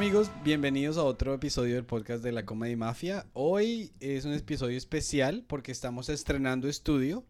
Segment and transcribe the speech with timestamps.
[0.00, 3.26] amigos, bienvenidos a otro episodio del podcast de la Comedy Mafia.
[3.34, 7.22] Hoy es un episodio especial porque estamos estrenando estudio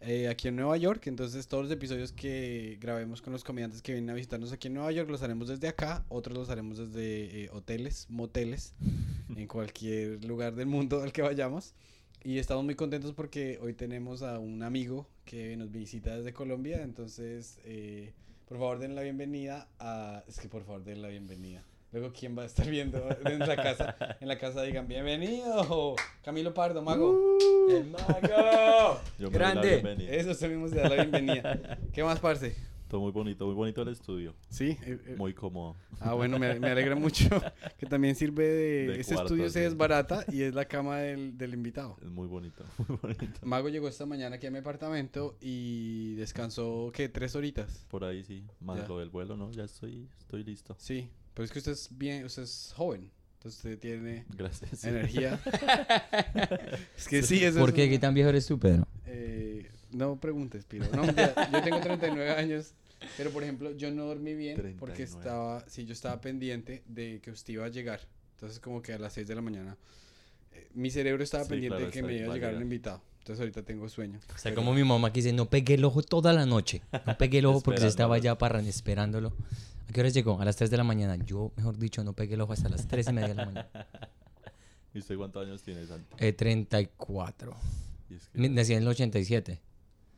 [0.00, 1.08] eh, aquí en Nueva York.
[1.08, 4.74] Entonces todos los episodios que grabemos con los comediantes que vienen a visitarnos aquí en
[4.74, 8.76] Nueva York los haremos desde acá, otros los haremos desde eh, hoteles, moteles,
[9.36, 11.74] en cualquier lugar del mundo al que vayamos.
[12.22, 16.84] Y estamos muy contentos porque hoy tenemos a un amigo que nos visita desde Colombia.
[16.84, 18.12] Entonces, eh,
[18.46, 20.22] por favor, den la bienvenida a...
[20.28, 21.64] Es que por favor, den la bienvenida.
[21.92, 23.96] Luego, ¿quién va a estar viendo en la casa?
[24.20, 27.36] En la casa digan, bienvenido, Camilo Pardo, mago.
[27.68, 28.98] ¡El mago!
[29.18, 29.68] Yo me Grande.
[29.74, 30.10] bienvenida.
[30.10, 31.78] Eso, usted mismo se da la bienvenida.
[31.92, 32.56] ¿Qué más, parce?
[32.88, 34.34] Todo muy bonito, muy bonito el estudio.
[34.48, 34.76] Sí.
[34.82, 35.76] eh, eh, Muy cómodo.
[36.00, 37.28] Ah, bueno, me, me alegra mucho
[37.78, 38.86] que también sirve de...
[38.88, 39.64] De ese cuarto, estudio se sí.
[39.64, 41.96] desbarata y es la cama del, del invitado.
[42.02, 43.38] Es muy bonito, muy bonito.
[43.42, 47.08] Mago llegó esta mañana aquí a mi apartamento y descansó, ¿qué?
[47.10, 47.86] ¿Tres horitas?
[47.90, 49.50] Por ahí sí, más lo del vuelo, ¿no?
[49.52, 50.74] Ya estoy, estoy listo.
[50.78, 54.84] Sí, pero es que usted es bien, usted es joven, entonces usted tiene Gracias.
[54.84, 55.40] energía.
[56.96, 57.82] es que sí, eso ¿Por es qué?
[57.84, 58.86] una- ¿Qué tan viejo eres tú, Pedro?
[59.06, 60.86] Eh, no preguntes, Piro.
[60.94, 62.72] No, yo tengo 39 años,
[63.16, 65.04] pero por ejemplo, yo no dormí bien porque 39.
[65.04, 68.00] estaba, sí, yo estaba pendiente de que usted iba a llegar.
[68.36, 69.76] Entonces, como que a las 6 de la mañana,
[70.52, 73.02] eh, mi cerebro estaba Sí, pendiente claro, de que me iba a llegar un invitado.
[73.18, 74.18] Entonces, ahorita tengo sueño.
[74.34, 76.82] O sea, Pero- como mi mamá que dice, no pegué el ojo toda la noche.
[77.06, 79.32] No pegué el ojo porque se estaba ya parran esperándolo.
[79.92, 80.40] ¿A qué horas llegó?
[80.40, 81.16] A las 3 de la mañana.
[81.22, 83.68] Yo, mejor dicho, no pegué el ojo hasta las 3 y media de la mañana.
[84.94, 86.06] ¿Y usted cuántos años tiene, Santi?
[86.16, 87.54] Eh, 34.
[88.08, 89.60] Y es que Mi- Nací en el 87.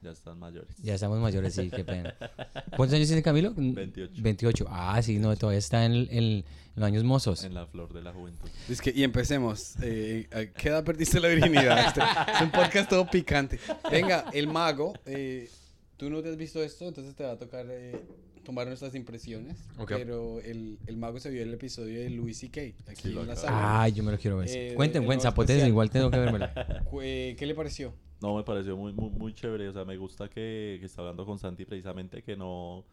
[0.01, 0.77] ya están mayores.
[0.79, 2.15] Ya estamos mayores, sí, qué pena.
[2.77, 3.53] ¿Cuántos años tiene Camilo?
[3.57, 4.13] 28.
[4.23, 4.67] 28.
[4.69, 6.45] Ah, sí, no, todavía está en, en
[6.77, 7.43] los años mozos.
[7.43, 8.49] En la flor de la juventud.
[8.69, 9.75] Es que, y empecemos.
[9.83, 11.89] Eh, ¿A qué edad perdiste la virginidad?
[11.89, 13.59] Este, es un podcast todo picante.
[13.91, 14.93] Venga, el mago.
[15.05, 15.51] eh,
[15.97, 18.01] tú no te has visto esto, entonces te va a tocar eh,
[18.45, 19.69] tomar nuestras impresiones.
[19.79, 19.93] Ok.
[19.97, 22.61] Pero el, el mago se vio el episodio de Louis C.K.
[22.91, 23.83] aquí Sí, en la sala.
[23.83, 24.49] Ay, yo me lo quiero ver.
[24.51, 26.19] Eh, cuenten, nuevo zapotes, igual tengo que.
[26.85, 27.93] Cu- eh, ¿Qué le pareció?
[28.21, 29.69] No, me pareció muy, muy, muy chévere.
[29.69, 32.85] O sea, me gusta que, que está hablando con Santi precisamente que no...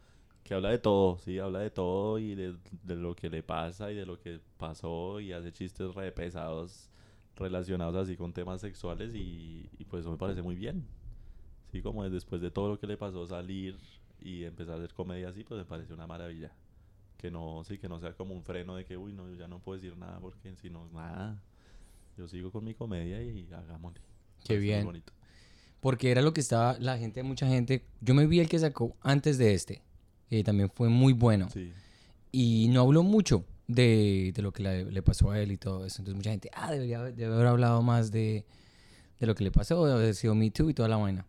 [0.42, 3.92] Que habla de todo, sí, habla de todo y de, de lo que le pasa
[3.92, 6.90] y de lo que pasó y hace chistes re pesados
[7.36, 10.84] relacionados así con temas sexuales y, y pues eso me parece muy bien.
[11.70, 13.76] Sí, como es después de todo lo que le pasó salir
[14.24, 16.52] y empezar a hacer comedia así, pues me parece una maravilla.
[17.16, 19.46] Que no, sí, que no sea como un freno de que, uy, no, yo ya
[19.48, 21.40] no puedo decir nada porque si no, nada.
[22.16, 24.00] Yo sigo con mi comedia y hagámosle.
[24.44, 24.84] Qué muy bien.
[24.84, 25.12] bonito.
[25.80, 27.84] Porque era lo que estaba la gente, mucha gente.
[28.00, 29.82] Yo me vi el que sacó antes de este,
[30.28, 31.48] que también fue muy bueno.
[31.50, 31.72] Sí.
[32.32, 35.84] Y no habló mucho de, de lo que le, le pasó a él y todo
[35.86, 36.00] eso.
[36.00, 38.44] Entonces mucha gente, ah, debería haber- debe haber hablado más de,
[39.20, 41.24] de lo que le pasó, de haber sido Me Too y toda la vaina.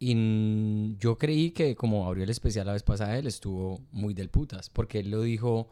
[0.00, 4.28] Y yo creí que como abrió el especial la vez pasada, él estuvo muy del
[4.28, 5.68] putas, porque él lo dijo,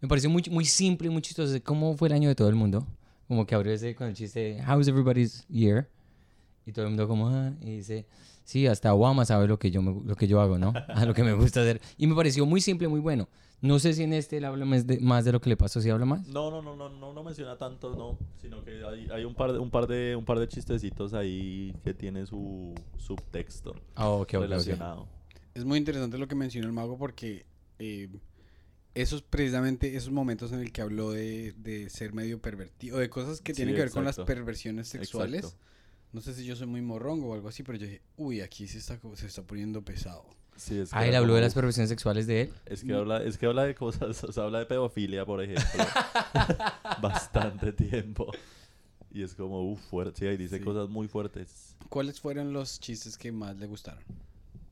[0.00, 1.56] me pareció muy, muy simple y muy chistoso.
[1.62, 2.86] ¿Cómo fue el año de todo el mundo?
[3.28, 5.88] Como que abrió ese con el chiste, How's everybody's year?
[6.66, 8.06] Y todo el mundo como, ah, y dice,
[8.44, 10.72] sí, hasta Obama sabe lo que yo, me- lo que yo hago, ¿no?
[10.88, 11.80] A lo que me gusta hacer.
[11.96, 13.28] Y me pareció muy simple, muy bueno.
[13.62, 15.80] No sé si en este él habla más de, más de lo que le pasó,
[15.82, 16.26] si habla más.
[16.28, 19.52] No, no, no, no, no, no menciona tanto, no, sino que hay, hay un par
[19.52, 24.20] de un par de un par de chistecitos ahí que tiene su subtexto Ah, ok,
[24.22, 24.40] ok, ok.
[24.42, 25.08] relacionado.
[25.54, 27.44] Es muy interesante lo que mencionó el mago porque
[27.78, 28.08] eh,
[28.94, 33.10] esos precisamente esos momentos en el que habló de, de ser medio pervertido, o de
[33.10, 35.44] cosas que Sí, tienen que ver con las perversiones sexuales.
[35.44, 35.64] Exacto.
[36.12, 38.66] No sé si yo soy muy morrongo o algo así, pero yo dije, uy, aquí
[38.66, 40.24] se está, se está poniendo pesado.
[40.56, 42.52] Sí, es que Ah, él habló de como- las perversiones sexuales de él.
[42.66, 45.64] es que habla es que habla de cosas, o sea, habla de pedofilia, por ejemplo.
[47.00, 48.30] Bastante tiempo.
[49.12, 50.20] Y es como, uff, fuerte.
[50.20, 50.64] Sí, ahí dice Sí.
[50.64, 51.76] cosas muy fuertes.
[51.88, 54.02] ¿Cuáles fueron los chistes que más le gustaron?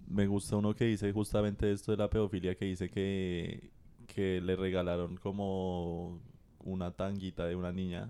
[0.06, 3.70] Me gusta uno que dice justamente esto de la pedofilia, que dice que,
[4.06, 6.20] que le regalaron como
[6.64, 8.08] una tanguita de una niña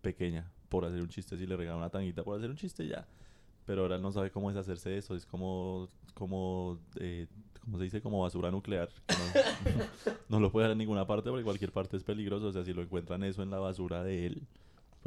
[0.00, 1.36] pequeña por hacer un chiste.
[1.36, 3.06] Si le regalaron una tanguita por hacer un chiste, ya.
[3.68, 5.14] Pero ahora no sabe cómo deshacerse de eso.
[5.14, 7.26] Es como, como eh,
[7.60, 8.00] ¿cómo se dice?
[8.00, 8.88] Como basura nuclear.
[10.30, 12.46] no lo puede dar en ninguna parte porque cualquier parte es peligroso.
[12.46, 14.46] O sea, si lo encuentran eso en la basura de él,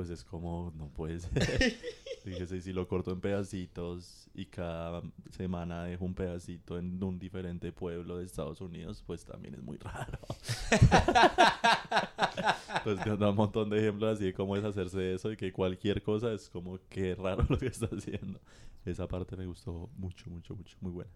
[0.01, 1.31] pues es como, no puede ser.
[2.24, 7.71] Fíjese, si lo corto en pedacitos y cada semana dejo un pedacito en un diferente
[7.71, 10.18] pueblo de Estados Unidos, pues también es muy raro.
[12.83, 15.53] pues que da un montón de ejemplos así de cómo deshacerse de eso y que
[15.53, 18.39] cualquier cosa es como que raro lo que está haciendo.
[18.83, 20.75] Esa parte me gustó mucho, mucho, mucho.
[20.81, 21.12] Muy buena.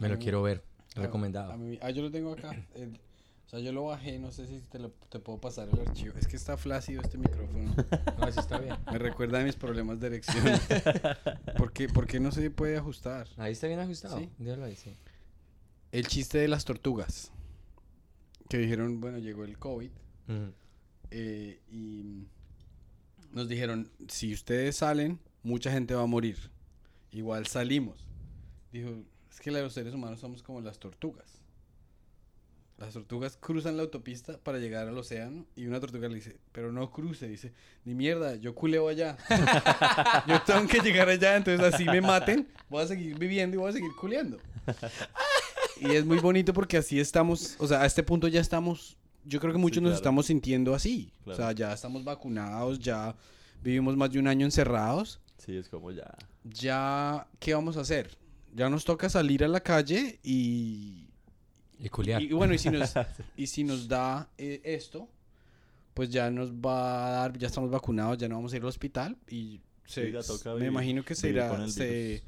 [0.00, 0.62] Me lo mí- quiero ver.
[0.96, 1.52] a- Recomendado.
[1.52, 2.54] a mí- ah, yo lo tengo acá.
[2.74, 3.00] el-
[3.48, 6.14] o sea, yo lo bajé, no sé si te, lo- te puedo pasar el archivo.
[6.18, 7.74] Es que está flácido este micrófono.
[8.18, 8.76] No, eso está bien.
[8.92, 10.44] Me recuerda a mis problemas de erección.
[11.56, 13.26] ¿Por qué, por qué no se puede ajustar?
[13.38, 14.18] Ahí está bien ajustado.
[14.18, 14.28] Sí.
[14.38, 14.92] Déjalo ahí, sí.
[15.92, 17.32] El chiste de las tortugas.
[18.50, 19.90] que dijeron, bueno, llegó el COVID
[21.10, 22.26] eh, y
[23.32, 26.36] nos dijeron, si ustedes salen, mucha gente va a morir.
[27.12, 28.06] Igual salimos.
[28.72, 28.90] Dijo,
[29.30, 31.37] es que los seres humanos somos como las tortugas.
[32.78, 36.70] Las tortugas cruzan la autopista para llegar al océano y una tortuga le dice, pero
[36.70, 37.52] no cruce, dice,
[37.84, 39.16] ni mierda, yo culeo allá.
[40.28, 43.70] yo tengo que llegar allá, entonces así me maten, voy a seguir viviendo y voy
[43.70, 44.38] a seguir culeando.
[45.80, 49.40] y es muy bonito porque así estamos, o sea, a este punto ya estamos, yo
[49.40, 49.98] creo que muchos nos claro.
[49.98, 51.10] estamos sintiendo así.
[51.26, 53.16] O sea, ya estamos vacunados, ya
[53.60, 55.20] vivimos más de un año encerrados.
[55.38, 56.14] Sí, es como ya.
[56.44, 58.16] Ya, ¿qué vamos a hacer?
[58.54, 61.07] Ya nos toca salir a la calle y
[61.80, 62.20] Y culiar.
[62.22, 62.92] y bueno, y si nos,
[63.36, 65.08] y si nos da eh, esto,
[65.94, 68.68] pues ya nos va a dar, ya estamos vacunados, ya no vamos a ir al
[68.68, 71.88] hospital y se, Sí, ya toca me vivir- imagino que se irá, con el se-
[71.90, 72.22] virus.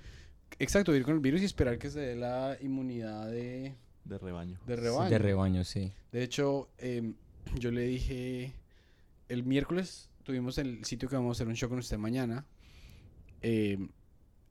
[0.58, 3.74] exacto, vivir con el virus y esperar que se dé la inmunidad de,
[4.04, 4.58] De rebaño.
[4.66, 5.10] de Sí, rebaño.
[5.10, 5.92] De rebaño, sí.
[6.12, 7.14] De hecho, em,
[7.58, 8.54] yo le dije,
[9.28, 12.44] el miércoles tuvimos el sitio que vamos a hacer un show con usted mañana.
[13.42, 13.88] em,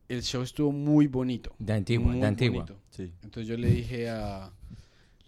[0.08, 1.54] el show estuvo muy bonito.
[1.58, 2.66] De antigua, muy de antigua.
[2.90, 3.12] Sí.
[3.22, 4.50] Entonces yo le dije a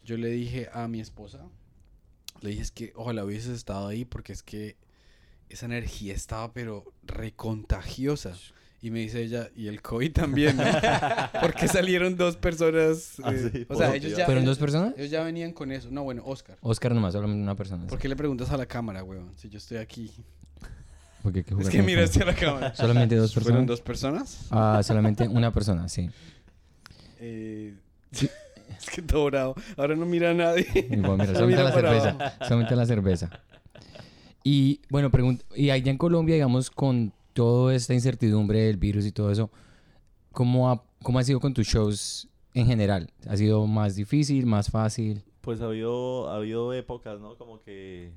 [0.05, 1.41] yo le dije a mi esposa,
[2.41, 4.77] le dije es que ojalá hubieses estado ahí porque es que
[5.49, 8.33] esa energía estaba pero recontagiosa.
[8.85, 10.65] Y me dice ella, y el COVID también, ¿no?
[11.41, 13.15] porque salieron dos personas.
[13.23, 14.95] Ah, eh, sí, o sea, ellos ya, ¿Fueron dos personas?
[14.97, 15.89] ellos ya venían con eso.
[15.93, 16.59] No, bueno, Oscar.
[16.63, 17.87] Oscar nomás, solamente una persona.
[17.87, 19.31] ¿Por qué le preguntas a la cámara, weón?
[19.37, 20.11] Si yo estoy aquí.
[21.23, 22.75] Porque que Es que con- miraste a la cámara.
[22.75, 23.53] Solamente dos personas.
[23.53, 24.47] ¿Fueron dos personas?
[24.51, 26.11] Ah, solamente una persona, sí.
[27.21, 27.77] Eh,
[28.79, 29.55] es que todo bravo.
[29.77, 30.67] Ahora no mira a nadie.
[30.75, 32.39] Y bueno, mira, Mira solamente la para cerveza.
[32.47, 33.31] Solamente la cerveza.
[34.45, 39.13] Y bueno, pregunta, y allá en Colombia, digamos, con toda esta incertidumbre del virus y
[39.13, 39.51] todo eso,
[40.33, 43.11] ¿cómo ha, cómo ha sido con tus shows en general?
[43.29, 45.23] ¿Ha sido más difícil, más fácil?
[45.41, 47.37] Pues ha habido, ha habido épocas, ¿no?
[47.37, 48.13] Como que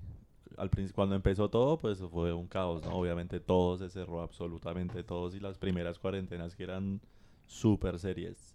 [0.58, 2.92] al principio, cuando empezó todo, pues fue un caos, ¿no?
[2.92, 7.01] Obviamente todo se cerró, absolutamente todos, y las primeras cuarentenas que eran
[7.46, 8.55] súper serias.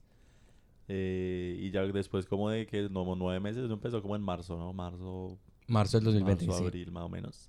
[0.92, 4.58] Eh, y ya después como de que como nueve meses, eso empezó como en marzo,
[4.58, 4.72] ¿no?
[4.72, 5.38] Marzo,
[5.68, 6.66] Marzo del 2020, marzo, sí.
[6.66, 7.48] abril, más o menos.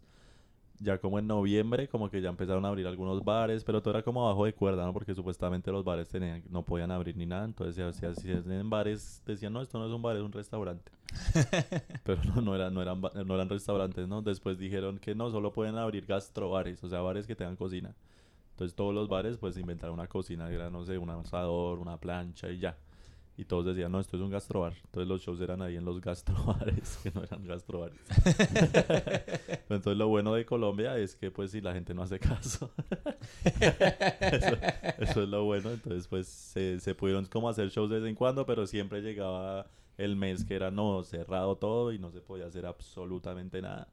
[0.80, 4.04] Ya como en noviembre, como que ya empezaron a abrir algunos bares, pero todo era
[4.04, 4.94] como abajo de cuerda, ¿no?
[4.94, 7.46] Porque supuestamente los bares tenían, no podían abrir ni nada.
[7.46, 10.92] Entonces, si hacían en bares, decían, no, esto no es un bar, es un restaurante.
[12.04, 14.22] pero no, no, eran, no, eran, no eran restaurantes, ¿no?
[14.22, 17.96] Después dijeron que no, solo pueden abrir gastrobares, o sea, bares que tengan cocina.
[18.52, 22.52] Entonces, todos los bares, pues, inventaron una cocina, era, no sé, un asador, una plancha
[22.52, 22.78] y ya.
[23.42, 24.74] Y todos decían, no, esto es un gastrobar.
[24.86, 28.00] Entonces los shows eran ahí en los gastrobares, que no eran gastrobares.
[29.68, 32.72] Entonces lo bueno de Colombia es que pues si la gente no hace caso.
[34.22, 34.58] eso,
[35.00, 35.72] eso es lo bueno.
[35.72, 39.66] Entonces pues se, se pudieron como hacer shows de vez en cuando, pero siempre llegaba
[39.98, 43.88] el mes que era no, cerrado todo y no se podía hacer absolutamente nada.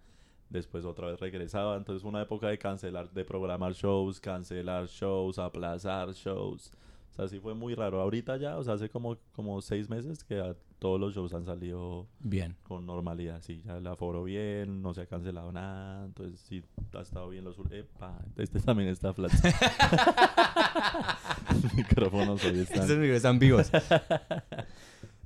[0.50, 1.78] Después otra vez regresaba.
[1.78, 6.70] Entonces fue una época de cancelar, de programar shows, cancelar shows, aplazar shows.
[7.18, 8.00] Sea, sí fue muy raro.
[8.00, 11.44] Ahorita ya, o sea, hace como, como seis meses que a todos los shows han
[11.44, 12.54] salido Bien.
[12.62, 13.42] con normalidad.
[13.42, 16.04] Sí, ya el aforo bien, no se ha cancelado nada.
[16.04, 16.62] Entonces, sí,
[16.96, 17.56] ha estado bien los...
[17.72, 19.32] Epa, este también está flat.
[21.62, 22.82] Los micrófonos hoy están...
[22.82, 23.68] Estos micros están vivos.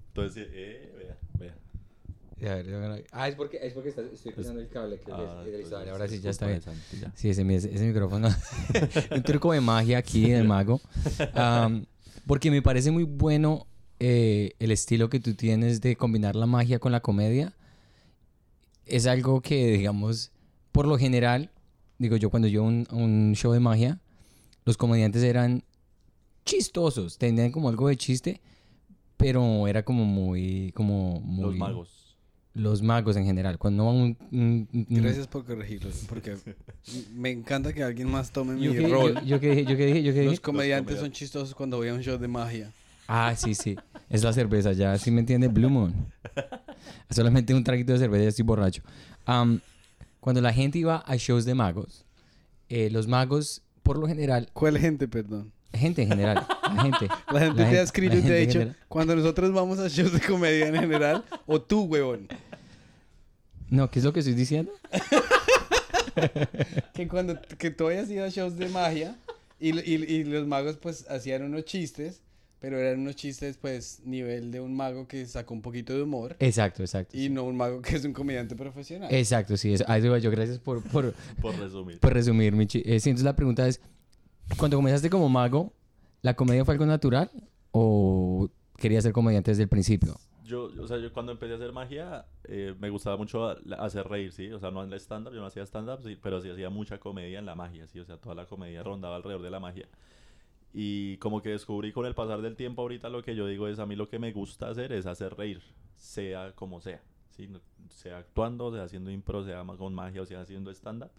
[0.09, 1.55] Entonces, eh, vea, vea.
[2.53, 4.97] A ver, yo no- Ah, es porque, es porque está- estoy pisando el cable.
[4.99, 5.93] que es- Ah, es historia.
[5.93, 6.61] Ahora sí, es ya está bien.
[7.01, 7.13] ya.
[7.15, 8.29] Sí, ese, ese, ese micrófono.
[9.11, 10.81] un truco de magia aquí del mago.
[11.35, 11.85] Am,
[12.27, 13.67] porque me parece muy bueno
[13.99, 17.55] eh, el estilo que tú tienes de combinar la magia con la comedia.
[18.87, 20.33] Es algo que, digamos,
[20.73, 21.51] por lo general,
[21.99, 24.01] digo yo, cuando yo un, un show de magia,
[24.65, 25.65] los comediantes eran
[26.45, 28.41] chistosos, tenían como algo de chiste,
[29.17, 31.45] pero era como muy, como muy...
[31.45, 32.02] Los magos.
[32.55, 33.59] Los magos en general.
[33.59, 36.37] Cuando van un, un- un- Gracias por corregirlo, porque
[37.15, 39.15] me encanta que alguien más tome mi Yo rol.
[39.15, 40.31] yo, yo que dije, yo que dije, yo que dije.
[40.31, 42.71] Los comediantes son chistosos cuando voy a un show de magia.
[43.09, 43.77] Ah, sí, sí.
[44.11, 45.95] Es la cerveza, ya sí me entiende Blue Moon.
[47.11, 48.83] Solamente un traguito de cerveza y estoy borracho.
[49.25, 49.61] Am,
[50.21, 52.05] cuando la gente iba a shows de magos,
[52.69, 55.53] eh, los magos, por lo general, ¿Cuál gente, perdón?
[55.75, 57.09] Gente en general, la gente.
[57.33, 58.77] La gente La te gente- ha escrito y te ha dicho, general.
[58.89, 62.29] cuando nosotros vamos a shows de comedia en general, o tú, huevón,
[63.71, 64.73] No, ¿qué es lo que estoy diciendo?
[66.95, 69.17] que cuando que tú hayas ido a shows de magia
[69.59, 72.21] y, y- y los magos pues hacían unos chistes,
[72.61, 76.37] pero eran unos chistes pues nivel de un mago que sacó un poquito de humor
[76.39, 77.17] Exacto, exacto.
[77.17, 79.13] y no un mago que es un comediante profesional.
[79.13, 79.73] Exacto, sí.
[79.73, 80.31] Eso, a eso iba yo.
[80.31, 81.99] Gracias por, por, Por resumir.
[81.99, 82.83] por resumir, Michi.
[82.85, 83.81] Eh, sí, entonces la pregunta es,
[84.59, 85.73] cuando comenzaste como mago,
[86.23, 87.31] ¿la comedia fue algo natural
[87.73, 90.17] o querías ser comediante desde el principio?
[90.45, 94.07] yo, o sea, yo cuando empecé a hacer magia, eh, me gustaba mucho la- hacer
[94.07, 94.53] reír, ¿sí?
[94.53, 96.99] O sea, no en el stand-up, yo no hacía stand-up, sí, pero sí hacía mucha
[96.99, 98.01] comedia en la magia, ¿sí?
[98.01, 99.89] O sea, toda la comedia rondaba alrededor de la magia.
[100.75, 103.79] Y como que descubrí con el pasar del tiempo ahorita lo que yo digo es,
[103.79, 105.63] a mí lo que me gusta hacer es hacer reír,
[105.97, 107.49] sea como sea, ¿sí?
[107.89, 111.11] Sea actuando, sea haciendo impro, sea con magia o sea haciendo stand-up.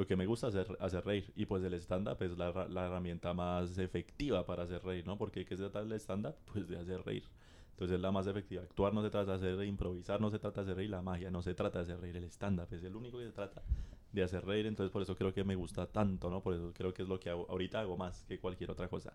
[0.00, 1.30] Lo que me gusta es hacer, hacer reír.
[1.36, 5.18] Y pues el stand-up es la, herra- la herramienta más efectiva para hacer reír, ¿no?
[5.18, 6.36] Porque ¿qué se trata del stand-up?
[6.52, 7.24] Pues de hacer reír.
[7.72, 8.62] Entonces es la más efectiva.
[8.62, 11.02] Actuar no se trata de hacer reír, improvisar no se trata de hacer reír, la
[11.02, 13.62] magia no se trata de hacer reír, el stand-up es el único que se trata
[14.12, 14.64] de hacer reír.
[14.66, 16.40] Entonces por eso creo que me gusta tanto, ¿no?
[16.42, 19.12] Por eso creo que es lo que ahorita hago más que cualquier otra cosa.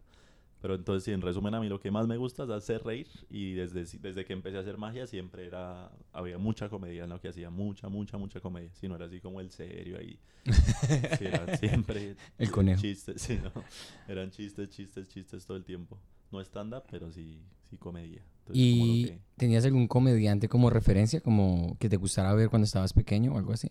[0.66, 3.06] Pero entonces, sí, en resumen, a mí lo que más me gusta es hacer reír.
[3.30, 5.92] Y desde, desde que empecé a hacer magia, siempre era.
[6.12, 7.52] Había mucha comedia en lo que hacía.
[7.52, 8.72] Mucha, mucha, mucha comedia.
[8.74, 10.18] Si no era así como el serio ahí.
[11.20, 12.16] Sí, era siempre.
[12.40, 12.82] El conejo.
[12.82, 13.52] Chistes, sí, ¿no?
[14.08, 16.00] Eran chistes, chistes, chistes todo el tiempo.
[16.32, 18.24] No stand-up, pero sí, sí comedia.
[18.40, 22.92] Entonces, ¿Y que- tenías algún comediante como referencia, como que te gustara ver cuando estabas
[22.92, 23.70] pequeño o algo así?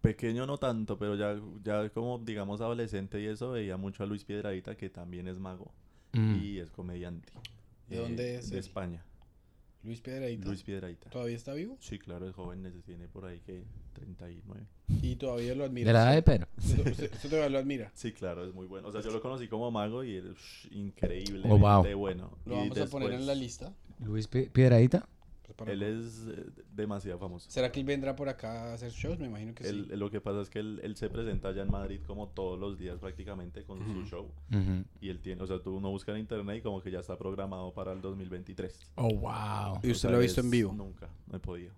[0.00, 1.34] Pequeño no tanto, pero ya,
[1.64, 5.72] ya como, digamos, adolescente y eso, veía mucho a Luis Piedradita, que también es mago
[6.18, 6.40] Mm.
[6.42, 7.32] y es comediante.
[7.88, 8.60] ¿De dónde es De él?
[8.60, 9.02] España.
[9.82, 10.46] Luis Piedradita.
[10.48, 11.10] Luis Piedradita.
[11.10, 11.76] ¿Todavía está vivo?
[11.80, 14.66] Sí, claro, es joven, tiene por ahí que 39.
[15.02, 15.86] Y todavía lo admira.
[15.86, 16.48] De la edad de Pedro.
[16.56, 17.92] ¿Usted, todavía lo admira?
[17.94, 18.88] Sí, claro, es muy bueno.
[18.88, 21.84] O sea, yo lo conocí como mago y él es increíble, Oh, wow.
[21.96, 22.36] bueno.
[22.46, 23.72] Lo Y vamos a poner en la lista.
[24.04, 25.00] Luis Pi- Piedradita.
[25.00, 25.15] pues,
[25.56, 27.50] para- Él es eh, demasiado famoso.
[27.50, 29.18] ¿Será que él vendrá por acá a hacer shows?
[29.18, 29.72] Me imagino que sí.
[29.90, 32.78] Lo que pasa es que él, él se presenta allá en Madrid como todos los
[32.78, 34.30] días prácticamente con su show.
[35.00, 37.16] Y él tiene, o sea, tú uno busca en internet y como que ya está
[37.18, 38.78] programado para el 2023.
[38.96, 39.80] Oh, wow.
[39.82, 40.72] ¿Y O usted sea, lo ha visto en es- vivo?
[40.72, 41.72] Nunca, no he podido.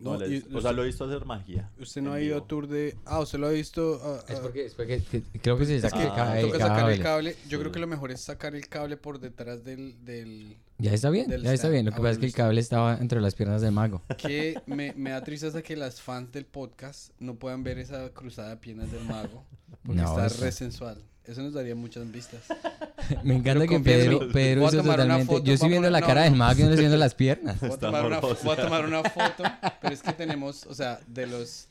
[0.00, 1.70] No, No, él y es- o sea, lo he visto hacer magia.
[1.80, 2.96] Usted no ha ido a tour de...
[3.04, 4.22] Ah, usted lo ha visto...
[4.28, 6.58] Es porque, es porque que- creo que se es saca que el ca- el toca
[6.60, 7.32] sacar el cable.
[7.32, 7.36] cable.
[7.48, 7.62] Yo Sí.
[7.62, 10.04] creo que lo mejor es sacar el cable por detrás del...
[10.04, 11.84] del Ya está bien, ya está bien.
[11.86, 14.02] Lo que pasa es que el cable estaba entre las piernas del mago.
[14.16, 18.50] que me, me da tristeza que las fans del podcast no puedan ver esa cruzada
[18.50, 19.44] de piernas del mago.
[19.84, 21.02] Porque No, está eso- re sensual.
[21.24, 22.40] Eso nos daría muchas vistas.
[23.22, 23.80] Me encanta Pero que.
[23.80, 25.26] Pedro, Pedro hizo totalmente.
[25.26, 27.60] foto, yo estoy viendo la cara del mago y no estoy viendo las piernas.
[27.60, 28.44] Voy a, tomar una, morbosa.
[28.44, 29.42] voy a tomar una foto,
[29.82, 31.68] pero es que tenemos, o sea, de los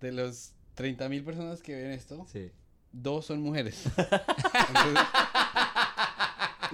[0.00, 2.50] de los 30 mil personas que ven esto, Sí.
[2.92, 3.82] dos son mujeres.
[3.96, 5.04] Entonces,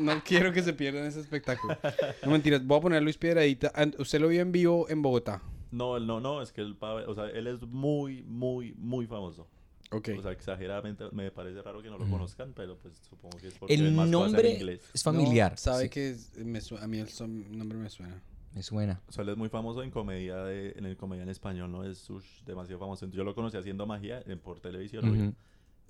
[0.02, 1.76] no quiero que se pierdan ese espectáculo.
[2.24, 3.72] No mentiras, voy a poner a Luis Piedradita.
[3.74, 5.42] An- ¿Usted lo vio en vivo en Bogotá?
[5.70, 9.06] No, él no, no, es que él, pa- o sea, él es muy, muy, muy
[9.06, 9.48] famoso.
[9.90, 10.10] Ok.
[10.18, 13.54] O sea, exageradamente, me parece raro que no lo conozcan, pero pues supongo que es
[13.54, 14.80] porque El más cosas en nombre inglés.
[14.94, 15.52] es familiar.
[15.52, 17.08] No, sabe sí, que es- me su- a mí el
[17.56, 18.22] nombre me suena.
[18.54, 19.00] Me suena.
[19.08, 21.84] O sea, él es muy famoso en comedia, de, en el comedia en español, ¿no?
[21.84, 23.04] Es ush, demasiado famoso.
[23.06, 25.34] Entonces, yo lo conocí haciendo magia en, por televisión.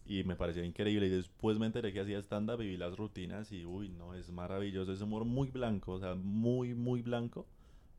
[0.06, 1.06] Y me parecía increíble.
[1.06, 4.30] Y después me enteré que hacía stand-up y vi las rutinas y, uy, no, es
[4.30, 4.92] maravilloso.
[4.92, 7.47] Es humor muy blanco, o sea, muy, muy blanco,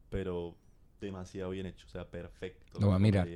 [0.10, 0.56] pero
[1.04, 2.80] demasiado bien hecho, o sea, perfecto.
[2.80, 3.28] Lo voy a mirar.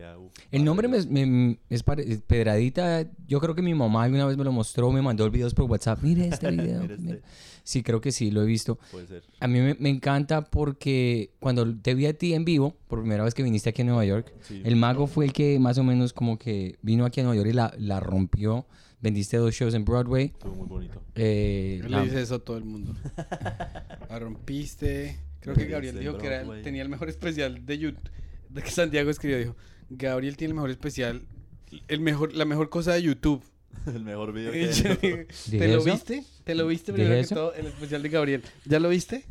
[0.51, 3.05] El nombre me, es pare- es Pedradita.
[3.27, 6.01] Yo creo que mi mamá alguna vez me lo mostró, me mandó videos por WhatsApp.
[6.01, 6.81] Mire este video.
[6.81, 7.21] Mira este, mire".
[7.63, 8.79] Sí, creo que sí, lo he visto.
[8.91, 9.23] puede ser.
[9.41, 13.23] A mí me, me encanta porque cuando te vi a ti en vivo, por primera
[13.25, 14.61] vez que viniste aquí a Nueva York, Sí.
[14.63, 17.49] el mago fue el que más o menos como que vino aquí a Nueva York
[17.49, 18.65] y la, la rompió.
[18.99, 20.25] Vendiste dos shows en Broadway.
[20.27, 20.99] Estuvo muy bonito.
[21.13, 22.95] Eh, Le dice eso a todo el mundo.
[24.09, 25.19] La rompiste.
[25.41, 28.09] Creo que Gabriel dijo que era, tenía el mejor especial de YouTube.
[28.49, 29.55] De que Santiago escribió, dijo,
[29.89, 31.21] Gabriel tiene el mejor especial,
[31.87, 33.43] el mejor, la mejor cosa de YouTube.
[33.85, 34.95] el mejor video que yo hay.
[34.97, 35.85] dije, ¿Dije ¿Te lo eso?
[35.91, 36.23] viste?
[36.43, 37.35] ¿Te lo viste ¿Dije primero que eso?
[37.35, 38.43] todo el especial de Gabriel?
[38.65, 39.25] ¿Ya lo viste?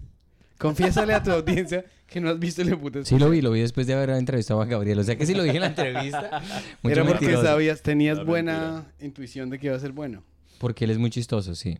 [0.59, 3.61] Confiésale a tu audiencia que no has visto el puto Sí lo vi, lo vi
[3.61, 4.99] después de haber entrevistado a Gabriel.
[4.99, 6.43] O sea que sí lo dije en la entrevista.
[6.83, 7.43] Era porque mentiroso.
[7.45, 10.23] sabías, tenías La buena intuición de que iba a ser bueno.
[10.59, 11.79] Porque él es muy chistoso, sí.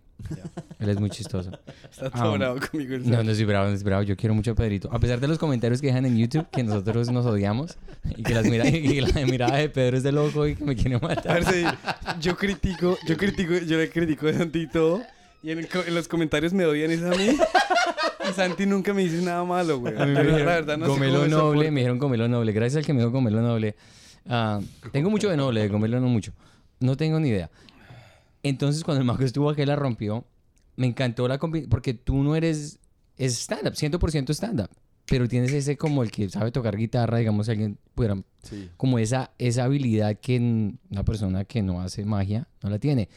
[0.79, 1.51] Él es muy chistoso.
[1.91, 2.95] Está todo bravo conmigo.
[2.95, 4.03] el No, no soy bravo, no soy bravo.
[4.03, 4.91] Yo quiero mucho a Pedrito.
[4.93, 7.79] A pesar de los comentarios que dejan en YouTube, que nosotros nos odiamos
[8.17, 10.65] y que, las mira- y que la mirada de Pedro es de loco y que
[10.65, 11.43] me quiere A matar.
[11.43, 11.65] ver, sí,
[12.21, 15.01] yo critico, yo critico, yo le critico a Santi y todo.
[15.43, 17.37] Y en, el en los comentarios me odian es a mí.
[18.29, 19.97] Y Santi nunca me dice nada malo, güey.
[19.97, 22.53] A mí me dijeron la verdad no sé Gomelo me Noble, me dijeron Gomelo Noble.
[22.53, 23.75] Gracias al que me dijo Gomelo Noble.
[24.29, 24.61] Ah,
[24.93, 26.33] tengo mucho de Noble, de Gomelo no mucho.
[26.81, 27.49] No tengo ni idea.
[28.49, 30.25] Entonces, cuando el mago estuvo aquí, la rompió.
[30.77, 32.79] Me encantó la combi- porque tú no eres
[33.17, 34.69] es stand-up, 100% stand-up.
[35.07, 38.69] Pero tienes ese como el que sabe tocar guitarra, digamos, si alguien pudiera Sí.
[38.77, 40.39] como esa, esa habilidad que
[40.91, 43.09] una persona que no hace magia no la tiene.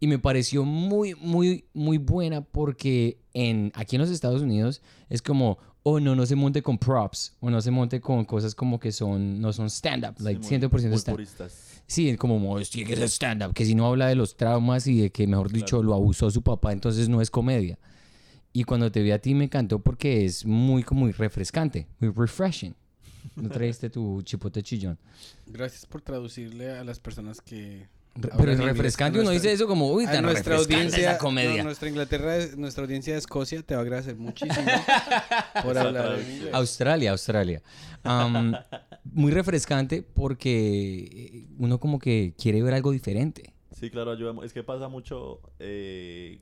[0.00, 5.22] Y me pareció muy, muy, muy buena porque en, aquí en los Estados Unidos es
[5.22, 8.78] como, oh, no, no se monte con props o no se monte con cosas como
[8.80, 11.26] que son, no son stand-up, Sí, like muy- 100% muy stand-up.
[11.90, 14.86] Sí, es como, "Oh, tiene que ser stand-up, que si no habla de los traumas
[14.86, 15.82] y de que, mejor dicho, Claro.
[15.88, 17.80] lo abusó su papá, entonces no es comedia.
[18.52, 22.10] Y cuando te vi a ti me encantó porque es muy como muy refrescante, muy
[22.12, 22.76] refreshing.
[23.34, 24.98] ¿No traíste tu chipote chillón?
[25.46, 27.88] Gracias por traducirle a las personas que...
[28.36, 31.58] Pero es refrescante, uno nuestra- dice eso como, uy, tan nuestra audiencia, esa comedia.
[31.58, 34.66] no, nuestra Inglaterra, nuestra audiencia de Escocia te va a agradecer muchísimo
[35.62, 36.34] por hablar traducción.
[36.36, 36.54] inglés.
[36.54, 37.62] Australia, Australia.
[39.04, 43.54] Muy refrescante porque uno como que quiere ver algo diferente.
[43.78, 44.32] Sí, claro, ayuda.
[44.32, 45.40] mu- Es que pasa mucho.
[45.58, 46.40] eh,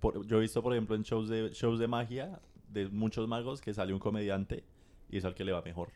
[0.00, 2.38] por- yo he visto, por ejemplo, en shows de, shows de magia
[2.68, 4.62] de muchos magos que sale un comediante
[5.10, 5.88] y es al que le va mejor.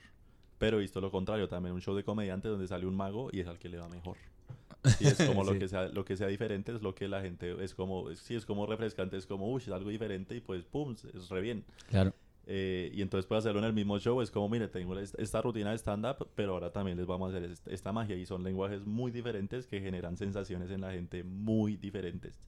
[0.58, 3.40] Pero he visto lo contrario también, un show de comediantes donde sale un mago y
[3.40, 4.16] es al que le va mejor.
[5.00, 5.58] Y es como lo Sí.
[5.60, 8.44] que sea lo que sea diferente es lo que la gente es como sí es
[8.46, 12.12] como refrescante es como uy es algo diferente y pues pum es re bien Claro.
[12.44, 14.20] Eh, y entonces puede hacerlo en el mismo show.
[14.20, 17.36] Es como, mire, tengo es- esta rutina de stand-up, pero ahora también les vamos a
[17.36, 18.16] hacer est- esta magia.
[18.16, 22.40] Y son lenguajes muy diferentes que generan sensaciones en la gente muy diferentes.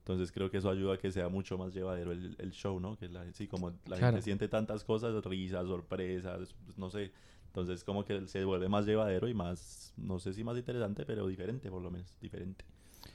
[0.00, 2.98] Entonces creo que eso ayuda a que sea mucho más llevadero el, el show, ¿no?
[2.98, 4.06] Que la, sí, como la Claro.
[4.08, 7.10] gente siente tantas cosas, risas, sorpresas, pues, no sé.
[7.50, 11.26] Entonces como que se vuelve más llevadero y más, no sé si más interesante, pero
[11.26, 12.64] diferente por lo menos, diferente.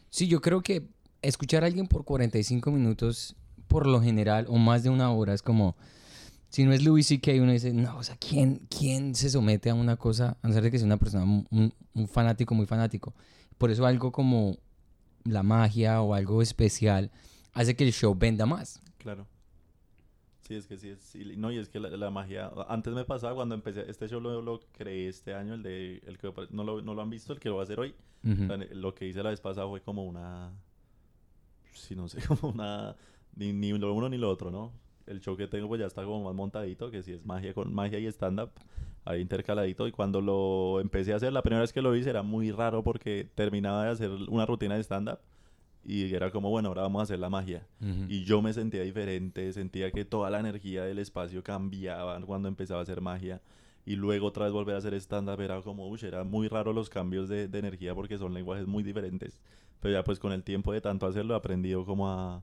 [0.09, 0.83] Sí, yo creo que
[1.21, 3.37] escuchar a alguien por 45 minutos,
[3.67, 5.77] por lo general, o más de una hora, es como,
[6.49, 9.73] si no es Louis C.K., uno dice, no, o sea, ¿quién, ¿quién se somete a
[9.73, 13.13] una cosa, a no ser de que sea una persona, un, un fanático, muy fanático?
[13.57, 14.57] Por eso algo como
[15.23, 17.09] la magia o algo especial
[17.53, 18.81] hace que el show venda más.
[18.97, 19.27] Claro.
[20.47, 23.03] Sí, es que sí, es, sí, no, y es que la, la magia, antes me
[23.03, 26.63] pasaba cuando empecé, este show lo, lo creé este año, el de, el que no
[26.63, 28.43] lo, no lo han visto, el que lo va a hacer hoy, Ujú.
[28.43, 30.51] O sea, lo que hice la vez pasada fue como una,
[31.73, 32.95] sí, no sé, como una,
[33.35, 34.71] ni, ni lo uno ni lo otro, ¿no?
[35.07, 37.73] El show que tengo pues ya está como más montadito, que si es magia con
[37.73, 38.51] magia y stand-up,
[39.03, 42.23] ahí intercaladito, y cuando lo empecé a hacer, la primera vez que lo hice era
[42.23, 45.19] muy raro porque terminaba de hacer una rutina de stand-up
[45.85, 47.67] y era como, bueno, ahora vamos a hacer la magia.
[48.09, 52.79] Y yo me sentía diferente, sentía que toda la energía del espacio cambiaba cuando empezaba
[52.79, 53.41] a hacer magia.
[53.85, 56.89] Y luego otra vez volver a hacer stand-up era como, uy, era muy raro los
[56.89, 59.39] cambios de, de energía porque son lenguajes muy diferentes.
[59.79, 62.41] Pero ya pues con el tiempo de tanto hacerlo he aprendido como a,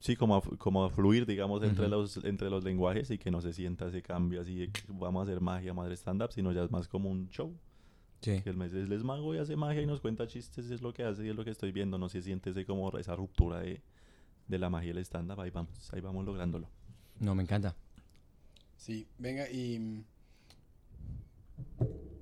[0.00, 3.42] sí, como a, como a fluir, digamos, entre, los, entre los lenguajes y que no
[3.42, 6.70] se sienta ese cambio así de vamos a hacer magia, madre stand-up, sino ya es
[6.70, 7.54] más como un show.
[8.22, 8.40] Sí.
[8.40, 10.94] Que el mes es, es mago y hace magia y nos cuenta chistes, es lo
[10.94, 11.98] que hace y es lo que estoy viendo.
[11.98, 13.82] No se siente ese como esa ruptura de,
[14.48, 15.40] de la magia y el stand-up.
[15.40, 16.68] Ahí vamos, ahí vamos lográndolo.
[17.18, 17.74] No, me encanta.
[18.76, 20.04] Sí, venga, y mm,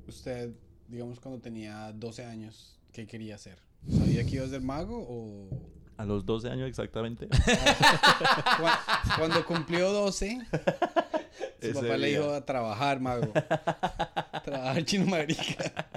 [0.08, 0.50] usted,
[0.88, 3.58] digamos, cuando tenía 12 años, ¿qué quería hacer?
[3.88, 5.48] ¿Sabía que iba a ser mago o...?
[5.96, 7.28] A los 12 años exactamente.
[7.28, 13.30] Cu- Cuando cumplió 12, su Ese papá le dijo a trabajar, mago.
[14.50, 15.90] trabajar chino marica.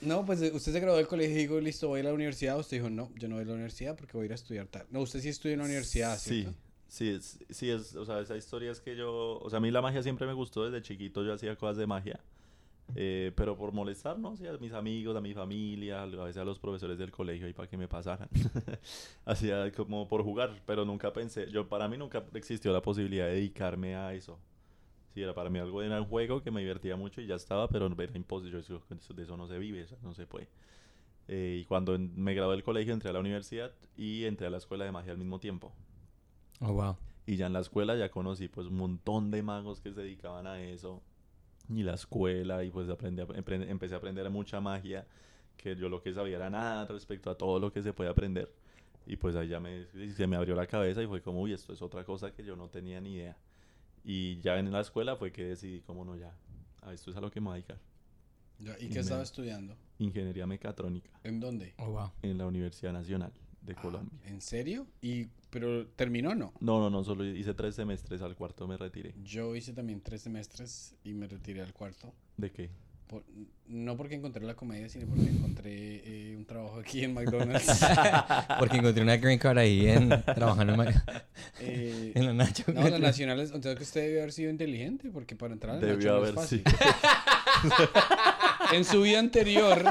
[0.00, 2.10] No, pues eh, usted se graduó del colegio y dijo, listo, voy a ir a
[2.10, 2.58] la universidad.
[2.58, 4.66] Usted dijo, no, yo no voy a la universidad porque voy a ir a estudiar
[4.66, 4.86] tal.
[4.90, 6.46] No, usted sí estudió en la universidad, Sí,
[6.86, 9.70] sí, es, sí es, o sea, esa historia es que yo, o sea, a mí
[9.70, 12.20] la magia siempre me gustó desde chiquito, yo hacía cosas de magia,
[12.94, 14.36] eh, pero por molestar, ¿no?
[14.36, 17.52] Sí, a mis amigos, a mi familia, a veces a los profesores del colegio ahí
[17.52, 18.28] para que me pasaran.
[19.24, 23.34] hacía como por jugar, pero nunca pensé, yo para mí nunca existió la posibilidad de
[23.34, 24.38] dedicarme a eso.
[25.14, 27.68] Sí, era para mí algo, era un juego que me divertía mucho y ya estaba,
[27.68, 30.48] pero era imposible, yo decía, "Eso- de eso no se vive, eso no se puede.
[31.28, 34.58] Eh, y cuando me gradué del colegio entré a la universidad y entré a la
[34.58, 35.72] escuela de magia al mismo tiempo.
[36.60, 36.96] Oh, wow.
[37.26, 40.46] Y ya en la escuela ya conocí pues un montón de magos que se dedicaban
[40.46, 41.02] a eso.
[41.68, 43.22] Y la escuela y pues aprendí
[43.68, 45.06] empecé a aprender mucha magia.
[45.56, 48.52] Que yo lo que sabía era nada respecto a todo lo que se puede aprender.
[49.06, 51.72] Y pues ahí ya me, se me abrió la cabeza y fue como, uy, esto
[51.72, 53.36] es otra cosa que yo no tenía ni idea.
[54.04, 56.34] Y ya en la escuela fue que decidí, como no, ya,
[56.82, 57.78] a esto es a lo que me voy a dedicar.
[58.60, 59.76] Ya, ¿Y qué estaba estudiando?
[59.98, 61.74] Ingeniería mecatrónica ¿En dónde?
[61.78, 62.10] Oh, wow.
[62.22, 63.32] en la Universidad Nacional
[63.62, 64.18] de Ah, Colombia.
[64.26, 64.86] ¿En serio?
[65.00, 66.52] ¿Y, pero terminó o no?
[66.60, 69.14] No, no, no, solo hice tres semestres, al cuarto me retiré.
[69.22, 72.12] Yo hice también tres semestres y me retiré al cuarto.
[72.36, 72.70] ¿De qué?
[73.08, 73.24] Por-
[73.68, 75.70] no porque encontré la comedia, sino porque encontré
[76.04, 77.66] eh, un trabajo aquí en McDonald's.
[78.58, 80.88] Porque encontré una green card ahí en, trabajando en,
[81.60, 82.64] Eh, en la Nacho.
[82.72, 85.80] no, la nacional es, entonces que usted debe haber sido inteligente, porque para entrar a
[85.80, 86.62] la Debió no haber fácil.
[86.64, 87.88] sido.
[88.72, 89.82] En su vida anterior,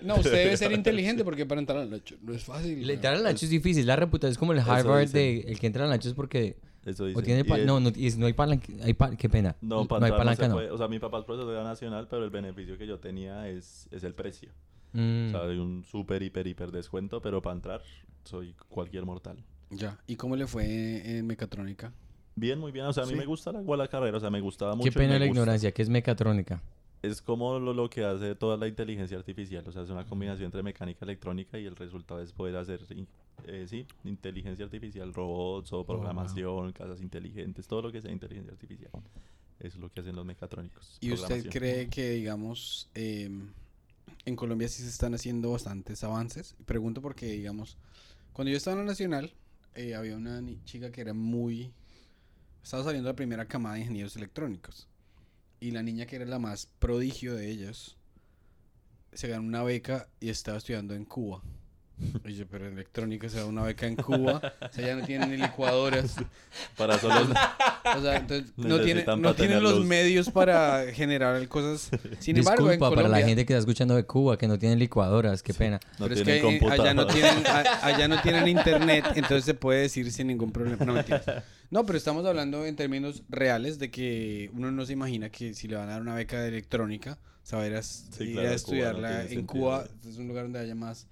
[0.00, 2.88] no, usted debe ser inteligente, porque para entrar a la Nacho no es fácil.
[2.88, 3.86] Entrar al Nacho es difícil.
[3.86, 7.04] La reputación es como el Harvard de el que entra al Nacho es porque Eso
[7.04, 7.22] o dice.
[7.22, 9.54] tiene Y pa- es- no, no, no hay palanca, hay pa- qué pena.
[9.60, 10.54] No, no hay entrar no se palanca, no.
[10.54, 10.70] puede.
[10.70, 13.48] O sea, mi papá es profesor de la nacional, pero el beneficio que yo tenía
[13.48, 14.50] es, es el precio.
[14.92, 15.26] Mm.
[15.26, 17.82] O sea, hay un súper, hiper, hiper descuento, pero para entrar
[18.24, 19.36] soy cualquier mortal.
[19.70, 21.92] Ya, ¿y cómo le fue en mecatrónica?
[22.36, 22.86] Bien, muy bien.
[22.86, 23.18] O sea, a mí Sí.
[23.18, 24.16] me gusta la, igual la carrera.
[24.16, 24.90] O sea, me gustaba mucho.
[24.90, 25.26] Qué pena la gusta.
[25.40, 26.62] ignorancia, que es mecatrónica.
[27.02, 29.66] Es como lo, lo que hace toda la inteligencia artificial.
[29.66, 32.80] O sea, es una combinación entre mecánica electrónica y el resultado es poder hacer
[33.44, 38.90] eh, sí, inteligencia artificial, robots o programación, casas inteligentes, todo lo que sea inteligencia artificial.
[39.58, 40.98] Eso es lo que hacen los mecatrónicos.
[41.00, 43.52] ¿Y usted cree que, digamos, em,
[44.24, 46.56] en Colombia sí se están haciendo bastantes avances?
[46.66, 47.76] Pregunto porque, digamos,
[48.32, 49.32] cuando yo estaba en la Nacional,
[49.74, 51.72] eh, había una chica que era muy...
[52.62, 54.88] Estaba saliendo la primera camada de ingenieros electrónicos.
[55.66, 57.96] Y la niña que era la más prodigio de ellos,
[59.12, 61.42] se ganó una beca y estaba estudiando en Cuba.
[62.24, 65.28] Y yo, pero electrónica se da una beca en Cuba, o sea, ya no tienen
[65.30, 66.14] ni licuadoras.
[66.76, 67.16] Para solo
[67.96, 69.86] O sea, entonces no, tiene, no tienen los luz.
[69.86, 71.90] medios para generar cosas.
[72.20, 74.60] Sin embargo, en Disculpa Colombia, para la gente que está escuchando de Cuba, que no
[74.60, 75.80] tienen licuadoras, qué pena.
[75.98, 79.44] no pero es tienen que eh, allá no tienen, a- allá no tienen internet, entonces
[79.44, 80.84] se puede decir sin ningún problema.
[80.84, 81.44] No, mentira.
[81.70, 85.68] No, pero estamos hablando en términos reales de que uno no se imagina que si
[85.68, 87.18] le van a dar una beca de electrónica,
[87.50, 89.46] a ir a, s- Sí, ir claro, a Cuba no estudiarla en sentido.
[89.64, 89.84] Cuba.
[90.08, 91.06] Es un lugar donde haya más,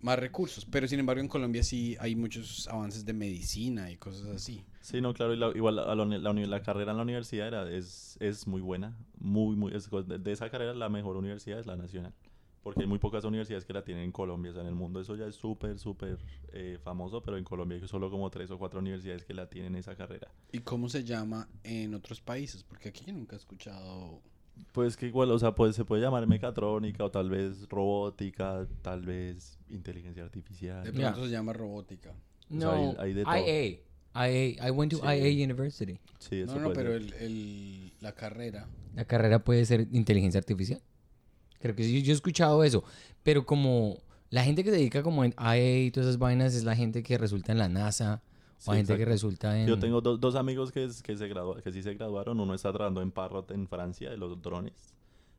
[0.00, 0.64] más recursos.
[0.64, 4.64] Pero sin embargo, en Colombia sí hay muchos avances de medicina y cosas así.
[4.80, 8.46] Sí, no, claro, y la- igual la, la carrera en la universidad era, es, es
[8.46, 12.14] muy buena, muy, muy, es- de, de esa carrera la mejor universidad es la nacional,
[12.62, 15.00] porque hay muy pocas universidades que la tienen en Colombia, o sea, en el mundo
[15.00, 16.18] eso ya es súper, súper
[16.52, 19.74] eh, famoso, pero en Colombia hay solo como tres o cuatro universidades que la tienen
[19.76, 20.28] esa carrera.
[20.52, 22.62] ¿Y cómo se llama en otros países?
[22.62, 24.20] Porque aquí yo nunca he escuchado.
[24.72, 29.00] Pues que igual, o sea, pues se puede llamar mecatrónica o tal vez robótica, tal
[29.02, 30.84] vez inteligencia artificial.
[30.84, 32.10] De pronto se llama robótica.
[32.54, 33.34] O sea, hay- No, hay de todo.
[33.36, 33.80] IA.
[34.28, 34.68] IA.
[34.68, 35.04] I went to Sí.
[35.06, 35.98] IA University.
[36.18, 38.68] Sí, eso No, no, puede pero el, el- la carrera.
[38.94, 40.82] La carrera puede ser inteligencia artificial.
[41.60, 42.82] Creo que sí, yo he escuchado eso.
[43.22, 43.98] Pero como
[44.30, 47.02] la gente que se dedica como en IA y todas esas vainas es la gente
[47.02, 48.22] que resulta en la NASA
[48.58, 49.66] Sí, o gente que resulta en...
[49.68, 51.28] Yo tengo do- dos amigos que, es- que, se
[51.62, 52.38] que sí se graduaron.
[52.40, 54.94] Uno está trabajando en Parrot en Francia, de los drones.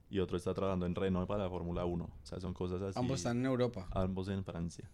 [0.10, 2.04] Y otro está trabajando en Renault para la Fórmula 1.
[2.04, 3.00] O sea, son cosas así.
[3.00, 3.88] Ambos están en Europa.
[3.92, 4.90] Ambos en Francia.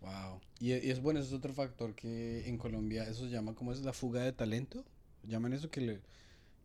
[0.00, 0.40] Wow.
[0.60, 3.72] Y, y es bueno, eso es otro factor que en Colombia eso se llama, ¿cómo
[3.72, 3.80] es?
[3.82, 4.84] La fuga de talento.
[5.24, 6.02] Llaman eso que le-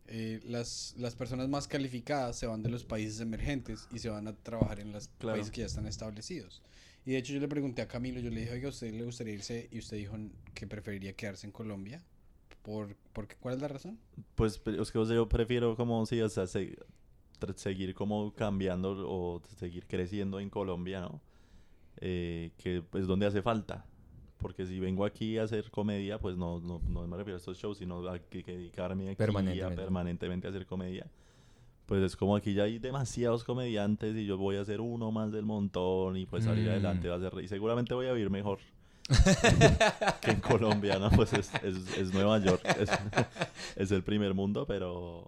[0.06, 4.28] eh, las, las personas más calificadas se van de los países emergentes y se van
[4.28, 5.36] a trabajar en los Claro.
[5.36, 6.62] países que ya están establecidos.
[7.06, 9.04] Y de hecho yo le pregunté a Camilo, yo le dije, oiga, ¿a usted le
[9.04, 9.68] gustaría irse?
[9.70, 10.16] Y usted dijo
[10.54, 12.02] que preferiría quedarse en Colombia.
[12.62, 13.36] ¿Por, por qué?
[13.36, 13.98] ¿Cuál es la razón?
[14.34, 16.76] Pues es que yo prefiero como, sí, o sea, se-
[17.56, 21.20] seguir como cambiando o seguir creciendo en Colombia, ¿no?
[22.00, 23.84] Eh, que es donde hace falta.
[24.44, 27.56] Porque si vengo aquí a hacer comedia, pues no, no, no me refiero a estos
[27.56, 29.80] shows, sino a que, que dedicarme aquí Permanentemente.
[29.80, 31.06] A, permanentemente a hacer comedia.
[31.86, 35.32] Pues es como aquí ya hay demasiados comediantes y yo voy a ser uno más
[35.32, 36.72] del montón y pues salir Mm.
[36.72, 37.32] adelante va a ser...
[37.42, 38.58] Y seguramente voy a vivir mejor
[40.20, 41.08] que en Colombia, ¿no?
[41.10, 42.90] Pues es, es, es Nueva York, es,
[43.76, 45.26] es el primer mundo, pero...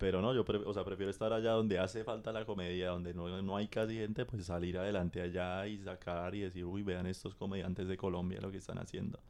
[0.00, 3.12] Pero no, yo pre- o sea, prefiero estar allá donde hace falta la comedia, donde
[3.12, 7.06] no, no hay casi gente, pues salir adelante allá y sacar y decir, uy, vean
[7.06, 9.20] estos comediantes de Colombia lo que están haciendo.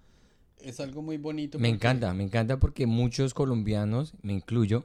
[0.58, 1.58] Es algo muy bonito.
[1.58, 4.84] Me porque- encanta, me encanta porque muchos colombianos, me incluyo,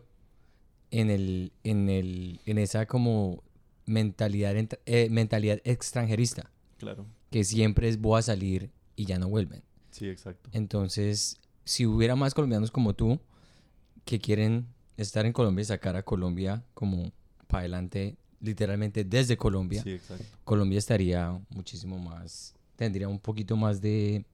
[0.90, 3.44] en el, en el, en esa como
[3.86, 9.30] mentalidad, ent- eh, mentalidad extranjerista, Claro, que siempre es voy a salir y ya no
[9.30, 9.62] vuelven.
[9.92, 10.50] sí, exacto.
[10.52, 13.20] Entonces, si hubiera más colombianos como tú
[14.04, 14.66] que quieren
[14.98, 17.12] estar en Colombia y sacar a Colombia como
[17.48, 20.24] para adelante, literalmente desde Colombia, Sí, exacto.
[20.44, 24.26] Colombia estaría muchísimo más, tendría un poquito más de...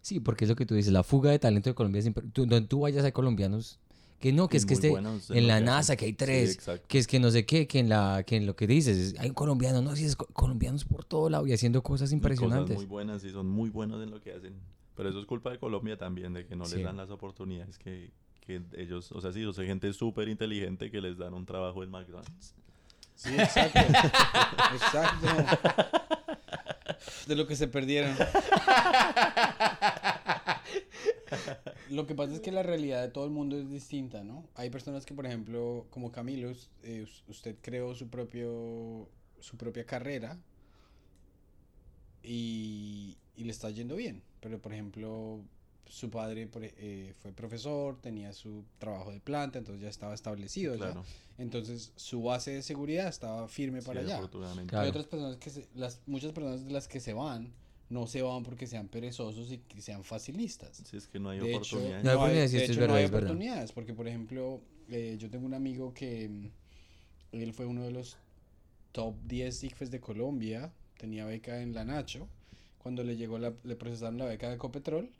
[0.00, 2.24] Sí, porque es lo que tú dices, la fuga de talento de Colombia siempre...
[2.32, 3.78] Tú, donde tú vayas hay colombianos
[4.20, 4.92] que no, que Y es que esté
[5.28, 5.60] en la.
[5.60, 6.84] NASA, que hay Sí, tres, exacto.
[6.88, 9.28] que es que no sé qué, que en, la, que en lo que dices, hay
[9.28, 12.64] un colombiano, no, si es co- colombianos por todo lado y haciendo cosas impresionantes.
[12.74, 14.54] Cosas muy buenas y son muy buenos en lo que hacen.
[14.96, 16.74] Pero eso es culpa de Colombia también, de que no Sí.
[16.76, 18.10] les dan las oportunidades que,
[18.48, 21.84] que ellos, o sea, sí, o sea, gente súper inteligente que les dan un trabajo
[21.84, 22.54] en McDonald's.
[23.14, 23.78] Sí, exacto.
[24.74, 25.26] exacto.
[27.26, 28.16] De lo que se perdieron.
[31.90, 34.44] Lo que pasa es que la realidad de todo el mundo es distinta, ¿no?
[34.54, 36.50] Hay personas que, por ejemplo, como Camilo,
[36.82, 39.08] eh, us- usted creó su propio
[39.40, 40.36] su propia carrera
[42.22, 44.22] y, y le está yendo bien.
[44.40, 45.40] Pero, por ejemplo,
[45.88, 50.74] su padre eh, fue profesor, tenía su trabajo de planta, entonces ya estaba establecido.
[50.76, 50.94] ya.
[51.38, 54.28] Entonces su base de seguridad estaba firme para sí, allá.
[54.28, 54.80] Claro.
[54.82, 57.52] Hay otras personas que se- las muchas personas de las que se van
[57.90, 60.82] no se van porque sean perezosos y que sean facilistas.
[60.84, 62.04] Sí, es que no hay De hecho, oportunidades.
[62.04, 63.30] No hay no hay, oportunidades, de es hecho, no verdad, hay es verdad.
[63.30, 66.50] oportunidades porque por ejemplo eh, yo tengo un amigo que mm,
[67.32, 68.16] él fue uno de los
[68.92, 72.28] top 10 ICFES de Colombia, tenía beca en la Nacho.
[72.78, 75.10] Cuando le llegó la, le procesaron la beca de Ecopetrol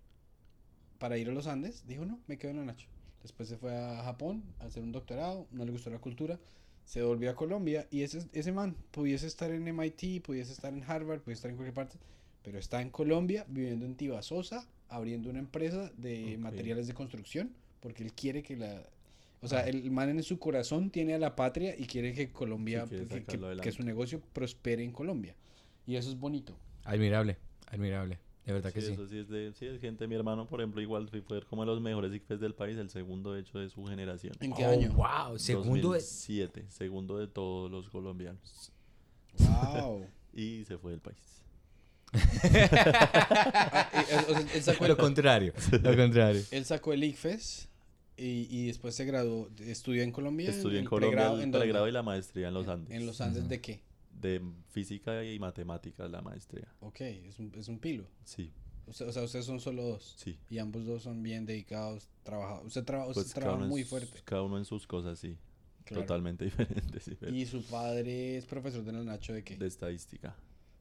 [0.98, 2.88] para ir a los Andes, dijo no, me quedo en la Nacho.
[3.22, 6.38] Después se fue a Japón a hacer un doctorado, no le gustó la cultura,
[6.84, 10.82] se volvió a Colombia y ese, ese man pudiese estar en MIT, pudiese estar en
[10.82, 11.98] Harvard, pudiese estar en cualquier parte,
[12.42, 18.02] pero está en Colombia, viviendo en Tibasosa, abriendo una empresa de materiales de construcción, porque
[18.02, 18.82] él quiere que la...
[19.40, 22.87] O sea, el man en su corazón tiene a la patria y quiere que Colombia,
[22.88, 25.37] Sí, quiere que, su negocio prospere en Colombia.
[25.87, 26.56] Y eso es bonito.
[26.84, 28.18] Admirable, admirable.
[28.48, 28.92] De verdad que Sí, sí.
[28.94, 30.08] eso sí es de sí, es gente.
[30.08, 33.34] Mi hermano, por ejemplo, igual fue como de los mejores ICFES del país, el segundo
[33.34, 34.32] de hecho de su generación.
[34.40, 34.90] ¿En qué Oh, año?
[34.94, 35.98] Wow, segundo de...
[35.98, 38.72] 2007, segundo de todos los colombianos.
[39.38, 40.06] Wow.
[40.32, 41.42] Y se fue del país.
[42.12, 46.42] Ah, y, o sea, él, sacó el, Lo contrario, lo contrario.
[46.50, 47.68] él sacó el ICFES
[48.16, 50.48] y, y después se graduó, estudió en Colombia.
[50.50, 52.94] Estudié en Colombia pregrado, el ¿en pregrado y la maestría en los Andes.
[52.96, 53.80] En los Andes de qué?
[54.20, 56.68] De física y matemáticas la maestría.
[56.81, 58.04] Ok, es un, es un pilo.
[58.24, 58.52] Sí,
[58.87, 60.14] O sea, o sea, ustedes son solo dos.
[60.16, 60.38] sí.
[60.50, 62.66] Y ambos dos son bien dedicados, trabajados.
[62.66, 64.20] Usted, traba- usted Pues trabaja muy fuerte.
[64.24, 65.37] cada uno en sus cosas, sí.
[65.85, 66.02] claro.
[66.02, 67.02] Totalmente diferentes.
[67.04, 69.57] sí, pero Y su padre es profesor de la Nacho de qué?
[69.57, 70.35] De estadística.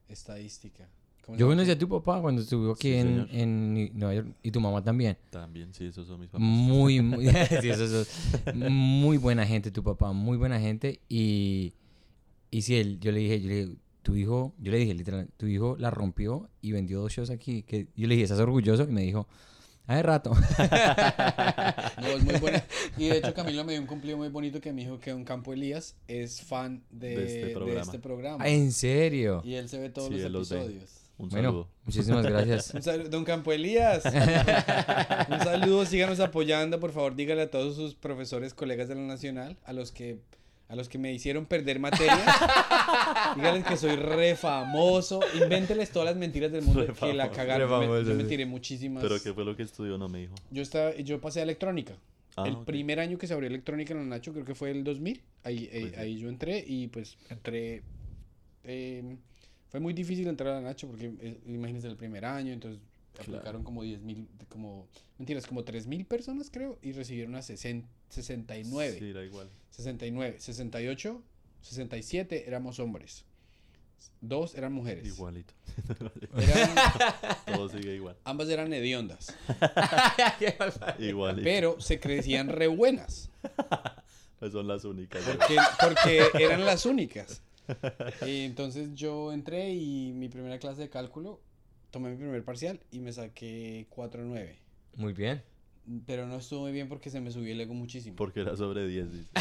[0.09, 0.87] Estadística.
[1.25, 4.33] ¿Cómo se Yo conocí a tu papá cuando estuvo aquí Sí, en, en Nueva York
[4.41, 5.17] y tu mamá también.
[5.29, 6.41] También, sí, esos son mis papás.
[6.47, 7.25] Muy, muy,
[7.61, 8.09] sí, eso es-
[8.55, 11.01] muy buena gente, tu papá, muy buena gente.
[11.09, 11.73] Y,
[12.51, 15.29] y sí, él, yo le dije, yo le dije, tu hijo, yo le dije literal,
[15.37, 17.63] tu hijo la rompió y vendió dos shows aquí.
[17.63, 18.83] Que yo le dije, ¿estás orgulloso?
[18.83, 19.27] Y me dijo,
[19.85, 20.31] hace rato.
[22.01, 22.63] No, es muy buena.
[22.97, 25.23] Y de hecho Camilo me dio un cumplido muy bonito que me dijo que un
[25.25, 27.81] Campo Elías es fan de, De este de programa.
[27.81, 28.43] este programa.
[28.43, 29.41] Ah, ¿En serio?
[29.43, 30.91] Y él se ve todos Sí, los episodios.
[31.17, 31.67] Un Bueno, saludo.
[31.83, 32.71] muchísimas gracias.
[32.75, 34.03] Un saludo, don Campo Elías.
[35.29, 39.57] un saludo, síganos apoyando, por favor, dígale a todos sus profesores, colegas de la Nacional,
[39.65, 40.19] a los que
[40.69, 42.19] a los que me hicieron perder materias.
[43.35, 45.19] Díganles que soy re famoso.
[45.41, 47.31] Invénteles todas las mentiras del mundo Re que la famoso.
[47.37, 47.69] cagaron.
[47.69, 48.29] Re Me- famoso, yo me sí.
[48.29, 49.01] tiré muchísimas.
[49.03, 49.97] Pero ¿qué fue lo que estudió?
[49.97, 50.35] No me dijo.
[50.51, 51.93] Yo estaba, yo pasé a electrónica.
[52.35, 52.65] Ah, el ok.
[52.65, 55.21] primer año que se abrió electrónica en la Nacho, creo que fue el 2000.
[55.43, 55.99] Ahí, ahí, Pues sí.
[55.99, 57.81] ahí yo entré y pues entré.
[58.63, 59.15] eh,
[59.69, 62.79] fue muy difícil entrar a la Nacho porque eh, imagínense el primer año, entonces
[63.17, 63.37] Claro.
[63.39, 67.87] aplicaron como 10 mil, como, mentiras, como 3 mil personas creo y recibieron a 60,
[68.09, 68.97] 69.
[68.99, 69.49] Sí, era igual.
[69.71, 71.21] 69, 68,
[71.61, 73.25] 67 éramos hombres.
[74.21, 75.05] Dos eran mujeres.
[75.07, 75.53] Igualito.
[76.37, 76.75] Eran-
[77.55, 78.15] Todo sigue igual.
[78.23, 79.35] ambas eran hediondas,
[80.99, 81.43] Igualito.
[81.43, 83.29] pero se crecían re buenas.
[84.39, 85.23] Pues son las únicas.
[85.23, 87.41] Porque, porque eran las únicas.
[88.25, 91.39] Y entonces yo entré y mi primera clase de cálculo,
[91.91, 94.55] tomé mi primer parcial y me saqué 4.9.
[94.95, 95.41] Muy bien.
[96.05, 98.15] Pero no estuvo muy bien porque se me subió el ego muchísimo.
[98.17, 99.11] Porque era sobre 10.
[99.11, 99.29] dice.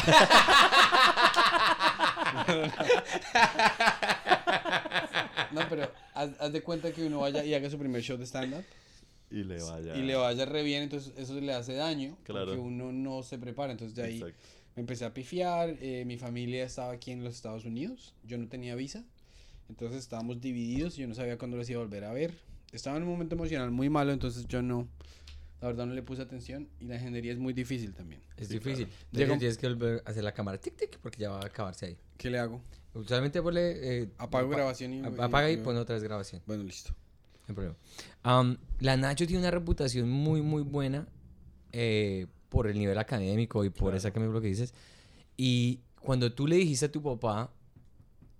[5.51, 8.25] No, pero haz, haz de cuenta que uno vaya y haga su primer show de
[8.25, 8.63] stand-up
[9.31, 9.95] Y le vaya.
[9.95, 12.45] y le vaya re bien, entonces eso le hace daño Claro.
[12.47, 13.71] porque uno no se prepara.
[13.71, 14.37] Entonces de ahí Exacto.
[14.75, 18.47] me empecé a pifiar, eh, mi familia estaba aquí en los Estados Unidos, yo no
[18.47, 19.03] tenía visa,
[19.69, 22.33] entonces estábamos divididos y yo no sabía cuándo los iba a volver a ver.
[22.71, 24.87] Estaba en un momento emocional muy malo, entonces yo no,
[25.61, 28.21] la verdad no le puse atención y la ingeniería es muy difícil también.
[28.37, 28.87] Es Sí, difícil.
[29.11, 29.37] claro.
[29.37, 31.97] Tienes que volver a hacer la cámara tic tic porque ya va a acabarse ahí.
[32.17, 32.61] ¿Qué le hago?
[32.93, 34.01] Usualmente ponle...
[34.01, 34.99] eh, Apago apa- grabación y...
[35.01, 36.41] ap- Apaga y pon otra vez grabación.
[36.45, 36.91] Bueno, listo.
[36.91, 37.75] No hay problema.
[38.23, 41.07] Am, la Nacho tiene una reputación muy, muy buena
[41.71, 43.95] eh, por el nivel académico y por Claro.
[43.97, 44.73] exactamente lo que dices.
[45.37, 47.51] Y cuando tú le dijiste a tu papá,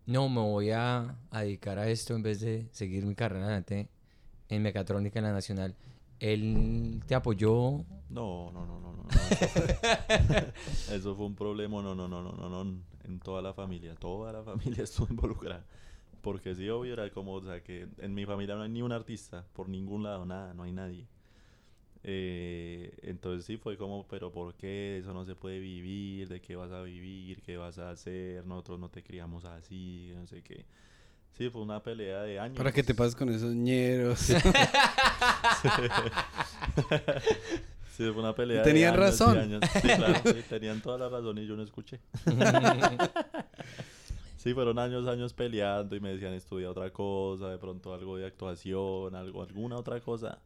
[0.07, 3.89] no, me voy a, a dedicar a esto en vez de seguir mi carrera adelante
[4.49, 5.75] en mecatrónica en la nacional,
[6.19, 7.83] él te apoyó.
[8.09, 9.03] No, no, no, no, no.
[10.91, 11.81] Eso fue, un problema.
[11.81, 12.79] No, no, no, no, no, no.
[13.03, 13.95] En toda la familia.
[13.95, 15.65] Toda la familia estuvo involucrada.
[16.21, 18.91] Porque sí, obvio, era como, o sea, que en mi familia no hay ni un
[18.91, 21.07] artista, por ningún lado, nada, no hay nadie.
[22.09, 24.97] Eh, entonces sí fue como, pero ¿por qué?
[24.97, 27.41] Eso no se puede vivir, ¿de qué vas a vivir?
[27.41, 28.45] ¿Qué vas a hacer?
[28.45, 30.65] Nosotros no te criamos así, no sé qué.
[31.33, 32.57] Sí, fue una pelea de años.
[32.57, 34.29] ¿Para qué te pasas con esos ñeros?
[37.97, 38.61] Sí, fue una pelea.
[38.61, 39.37] Tenían de años razón.
[39.39, 39.61] años.
[39.73, 41.99] Sí, claro, sí, tenían toda la razón y yo no escuché.
[44.37, 48.27] Sí, fueron años, años peleando y me decían estudia otra cosa, de pronto algo de
[48.27, 50.39] actuación, algo, alguna otra cosa.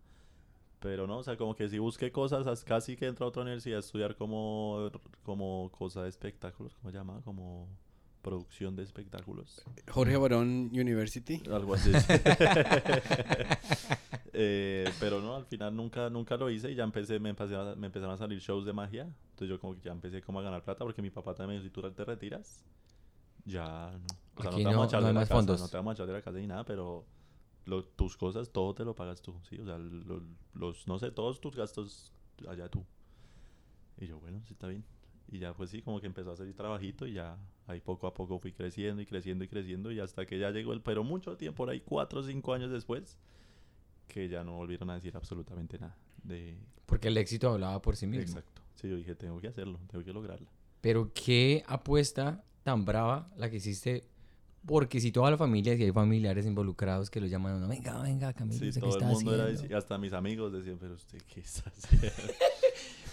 [0.81, 3.43] Pero no, o sea, como que si busqué cosas, as- casi que entré a otra
[3.43, 4.89] universidad a estudiar como,
[5.23, 7.21] como cosa de espectáculos, ¿cómo se llama?
[7.23, 7.69] Como
[8.23, 9.63] producción de espectáculos.
[9.89, 11.41] Jorge Barón University.
[11.51, 11.91] Algo así.
[14.33, 17.75] Eh, pero no, al final nunca, nunca lo hice y ya empecé, me, empecé a-
[17.75, 19.03] me empezaron a salir shows de magia.
[19.31, 21.63] Entonces yo como que ya empecé como a ganar plata porque mi papá también me
[21.63, 22.63] dijo, si tú te retiras,
[23.45, 24.05] ya no.
[24.37, 25.59] O sea, Aquí no te vamos no- a echar no de la casa, fondos.
[25.61, 27.05] no te vamos a echar de la casa ni nada, pero
[27.65, 29.57] lo- tus cosas, todo te lo pagas tú, ¿sí?
[29.59, 32.13] O sea, lo- los, no sé, todos tus gastos
[32.47, 32.85] allá tú.
[33.99, 34.83] Y yo, bueno, sí está bien.
[35.31, 38.07] Y ya pues sí, como que empezó a hacer el trabajito y ya ahí poco
[38.07, 41.03] a poco fui creciendo y creciendo y creciendo y hasta que ya llegó el, pero
[41.03, 43.17] mucho tiempo, por ahí cuatro o cinco años después,
[44.07, 46.57] que ya no volvieron a decir absolutamente nada de...
[46.85, 48.23] Porque el éxito hablaba por sí mismo.
[48.23, 48.61] Exacto.
[48.75, 50.49] Sí, yo dije, tengo que hacerlo, tengo que lograrla.
[50.81, 54.03] Pero qué apuesta tan brava la que hiciste.
[54.65, 57.99] Porque si toda la familia, si hay familiares involucrados que lo llaman a uno, venga,
[58.01, 59.73] venga, Camilo, Sí, ¿usted qué todo el mundo era, haciendo?".
[59.73, 62.07] y hasta mis amigos decían, pero usted qué está haciendo.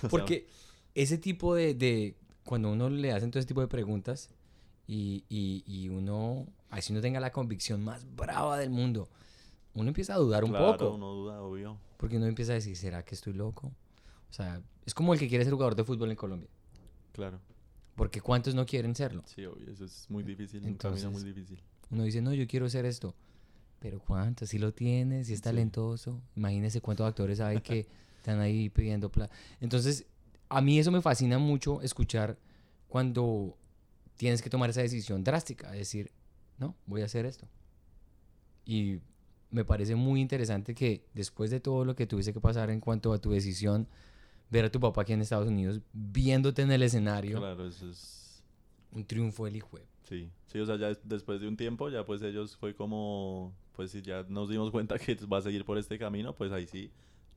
[0.10, 0.46] Porque
[0.94, 4.30] ese tipo de, de- Cuando uno le hacen todo ese tipo de preguntas
[4.86, 9.08] y, y, y uno, así no tenga la convicción más brava del mundo,
[9.74, 10.94] uno empieza a dudar un claro, poco.
[10.94, 11.78] uno duda, obvio.
[11.96, 13.68] Porque uno empieza a decir, ¿será que estoy loco?
[14.30, 16.48] O sea, es como el que quiere ser jugador de fútbol en Colombia.
[17.12, 17.40] Claro.
[17.98, 19.22] Porque ¿cuántos no quieren serlo?
[19.26, 21.60] Sí, obvio, eso es muy difícil, un Entonces- camino muy difícil.
[21.90, 23.14] Uno dice, no, yo quiero hacer esto.
[23.80, 24.48] Pero ¿cuántos?
[24.48, 25.42] Si lo tienes, si es Sí.
[25.44, 26.22] talentoso.
[26.36, 27.86] Imagínese cuántos actores hay que
[28.18, 29.34] están ahí pidiendo plata.
[29.60, 30.06] Entonces,
[30.48, 32.38] a mí eso me fascina mucho escuchar
[32.88, 33.56] cuando
[34.16, 35.70] tienes que tomar esa decisión drástica.
[35.70, 36.10] Decir,
[36.58, 37.46] no, voy a hacer esto.
[38.64, 39.00] Y
[39.50, 43.12] me parece muy interesante que después de todo lo que tuviste que pasar en cuanto
[43.12, 43.88] a tu decisión,
[44.50, 48.42] ver a tu papá aquí en Estados Unidos, viéndote en el escenario, Claro, eso es...
[48.92, 49.78] un triunfo del hijo.
[50.08, 53.52] Sí, sí, o sea, ya des- después de un tiempo, ya pues ellos fue como,
[53.76, 56.66] pues si ya nos dimos cuenta que va a seguir por este camino, pues ahí
[56.66, 56.90] sí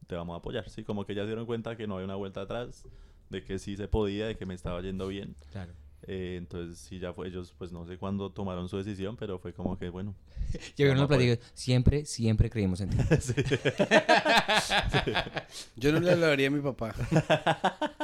[0.08, 2.15] te vamos a apoyar, sí, como que ya se dieron cuenta que no había una
[2.15, 2.86] vuelta atrás,
[3.30, 5.74] de que sí se podía, de que me estaba yendo bien, Claro.
[6.07, 9.53] Eh, entonces sí ya fue ellos, pues no sé cuándo tomaron su decisión, pero fue
[9.53, 10.15] como que bueno,
[10.75, 12.97] Llegaron Vamos al a platillo, siempre, siempre creímos en ti.
[15.75, 16.93] Yo no le hablaría a mi papá.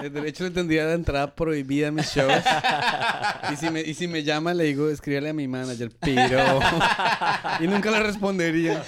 [0.01, 2.43] El derecho le tendría la entrada prohibida a mis shows.
[3.51, 6.60] Y si me, y si me llama, le digo, escríbale a mi manager, pero.
[7.60, 8.83] y nunca le respondería.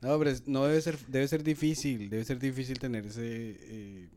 [0.00, 2.10] No, pero no debe ser, debe ser difícil.
[2.10, 4.08] Debe ser difícil tener ese eh,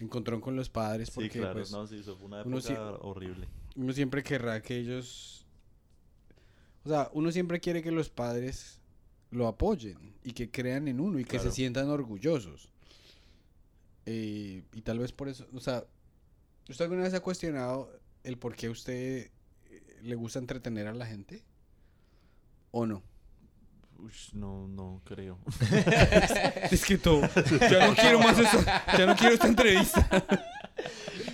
[0.00, 1.08] encontrón con los padres.
[1.08, 2.58] sí, Porque claro, pues, no, sí, eso fue una uno
[3.00, 3.48] horrible.
[3.92, 5.46] siempre querrá que ellos.
[6.84, 8.80] O sea, uno siempre quiere que los padres
[9.30, 12.70] lo apoyen y que crean en uno y que se sientan orgullosos.
[14.06, 15.84] Eh, y tal vez por eso, o sea,
[16.68, 17.92] ¿usted alguna vez ha cuestionado
[18.24, 19.30] el por qué a usted
[20.02, 21.44] le gusta entretener a la gente?
[22.70, 23.02] ¿O no?
[24.04, 25.38] Ush, no, no creo.
[26.70, 27.22] Es que todo.
[27.70, 28.58] Ya no quiero más eso.
[28.96, 30.08] Ya no quiero esta entrevista.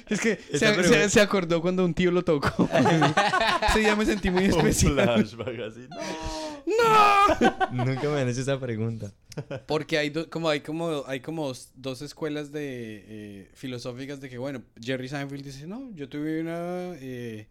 [0.09, 2.69] Es que se, se- acordó cuando un tío lo tocó.
[3.71, 4.95] Ese día me sentí muy Un especial.
[4.95, 5.97] flashback así, no.
[7.71, 7.85] ¡No!
[7.85, 9.13] Nunca me han hecho esa pregunta.
[9.67, 14.29] Porque hay do- como hay como hay como dos, dos escuelas de eh, filosóficas de
[14.31, 17.47] que bueno Jerry Seinfeld dice no yo tuve una eh,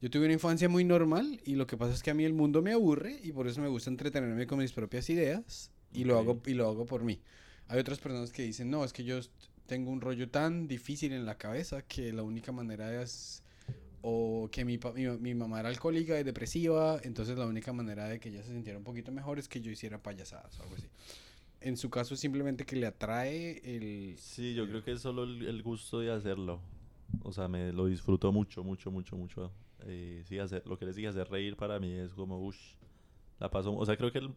[0.00, 2.32] yo tuve una infancia muy normal y lo que pasa es que a mí el
[2.32, 6.18] mundo me aburre y por eso me gusta entretenerme con mis propias ideas y lo
[6.18, 7.20] hago y lo hago por mí
[7.68, 9.20] hay otras personas que dicen no es que yo
[9.66, 13.42] tengo un rollo tan difícil en la cabeza que la única manera es
[14.02, 18.18] o que mi, mi, mi mamá era alcohólica y depresiva, entonces la única manera de
[18.18, 20.88] que ella se sintiera un poquito mejor es que yo hiciera payasadas o algo así.
[21.60, 24.16] En su caso simplemente que le atrae el...
[24.18, 26.60] Sí, yo creo que es solo el, el gusto de hacerlo.
[27.22, 29.52] O sea, me lo disfruto mucho, mucho, mucho, mucho.
[29.86, 32.56] Eh, sí, hacer, lo que les dije, hacer reír para mí es como, uff,
[33.38, 33.74] la paso.
[33.74, 34.34] O sea, creo que el,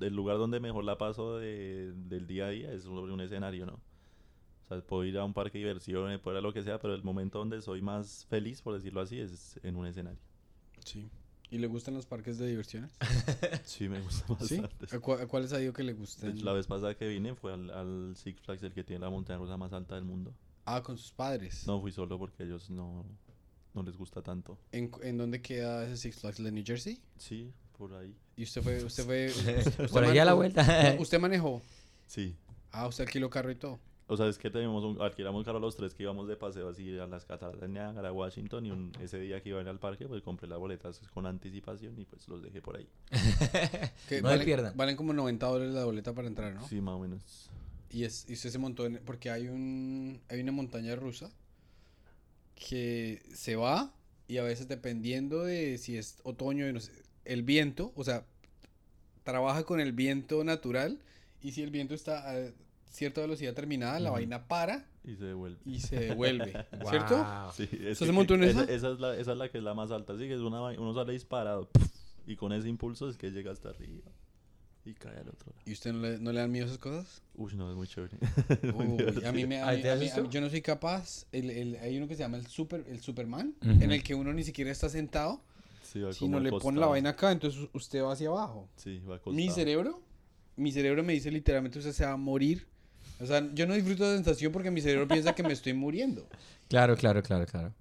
[0.00, 3.66] el lugar donde mejor la paso de- del día a día es sobre un escenario,
[3.66, 3.74] ¿no?
[3.74, 6.78] O sea, puedo ir a un parque de diversiones, puedo ir a lo que sea,
[6.78, 10.20] pero el momento donde soy más feliz, por decirlo así, es en un escenario.
[10.84, 11.08] Sí.
[11.52, 12.96] ¿Y le gustan los parques de diversiones?
[13.64, 14.60] Sí, me gusta ¿Sí?
[14.60, 14.96] bastante.
[14.96, 16.44] ¿A, cua- a cuáles ha dicho que le gustan?
[16.44, 19.38] la vez pasada que vine fue al, al Six Flags, el que tiene la montaña
[19.40, 20.32] rusa más alta del mundo.
[20.64, 21.66] Ah, con sus padres.
[21.66, 23.04] No fui solo porque ellos no,
[23.74, 24.58] no les gusta tanto.
[24.72, 26.40] ¿En, en dónde queda ese Six Flags?
[26.40, 27.00] ¿En New Jersey?
[27.18, 28.14] Sí, por ahí.
[28.36, 28.84] ¿Y usted fue...
[28.84, 30.96] Usted fue usted Por ahí a la vuelta.
[30.98, 31.62] ¿Usted manejó?
[32.06, 32.34] Sí.
[32.72, 33.78] Ah, usted alquiló carro y todo.
[34.06, 36.98] O sea, es que tenemos un, alquilamos carro los tres que íbamos de paseo así
[36.98, 39.68] a las cataratas de Niágara, a Washington, y un- ese día que iba a ir
[39.68, 42.88] al parque, pues compré las boletas con anticipación y pues los dejé por ahí.
[44.08, 44.76] Que No le valen, pierdan.
[44.76, 46.66] valen como 90 dólares la boleta para entrar, ¿no?
[46.66, 47.22] Sí, más o menos.
[47.92, 49.00] Y, es, y usted se montó en...
[49.04, 50.20] Porque hay un...
[50.28, 51.30] Hay una montaña rusa
[52.60, 53.92] que se va
[54.28, 56.92] y a veces dependiendo de si es otoño y no sé,
[57.24, 58.24] el viento, o sea,
[59.24, 61.00] trabaja con el viento natural
[61.42, 62.50] y si el viento está a
[62.90, 65.58] cierta velocidad terminada, la vaina para Y se devuelve.
[65.64, 66.52] y se devuelve,
[66.88, 67.26] ¿cierto?
[67.56, 69.64] Sí, es ¿Usted que- se montó en esa, es la, esa es la que es
[69.64, 70.14] la más alta.
[70.14, 71.70] Sí, que es una, uno sale disparado.
[72.26, 74.10] Y con ese impulso es que llega hasta arriba.
[74.90, 75.62] Y cae al otro lado.
[75.66, 77.22] ¿Y usted no le, no le dan miedo esas cosas?
[77.36, 78.16] Uy, no, es muy chévere.
[78.74, 81.26] Uy, a mí me, a ¿Ahí mí- a a yo no soy capaz.
[81.32, 84.32] El, el- hay uno que se llama el super, el Superman, en el que uno
[84.32, 85.40] ni siquiera está sentado,
[85.82, 88.68] Sí, va sino como le pone la vaina acá, entonces usted va hacia abajo.
[88.76, 89.34] Sí, va acostado.
[89.36, 90.02] Mi cerebro,
[90.56, 92.66] mi cerebro me dice literalmente usted se va a morir
[93.20, 96.26] O sea, yo no disfruto de sensación porque mi cerebro piensa que me estoy muriendo.
[96.68, 97.74] Claro, claro, claro, claro.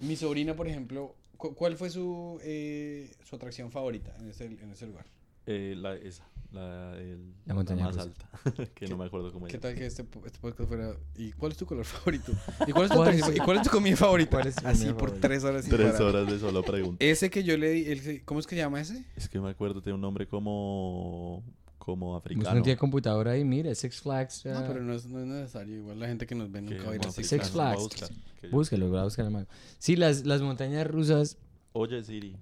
[0.00, 4.70] Mi sobrina, por ejemplo, cu- ¿cuál fue su, eh, su atracción favorita en ese, en
[4.70, 5.06] ese lugar?
[5.46, 8.08] Eh, la, esa, la, el- La montaña más rusa.
[8.08, 8.28] alta,
[8.74, 9.60] que no me acuerdo cómo ¿Qué era.
[9.68, 10.94] tal que este, este podcast fuera...
[11.16, 12.32] ¿Y cuál es tu color favorito?
[12.66, 14.30] ¿Y cuál es tu, ¿Cuál atracción- es- ¿Y cuál es tu comida favorita?
[14.30, 15.28] cuál es tu Así comida por favorita?
[15.28, 16.02] tres horas sin Tres parar.
[16.06, 17.06] horas de solo preguntas.
[17.06, 19.04] Ese que yo le di, el- ¿cómo es que se llama ese?
[19.16, 21.44] Es que me acuerdo, tiene un nombre como,
[21.76, 22.54] como africano.
[22.56, 24.46] no tiene computadora ahí, mire, Six Flags.
[24.46, 25.76] No, ah, pero no es, no es necesario.
[25.76, 28.10] Igual la gente que nos ve nunca va a ir a Six Six Flags.
[28.50, 29.48] Búsquelo, voy a buscar el mago.
[29.78, 31.36] Sí, las, las montañas rusas.
[31.72, 32.36] Oye, Siri,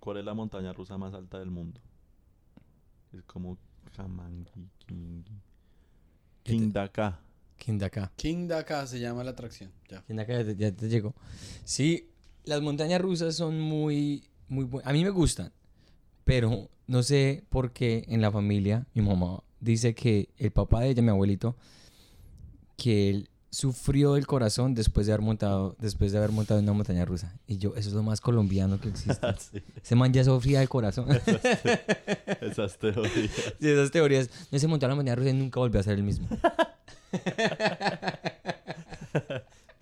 [0.00, 1.80] ¿cuál es la montaña rusa más alta del mundo?
[3.12, 3.58] Es como
[3.96, 5.22] Kamangi, Kingi.
[6.42, 7.20] ¿Qué te- Kindaka.
[7.58, 8.10] Kindaka.
[8.16, 9.70] King Daka se llama la atracción.
[9.88, 10.02] Ya.
[10.02, 11.14] Kindaka ya te, ya te llegó.
[11.64, 12.08] Sí,
[12.44, 14.88] las montañas rusas son muy, muy buenas.
[14.90, 15.52] A mí me gustan,
[16.24, 20.90] pero no sé por qué en la familia mi mamá dice que el papá de
[20.90, 21.56] ella, mi abuelito,
[22.76, 26.72] que él sufrió el corazón después de haber montado, después de haber montado en una
[26.72, 27.38] montaña rusa.
[27.46, 29.12] Y yo, eso es lo más colombiano que existe.
[29.38, 31.06] Sí, Ese man ya sufría del corazón.
[32.40, 33.30] esas teorías.
[33.60, 34.30] Sí, esas teorías.
[34.50, 36.26] No se montó a la montaña rusa y nunca volvió a ser el mismo.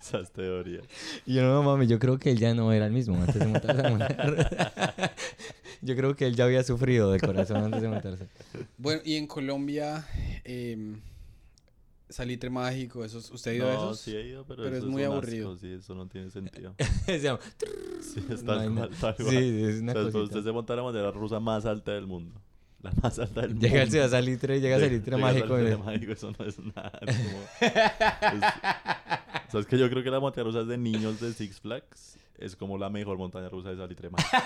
[0.01, 0.83] Esas teorías.
[1.27, 3.45] Y yo, no mami, yo creo que él ya no era el mismo antes de
[3.45, 5.13] montarse a la montaña rusa.
[5.81, 8.27] Yo creo que él ya había sufrido del corazón antes de montarse.
[8.77, 10.05] Bueno, y en Colombia,
[10.43, 10.99] em,
[12.11, 13.99] Salitre Mágico, esos, ¿usted ha ido a No, esos?
[14.01, 15.51] sí he ido, pero, Pero eso es muy un aburrido.
[15.53, 16.75] asco, sí, eso no tiene sentido.
[17.05, 20.19] Sí, es No tal cual, tal Sí, es una O sea, cosita.
[20.19, 22.39] usted se monta a la montaña rusa más alta del mundo.
[22.81, 23.91] La más alta del Llega el mundo.
[23.91, 25.47] Ciudad Salitre, llega Llega- Salitre llega mágico.
[25.55, 26.99] Salitre y- mágico, eso no es nada.
[27.05, 28.43] es como- es-
[29.47, 32.17] o sea, es que yo creo que la montaña rusa de niños de Six Flags
[32.39, 34.37] es como la mejor montaña rusa de Salitre mágico.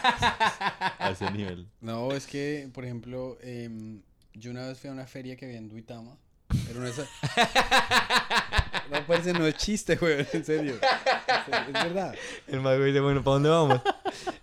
[1.00, 1.68] a ese nivel.
[1.82, 4.02] No, es que, por ejemplo, em,
[4.34, 6.18] yo una vez fui a una feria que había en Duitama.
[6.76, 7.08] Una de esas...
[8.92, 10.76] No, parece no es chiste, güey, en serio.
[10.76, 12.14] Es, es verdad.
[12.48, 13.82] El mago dice, bueno, ¿para dónde vamos?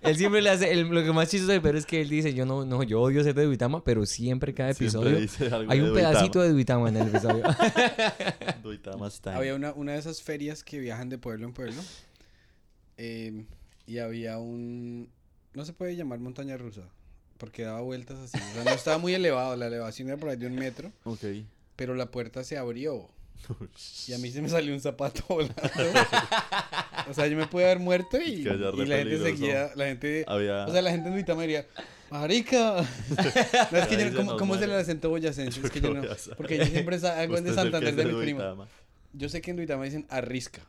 [0.03, 2.35] él siempre le hace, el- lo que más chistoso del perro es que él dice,
[2.35, 5.71] yo no, no, yo odio ser de Duitama, pero siempre cada Siempre episodio dice algo
[5.71, 7.45] hay de un pedacito de Duitama en el episodio.
[8.63, 9.09] Duitama.
[9.11, 9.37] Style.
[9.37, 11.81] Había una, una de esas ferias que viajan de pueblo en pueblo.
[12.97, 13.47] em,
[13.87, 15.09] y había un...
[15.55, 16.83] No se puede llamar montaña rusa.
[17.39, 18.39] Porque daba vueltas así.
[18.39, 19.57] O sea, no estaba muy elevado.
[19.57, 20.93] La elevación era por ahí de un metro.
[21.05, 21.25] Ok.
[21.77, 23.09] Pero la puerta se abrió.
[24.09, 25.55] Y a mí se me salió un zapato volando.
[27.11, 30.67] o sea, yo me pude haber muerto y, la gente seguía, la gente, Había...
[30.67, 31.67] o sea, la gente en Duitama diría,
[32.11, 32.77] marica.
[33.73, 34.77] no, es que yo, se ¿cómo, cómo el muere.
[34.77, 35.61] acento boyacense?
[35.61, 36.03] Es que Yo no,
[36.37, 38.69] porque yo siempre de es el que Santander de de mi prima.
[39.13, 40.63] Yo sé que en Duitama dicen arrisca.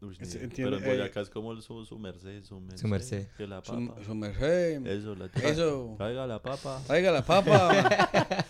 [0.00, 0.16] Uy,
[0.56, 2.78] pero en eh, Boyacá es como el su, su merced, su merced.
[2.78, 3.26] Su merced.
[3.38, 4.04] Que la Su, papa.
[4.04, 4.86] su merced.
[4.86, 5.94] Eso, la Eso.
[5.96, 6.82] Traiga la papa.
[6.86, 8.46] Traiga la papa.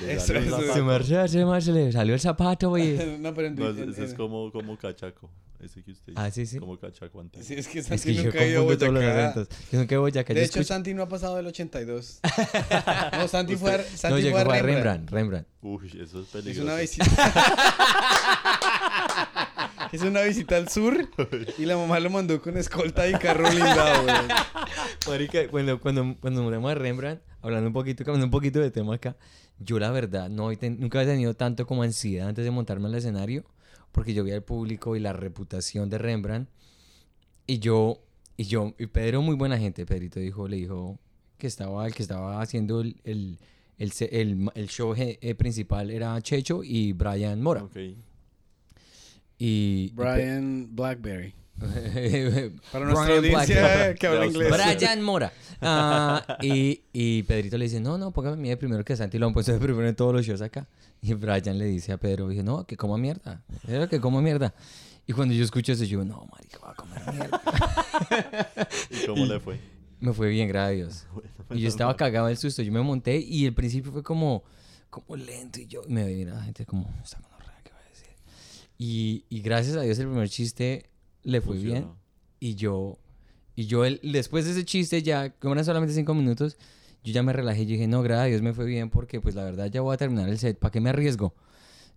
[0.00, 0.56] Se Eso, salió el eso.
[0.60, 0.84] Se zapato.
[0.84, 2.96] marchó, se marchó, le salió el zapato, güey.
[3.20, 3.92] no, pero en No, Duitama.
[3.92, 5.30] ese es como, como cachaco.
[5.58, 6.58] Ese que usted Ah, sí, sí.
[6.58, 7.24] Como cachaco.
[7.40, 9.28] Sí, es que Es Santi yo nunca ha ido a confundo todos los Boyacá.
[9.30, 9.58] acentos.
[9.72, 10.34] Yo nunca he ido a Boyacá.
[10.34, 12.20] De yo hecho, escucho- Santi no ha pasado del 82.
[13.18, 14.64] no, Santi fue No, Santi fue a a Rembrandt.
[14.66, 15.48] Rembrandt, Rembrandt.
[15.62, 16.50] Uy, eso es peligroso.
[16.50, 17.06] Hizo una visita.
[19.92, 21.08] Hizo una visita al sur
[21.58, 24.16] y la mamá lo mandó con escolta y carro blindado, güey.
[25.08, 29.16] Marica, cuando, cuando, cuando muramos Rembrandt, hablando un poquito, cambiando un poquito de tema acá,
[29.58, 32.88] yo la verdad no he ten- nunca he tenido tanto como ansiedad antes de montarme
[32.88, 33.44] al escenario,
[33.92, 36.48] porque yo vi al público y la reputación de Rembrandt,
[37.46, 38.02] y yo,
[38.36, 40.98] y yo, y Pedro muy buena gente, Pedrito dijo, le dijo
[41.38, 43.38] que estaba, el que estaba haciendo el, el,
[43.78, 47.62] el, el- el show eh, principal era Checho y Brian Mora.
[47.64, 47.76] Ok.
[49.38, 51.34] Y, Brian Blackberry.
[52.72, 54.50] Para nuestra Brian audiencia que habla inglés.
[54.50, 55.32] Brian Mora.
[55.62, 59.26] Ah, y, y Pedrito le dice, no, no, póngame mí de primero que Santi lo
[59.26, 60.68] han puesto de primero en todos los shows acá.
[61.00, 63.42] Y Brian le dice a Pedro, dije, no, que coma mierda.
[63.66, 64.54] Era que coma mierda.
[65.06, 67.40] Y cuando yo escucho eso, yo, no, marica, va a comer mierda.
[68.90, 69.58] ¿Y cómo le fue?
[70.00, 71.06] Me fue bien, gracias a Dios.
[71.46, 72.60] Bueno, Y yo estaba cagado del susto.
[72.60, 74.42] Yo me monté y el principio fue como,
[74.90, 75.60] como lento.
[75.60, 78.08] Y yo y me veía la gente como, esta gonorrea, ¿qué va a decir?
[78.78, 80.90] Y, y gracias a Dios el primer chiste
[81.26, 81.88] le fue bien.
[82.40, 82.98] Y yo,
[83.54, 86.56] y yo el- después de ese chiste, ya, como eran solamente cinco minutos,
[87.04, 89.34] yo ya me relajé y dije, no, gracias a Dios me fue bien porque pues
[89.34, 91.34] la verdad ya voy a terminar el set, ¿para qué me arriesgo?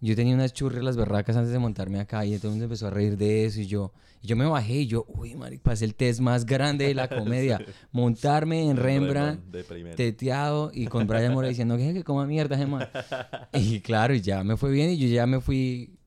[0.01, 3.17] Yo tenía unas churras las berracas antes de montarme acá y mundo empezó a reír
[3.17, 6.21] de eso y yo, y yo me bajé y yo, uy, marica, pasé el test
[6.21, 7.61] más grande de la comedia,
[7.91, 9.95] montarme en Rembrandt, primero.
[9.97, 12.89] teteado y con Brian Mora diciendo que, que coma mierda, Gemma.
[13.53, 15.98] Y claro, y ya me fue bien y yo ya me fui.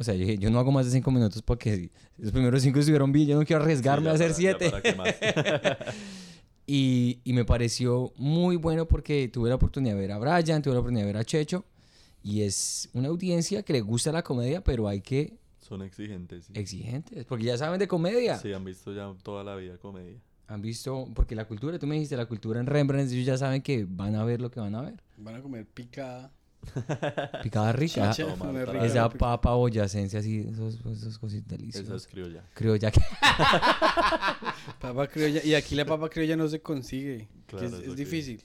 [0.00, 2.78] O sea, yo dije, yo no hago más de cinco minutos porque los primeros cinco
[2.78, 4.94] estuvieron bien, yo no quiero Sí, arriesgarme ya a hacer para- siete.
[4.96, 5.14] más.
[6.66, 10.74] Y, y me pareció muy bueno porque tuve la oportunidad de ver a Brian, tuve
[10.74, 11.64] la oportunidad de ver a Checho
[12.22, 16.44] Y es una audiencia que le gusta la comedia, pero hay que Son exigentes.
[16.46, 16.52] sí.
[16.54, 18.38] exigentes, porque ya saben de comedia.
[18.38, 20.20] Sí, han visto ya toda la vida comedia.
[20.46, 23.62] Han visto, porque la cultura, tú me dijiste, la cultura en Rembrandt, ellos ya saben
[23.62, 25.02] que van a ver lo que van a ver.
[25.16, 26.32] Van a comer picada.
[27.42, 28.12] Picada rica.
[28.14, 32.02] Tomar rica Esa pica- papa boyacense así, esos, esos cositas Esa deliciosas.
[32.02, 32.44] es criolla.
[32.54, 33.00] Criolla que...
[34.80, 35.42] Papa criolla.
[35.44, 37.28] Y aquí la papa criolla no se consigue.
[37.46, 38.42] Claro, es, es difícil.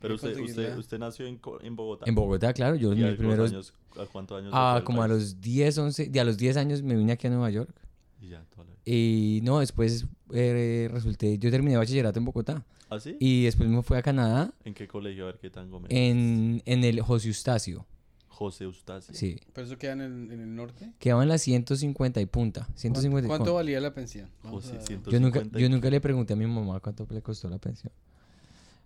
[0.00, 2.04] Pero usted, usted, usted nació en, en Bogotá.
[2.08, 3.50] En Bogotá, claro, yo ¿Y mis a los primeros...
[3.52, 4.50] años, ¿A cuántos años?
[4.52, 5.20] Ah, como a país?
[5.20, 7.72] los 10, 11, de a los 10 años me vine aquí a Nueva York.
[8.20, 8.80] Y ya, toda la vida.
[8.84, 12.64] Y no, después eh, resulté, yo terminé bachillerato en Bogotá.
[12.94, 13.16] ¿Ah, sí?
[13.20, 15.24] Y después me fui a Canadá ¿En qué colegio?
[15.24, 15.90] A ver qué tan gómez.
[15.92, 17.86] en, en el José Eustacio.
[18.28, 19.14] José Eustacio.
[19.14, 19.38] Sí.
[19.52, 20.92] ¿Pero eso queda en el, en el norte?
[20.98, 22.66] Quedaba en las 150 y punta.
[22.74, 24.28] 150 y ¿Cuánto con- valía la pensión?
[24.42, 27.48] José, a- 150 Yo nunca, yo nunca le pregunté a mi mamá cuánto le costó
[27.48, 27.92] la pensión.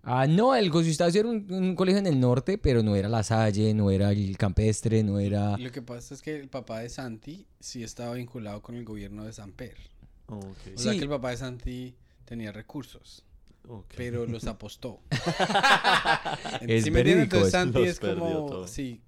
[0.09, 3.09] Ah, no, el José Eustacio era un, un colegio en el norte, pero no era
[3.09, 5.59] La Salle, no era el campestre, no era...
[5.59, 9.25] Lo que pasa es que el papá de Santi sí estaba vinculado con el gobierno
[9.25, 9.75] de Samper.
[10.29, 10.45] Ok,
[10.77, 10.99] O sea Sí.
[10.99, 11.95] que el papá de Santi
[12.25, 13.25] tenía recursos,
[13.69, 13.95] ok.
[13.97, 15.01] pero los apostó.
[16.67, 17.05] Es ¿Sí me entiendes?
[17.05, 17.53] verídico Entonces.
[17.53, 18.47] Santi Los es como...
[18.47, 18.67] todo.
[18.69, 19.01] Sí.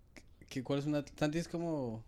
[0.49, 1.05] que- ¿Cuál es una...?
[1.19, 2.05] Santi es como...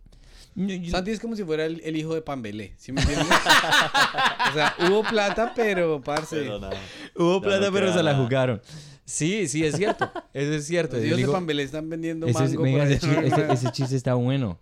[0.54, 3.26] Yo- yo- Santi es como si fuera el, el hijo de Pambelé, ¿sí me entiendes?
[4.50, 6.36] o sea, hubo plata, pero, parce...
[6.40, 6.76] Pero nada.
[7.16, 8.60] Hubo Ya plata, no pero se la jugaron.
[9.04, 10.10] Sí, sí, es cierto.
[10.32, 10.96] Eso es cierto.
[10.96, 13.20] Los Yo hijos de Pambelé están vendiendo ese, es- mango venga, por ese, allá.
[13.22, 14.58] chi- ese- ese chiste está bueno.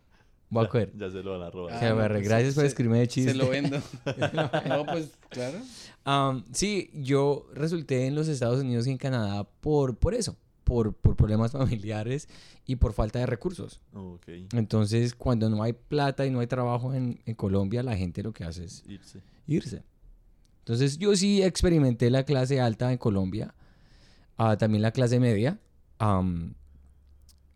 [0.51, 0.93] Voy a Ya, coger.
[0.97, 1.75] ya se lo van a robar.
[1.75, 2.15] Ah, Se no, agarre.
[2.17, 3.31] pues, Gracias por se- escribirme de chiste.
[3.33, 3.77] Se lo vendo.
[4.67, 5.59] no, pues, claro.
[6.11, 10.95] Am, sí, yo resulté en los Estados Unidos y en Canadá por, por eso, por,
[10.95, 12.31] por problemas familiares
[12.65, 13.83] y por falta de recursos.
[14.55, 18.33] Entonces, cuando no hay plata y no hay trabajo en, en Colombia, la gente lo
[18.33, 19.21] que hace es Irse.
[19.47, 19.83] irse.
[20.61, 23.55] Entonces, yo sí experimenté la clase alta en Colombia,
[24.39, 25.61] ah, también la clase media,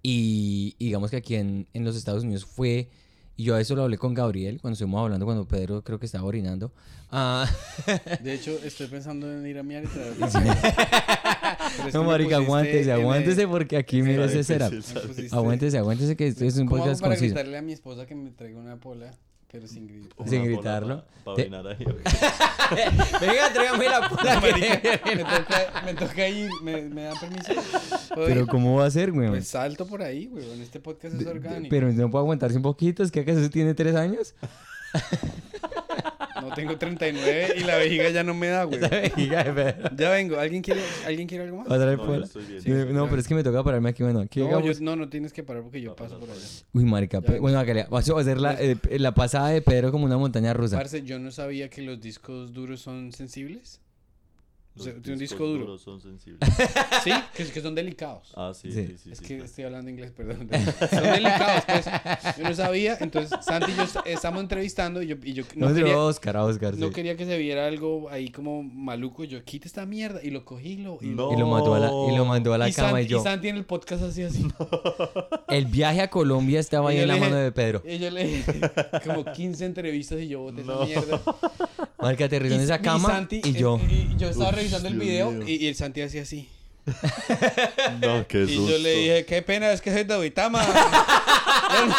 [0.02, 2.90] y digamos que aquí en, en los Estados Unidos fue,
[3.36, 6.06] y yo a eso lo hablé con Gabriel cuando estuvimos hablando, cuando Pedro creo que
[6.06, 6.72] estaba orinando.
[7.10, 7.46] Ah,
[8.22, 10.14] De hecho, estoy pensando en ir a miar y traer.
[11.94, 14.68] no, marica, aguántese, aguántese porque aquí mira ese será.
[14.68, 15.28] salir.
[15.30, 17.34] Aguántese, aguántese que esto es un ¿Cómo hago podcast para conciso.
[17.34, 19.10] gritarle a mi esposa que me traiga una pola,
[19.52, 20.12] pero sin gritar?
[20.16, 21.04] Una Sin gritarlo.
[21.04, 21.84] pa- pa Te- orinar ahí.
[23.20, 24.40] Venga, tráigame la pola.
[24.40, 27.52] Me toca, me toca ir, ¿me, me dan permiso?
[28.14, 28.46] ¿Puedo Pero?
[28.46, 29.28] ¿cómo va a ser, güey?
[29.28, 30.50] Pues salto por ahí, güey.
[30.52, 31.68] En este podcast es orgánico.
[31.70, 34.34] Pero no puedo aguantarse un poquito, es que acaso tiene tres años.
[36.48, 38.80] No tengo 39 y la vejiga ya no me da, güey.
[38.90, 39.90] Vejiga de Pedro.
[39.96, 40.38] Ya vengo.
[40.38, 41.70] ¿Alguien quiere, ¿alguien quiere algo más?
[41.70, 42.24] ¿Va a traer No, yo pola?
[42.26, 42.60] estoy bien.
[42.62, 43.06] Sí, no, claro.
[43.10, 45.42] pero es que me toca pararme aquí, bueno, aquí No, yo- no, no tienes que
[45.42, 46.40] parar porque yo paso por allá.
[46.72, 50.04] Uy, marica, pe- bueno, hágale, vas a hacer la, eh, la pasada de Pedro como
[50.06, 50.76] una montaña rusa.
[50.76, 53.80] Parce, yo no sabía que los discos duros son sensibles.
[54.74, 55.60] O sea, Los tiene un disco duro.
[55.66, 56.40] duros son sensibles.
[57.04, 58.32] Sí, que, que son delicados.
[58.34, 58.86] Ah, sí, Sí.
[58.86, 59.10] sí, sí.
[59.12, 59.44] es sí, que claro.
[59.44, 60.48] estoy hablando inglés, perdón.
[60.90, 62.36] Son delicados, pues.
[62.38, 62.96] Yo no sabía.
[63.00, 66.38] Entonces, Santi y yo est- estamos entrevistando y yo, y yo No, no, quería, Oscar,
[66.38, 66.92] a Oscar, no sí.
[66.94, 69.24] quería que se viera algo ahí como maluco.
[69.24, 70.20] Yo, quita esta mierda.
[70.22, 70.96] Y lo cogí y lo...
[71.02, 71.32] Y, lo- No.
[71.36, 73.20] Y lo mandó a la, y lo mandó a la y, cama Santi, y yo.
[73.20, 74.46] y Santi en el podcast así, así.
[75.48, 77.82] El viaje a Colombia estaba ahí yo en la mano de Pedro.
[77.86, 78.60] Y yo le dije
[79.04, 80.82] como 15 entrevistas y yo boté No.
[80.82, 81.20] esa mierda.
[81.98, 83.78] Marica, aterrizó en esa y cama Santi- y yo.
[83.88, 85.44] Y, y yo estaba revisando el Dios video mío.
[85.48, 86.48] y, y el Santi hacía así.
[88.00, 88.72] No, qué Y susto.
[88.72, 90.64] yo le dije, qué pena, es que soy de Uitama.
[91.72, 91.94] yo, no,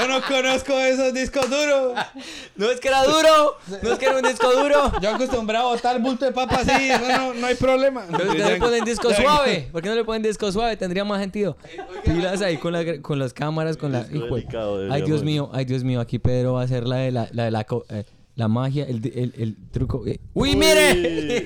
[0.00, 1.94] yo no conozco esos discos duros.
[2.56, 4.90] No es que era duro, no es que era un disco duro.
[5.02, 8.06] Yo acostumbrado a botar el bulto de papa así, no, no, no hay problema.
[8.06, 9.68] ¿Por qué no le ponen disco suave?
[9.70, 10.74] ¿Por qué no le ponen disco suave?
[10.78, 11.56] Tendría más sentido.
[12.04, 14.04] Pilas ahí con, la- con las cámaras, con la...
[14.04, 16.00] Disco hijo de- delicado, Ay, deberíamos Dios mío, ay, Dios mío.
[16.00, 18.04] Aquí Pedro va a hacer la de la, la, de la, co- eh,
[18.36, 20.06] la magia, el, el, el truco.
[20.06, 20.20] eh.
[20.34, 20.56] ¡Uy, Uy.
[20.56, 20.94] mire!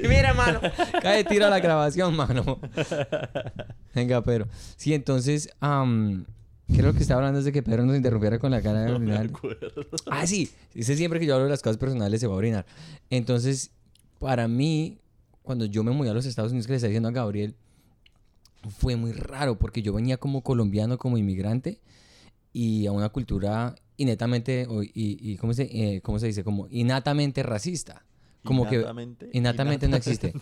[0.08, 0.60] ¡Mire, mano!
[1.02, 2.58] Cae, tira la grabación, mano.
[3.94, 4.48] Venga, Pedro.
[4.76, 6.24] Sí, entonces, am,
[6.74, 9.06] creo que estaba hablando desde que Pedro nos interrumpiera con la cara de No me
[9.16, 9.26] orinar.
[9.26, 9.68] acuerdo.
[10.10, 10.50] Ah, sí.
[10.74, 12.66] Dice siempre que yo hablo de las cosas personales se va a orinar.
[13.08, 13.70] Entonces,
[14.18, 14.98] para mí,
[15.42, 17.54] cuando yo me mudé a los Estados Unidos, que le estaba diciendo a Gabriel,
[18.68, 21.80] fue muy raro porque yo venía como colombiano, como inmigrante,
[22.52, 26.42] y a una cultura innetamente, o- y, y ¿cómo, se, eh, ¿cómo se dice?
[26.44, 28.04] Como innatamente racista.
[28.42, 30.32] Como Innatamente, que innatamente no existe.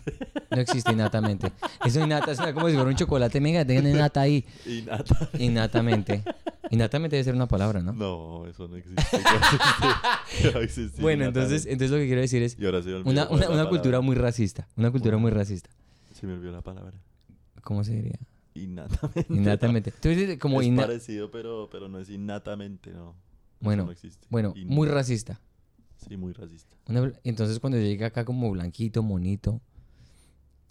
[0.53, 1.51] No existe innatamente.
[1.85, 4.45] Eso innata suena como si fuera un chocolate mega, tengan innata ahí.
[4.65, 5.31] Innata.
[5.37, 6.23] Innatamente.
[6.71, 7.93] Innatamente debe ser una palabra, ¿no?
[7.93, 9.03] No, eso no existe.
[10.45, 11.03] Ya existe.
[11.03, 11.73] Bueno, entonces, innatamente.
[11.73, 14.69] entonces lo que quiero decir es Y ahora se me una, es cultura muy racista.
[14.77, 15.69] Una cultura muy racista.
[16.15, 16.95] Se me olvidó la palabra.
[17.63, 18.19] ¿Cómo se diría?
[18.55, 19.27] Innatamente.
[19.29, 19.91] Innatamente.
[20.01, 23.15] Tú dices como es inna- parecido, pero, pero no es innatamente, no.
[23.61, 24.27] Bueno, no existe.
[24.31, 25.41] Bueno, muy racista.
[26.09, 26.77] Sí, muy racista.
[26.87, 29.61] Una- entonces cuando yo llegué acá como blanquito, monito,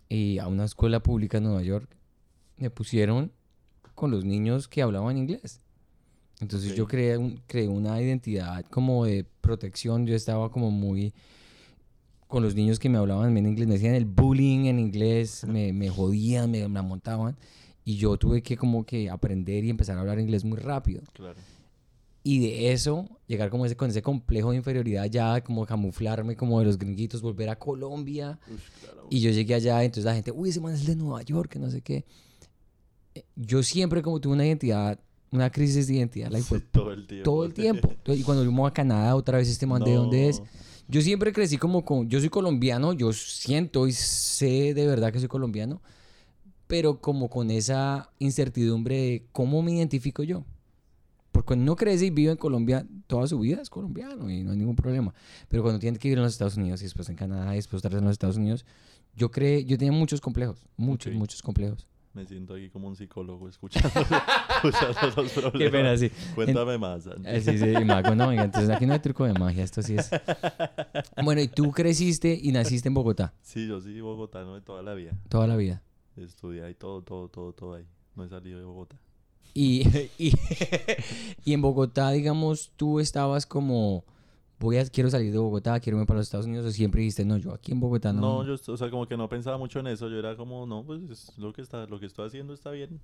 [0.10, 1.90] y a una escuela pública en Nueva York,
[2.58, 3.32] me pusieron
[3.94, 5.60] con los niños que hablaban inglés.
[6.40, 10.06] Entonces yo creé, un- creé una identidad como de protección.
[10.06, 11.14] Yo estaba como muy
[12.28, 13.68] con los niños que me hablaban en inglés.
[13.68, 17.36] Me hacían el bullying en inglés, me, me jodían, me, me la montaban.
[17.86, 21.02] Y yo tuve que como que aprender y empezar a hablar inglés muy rápido.
[21.14, 21.40] Claro.
[22.30, 26.60] Y de eso, llegar como ese, con ese complejo de inferioridad ya, como camuflarme como
[26.60, 28.38] de los gringuitos, volver a Colombia.
[28.82, 29.08] Claro.
[29.10, 31.60] Y yo llegué allá, entonces la gente, uy, ese man es de Nueva York, que
[31.60, 32.04] no sé qué.
[33.16, 35.00] Eh, Yo siempre como tuve una identidad,
[35.32, 37.24] una crisis de identidad, la Sí, hijo- todo el tiempo.
[37.24, 37.90] todo el tiempo.
[37.92, 40.40] Entonces, Y cuando fuimos a Canadá, otra vez este man de dónde es.
[40.42, 40.48] No.
[40.90, 45.20] Yo siempre crecí como con, yo soy colombiano, yo siento y sé de verdad que
[45.20, 45.82] soy colombiano,
[46.68, 50.44] pero como con esa incertidumbre de cómo me identifico yo.
[51.38, 54.54] Porque cuando uno crece y vive en Colombia toda su vida es colombiano y no
[54.54, 55.14] hay ningún problema.
[55.48, 57.84] Pero cuando tiene que vivir en los Estados Unidos y después en Canadá y después
[57.84, 58.66] vez en los Estados Unidos,
[59.16, 61.86] yo creé, yo tenía muchos complejos, muchos, muchos complejos.
[62.16, 63.88] Me siento aquí como un psicólogo escuchando,
[64.64, 65.60] escuchando los problemas.
[65.60, 66.10] Qué pena, sí.
[66.34, 67.08] Cuéntame más.
[67.24, 69.96] Eh, Sí, sí, mago, no, venga, entonces aquí no hay truco de magia, esto sí
[69.96, 70.10] es.
[71.24, 74.96] Bueno, y tú creciste y naciste en Bogotá Sí, yo sí, bogotano de toda la
[74.96, 75.12] vida.
[75.30, 75.84] toda la vida.
[76.16, 77.86] Estudié ahí todo, todo, todo, todo ahí.
[78.16, 79.00] No he salido de Bogotá.
[79.54, 79.88] Y,
[80.18, 80.34] y,
[81.45, 84.04] y en Bogotá, digamos, tú estabas como,
[84.60, 87.26] voy a, quiero salir de Bogotá, quiero irme para los Estados Unidos, o siempre dijiste,
[87.26, 88.22] no, yo aquí en Bogotá no.
[88.22, 90.10] No, yo, o sea, como que no pensaba mucho en eso.
[90.10, 93.00] Yo era como, no, pues es lo que está, lo que estoy haciendo está bien.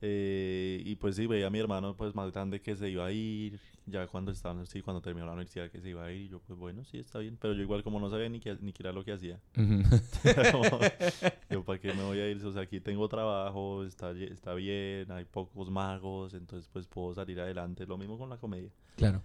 [0.00, 3.12] Eh, y pues sí, veía a mi hermano pues más grande que se iba a
[3.12, 6.28] ir, ya cuando estaba, sí, cuando terminó la universidad que se iba a ir, y
[6.28, 8.72] yo pues bueno, sí, está bien, pero yo igual como no sabía ni qué, ni
[8.72, 9.40] qué era lo que hacía,
[10.52, 10.64] como,
[11.50, 15.10] yo para qué me voy a ir, o sea, aquí tengo trabajo, está, está bien,
[15.12, 18.70] hay pocos magos, entonces pues puedo salir adelante, lo mismo con la comedia.
[18.96, 19.22] Claro.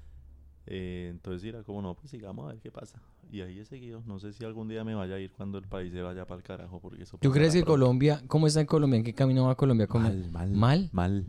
[0.67, 3.01] Eh, entonces era como, no, pues sigamos a ver qué pasa.
[3.31, 4.01] Y ahí he seguido.
[4.05, 6.37] No sé si algún día me vaya a ir cuando el país se vaya para
[6.39, 7.73] el carajo, porque eso ¿Tú crees que pronto.
[7.73, 8.97] Colombia, cómo está en Colombia?
[8.97, 9.87] ¿En qué camino va Colombia?
[9.87, 10.49] ¿Cómo- Mal, mal.
[10.51, 10.89] ¿Mal?
[10.91, 11.25] Mal.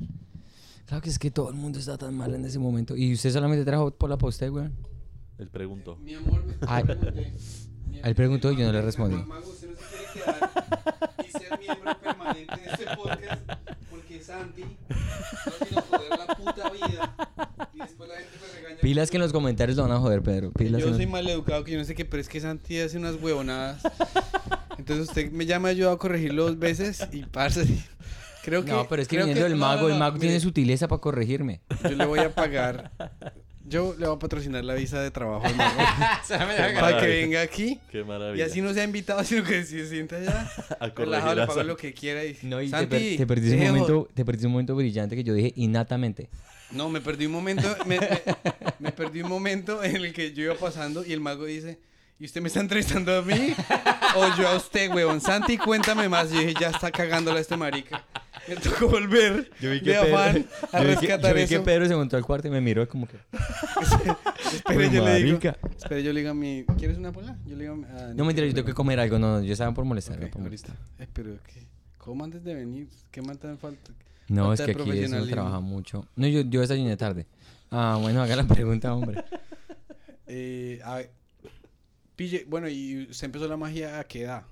[0.87, 2.97] Claro que es que todo el mundo está tan mal en ese momento.
[2.97, 4.68] ¿Y usted solamente trajo por la posta, güey?
[5.39, 5.97] Él preguntó.
[5.97, 6.85] Mi amor, me Ay.
[6.85, 7.33] pregunté.
[8.03, 9.16] Él preguntó y yo no le respondí.
[9.16, 10.51] Mago, usted no se quiere quedar
[11.26, 13.43] y ser miembro permanente de este podcast
[14.31, 17.14] Santi no tiene joder la puta vida
[17.74, 18.81] y después la gente me regaña.
[18.81, 20.53] Pilas que en los comentarios lo van a joder, Pedro.
[20.53, 22.41] Pilas Yo que soy no- mal educado, que yo no sé qué, pero es que
[22.41, 23.83] Santi hace unas huevonadas.
[24.78, 27.66] Entonces usted me llama, ayuda a corregirlo dos veces y parce.
[28.45, 28.70] Creo que.
[28.70, 31.61] No, pero es que viniendo del no, no, mago, el mago tiene sutileza para corregirme.
[31.83, 32.91] Yo le voy a pagar.
[33.71, 37.07] Yo le voy a patrocinar la visa de trabajo al mago para que maravilla.
[37.07, 37.81] venga aquí.
[37.91, 38.45] Qué Y maravilla.
[38.47, 40.51] así no sea invitado, sino que se sienta allá.
[40.81, 42.25] a Relajado, le pago lo que quiera.
[42.25, 42.37] Y...
[42.43, 45.33] No, y te, per- te perdiste un momento, te perdiste un momento brillante que yo
[45.35, 46.29] dije innatamente.
[46.73, 48.23] No, me perdí un momento, me, me-
[48.79, 51.79] me perdí un momento en el que yo iba pasando y el mago dice,
[52.18, 53.55] ¿y usted me está entrevistando a mí?
[54.16, 55.21] O yo a usted, weón.
[55.21, 56.31] Santi, cuéntame más.
[56.31, 58.05] Y yo dije, ya está cagándola este marica.
[58.49, 61.55] Me tocó volver de afán a yo vi que- rescatar yo vi eso.
[61.55, 63.16] que Pedro se montó al cuarto y me miró como que...
[64.55, 65.38] Espere, yo le digo.
[65.76, 66.64] Espere, yo le digo a mi...
[66.78, 67.36] ¿Quieres una pola?
[67.47, 69.18] Yo le digo a mi- a- No, mentira, yo tengo que comer algo.
[69.18, 70.16] No, no, yo estaba por molestar.
[70.16, 70.76] Ok, no por molestar.
[70.99, 71.66] Eh, pero, ¿qué?
[71.99, 72.88] ¿cómo antes de venir?
[73.11, 73.93] ¿Qué más te falta?
[74.28, 76.07] No, es Falta que de aquí eso trabaja mucho.
[76.16, 77.26] No, yo, yo desayuné tarde.
[77.70, 79.22] Ah, bueno, haga la pregunta, hombre.
[80.32, 81.11] Eh, a ver,
[82.14, 84.45] Pille, bueno, ¿y usted empezó la magia a qué edad?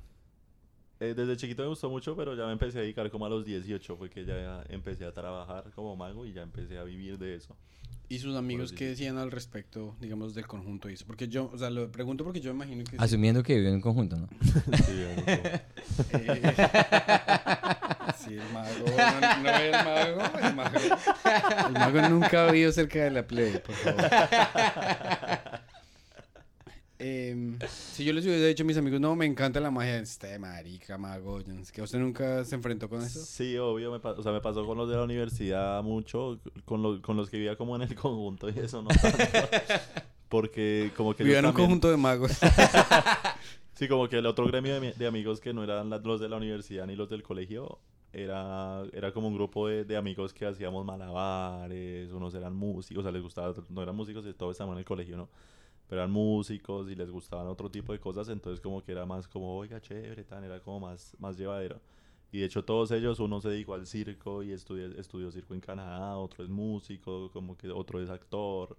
[1.00, 3.44] Eh, desde chiquito me gustó mucho, pero ya me empecé a dedicar como a los
[3.44, 3.96] 18.
[3.96, 7.56] Fue que ya empecé a trabajar como mago y ya empecé a vivir de eso.
[8.10, 11.04] ¿Y sus amigos qué decían al respecto, digamos, del conjunto y eso?
[11.06, 12.92] Porque yo, o sea, lo pregunto porque yo imagino que...
[12.92, 12.96] sí.
[12.98, 14.28] Asumiendo que viven en conjunto, ¿no?
[14.86, 16.54] Sí, bueno, como- Eh,
[18.16, 20.78] sí, el mago, no, no el mago, el mago.
[21.68, 24.10] El mago nunca ha vivido cerca de la play, por favor.
[27.00, 30.36] Em, si yo les hubiera dicho a mis amigos, no, me encanta la magia, este
[30.38, 33.24] marica, mago, yo no sé qué, ¿usted nunca se enfrentó con eso?
[33.24, 36.98] Sí, obvio, me, o sea, me pasó con los de la universidad mucho, con, los
[37.00, 38.88] con los que vivía como en el conjunto y eso no.
[40.28, 42.32] Porque como que Vivía en un también- conjunto de magos.
[43.74, 46.28] Sí, como que el otro gremio de, mi- de amigos que no eran los de
[46.28, 47.78] la universidad ni los del colegio,
[48.12, 53.04] era, era como un grupo de, de amigos que hacíamos malabares, unos eran músicos, o
[53.04, 55.28] sea, les gustaba, no eran músicos y todos estaban en el colegio, ¿no?
[55.88, 59.26] Pero eran músicos y les gustaban otro tipo de cosas, entonces como que era más
[59.28, 61.80] como, oiga, chévere, tan, era como más, más llevadero.
[62.30, 65.60] Y de hecho todos ellos, uno se dedicó al circo y estudió, estudió circo en
[65.60, 68.76] Canadá, otro es músico, como que otro es actor,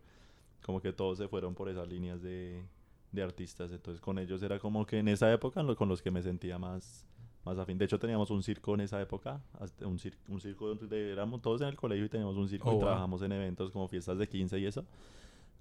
[0.64, 2.64] como que todos se fueron por esas líneas de,
[3.12, 3.72] de artistas.
[3.72, 7.06] Entonces con ellos era como que en esa época con los que me sentía más,
[7.46, 7.78] más afín.
[7.78, 9.42] De hecho teníamos un circo en esa época,
[9.82, 12.74] un, cir- un circo donde éramos todos en el colegio y teníamos un circo Oh,
[12.74, 12.78] y wow.
[12.78, 14.86] trabajamos en eventos como fiestas de 15 y eso.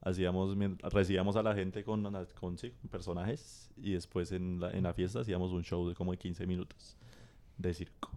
[0.01, 0.57] Hacíamos,
[0.92, 2.03] recibíamos a la gente con,
[2.38, 5.94] con, sí, con personajes y después en la, en la fiesta hacíamos un show de
[5.94, 6.96] como de 15 minutos
[7.57, 8.11] de circo.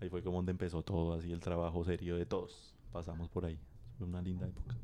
[0.00, 2.74] Ahí fue como donde empezó todo, así el trabajo serio de todos.
[2.92, 3.58] Pasamos por ahí.
[3.96, 4.76] Fue una linda época.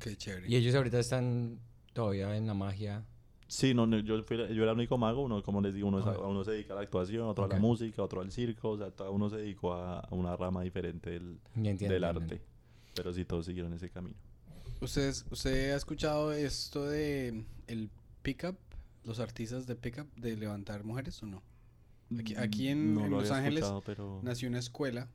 [0.00, 0.48] Qué chévere.
[0.48, 1.58] Y ellos ahorita están
[1.92, 3.04] todavía en la magia.
[3.48, 5.98] Sí, no, no, yo, fui- yo era el único mago, uno, como les digo, uno,
[5.98, 6.26] es a- Ah.
[6.28, 7.52] uno se dedica a la actuación, otro a Ok.
[7.54, 10.62] la música, otro al circo, o sea, cada uno se dedicó a, a una rama
[10.62, 12.40] diferente del, entiendo, del arte.
[12.94, 14.16] Pero sí, todos siguieron ese camino.
[14.82, 17.88] ¿Ustedes, ¿Usted ha escuchado esto de el
[18.22, 18.56] pickup?
[19.04, 21.42] Los artistas de pickup, de levantar mujeres o no?
[22.18, 24.20] Aquí- aquí en- Mm, No en lo Los Ángeles pero...
[24.22, 25.08] Nació una escuela,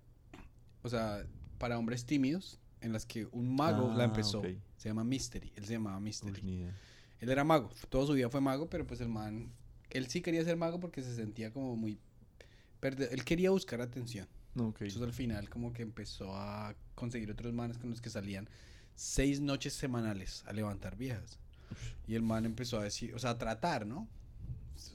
[0.84, 1.26] o sea,
[1.57, 4.41] para hombres tímidos, en las que un mago la Ah, empezó.
[4.78, 5.51] Se llama Mystery.
[5.55, 6.41] Él se llamaba Mystery.
[6.43, 6.65] Uy.
[7.20, 9.51] Él era mago, toda su vida fue mago, pero pues el man,
[9.89, 11.99] él sí quería ser mago porque se sentía como muy...
[12.82, 14.28] perde- Él quería buscar atención.
[14.55, 18.49] Entonces al final como que empezó a conseguir otros manes con los que salían
[18.97, 21.39] seis noches semanales a levantar viejas.
[22.07, 24.07] Y el man empezó a decir, o sea, a tratar, ¿no?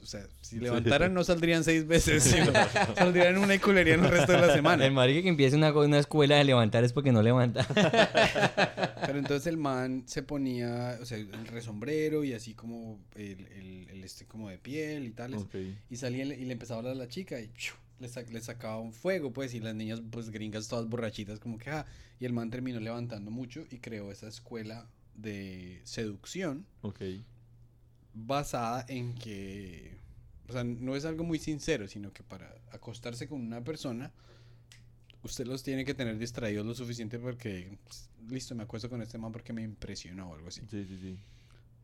[0.01, 0.61] O sea, si Sí.
[0.61, 2.51] levantaran no saldrían seis veces, sino
[2.95, 4.85] saldrían una y culerían el resto de la semana.
[4.85, 7.65] El marica que empiece una, una escuela de levantar es porque no levanta.
[9.05, 13.87] Pero entonces el man se ponía, o sea, el resombrero y así como el, el-
[13.91, 15.41] el este como de piel y tales.
[15.41, 15.55] Ok.
[15.89, 17.73] Y salía y le, y le empezaba a hablar a la chica y ¡piu!
[18.03, 21.57] Le, sac- le sacaba un fuego, pues, y las niñas, pues, gringas todas borrachitas, como
[21.57, 21.85] que, ah,
[22.19, 27.01] y el man terminó levantando mucho y creó esa escuela de seducción Ok.
[28.13, 29.97] basada en que,
[30.49, 34.11] o sea, no es algo muy sincero, sino que para acostarse con una persona,
[35.23, 39.17] usted los tiene que tener distraídos lo suficiente porque, pues, listo, me acuesto con este
[39.17, 40.61] man porque me impresionó o algo así.
[40.69, 41.17] Sí, sí, sí.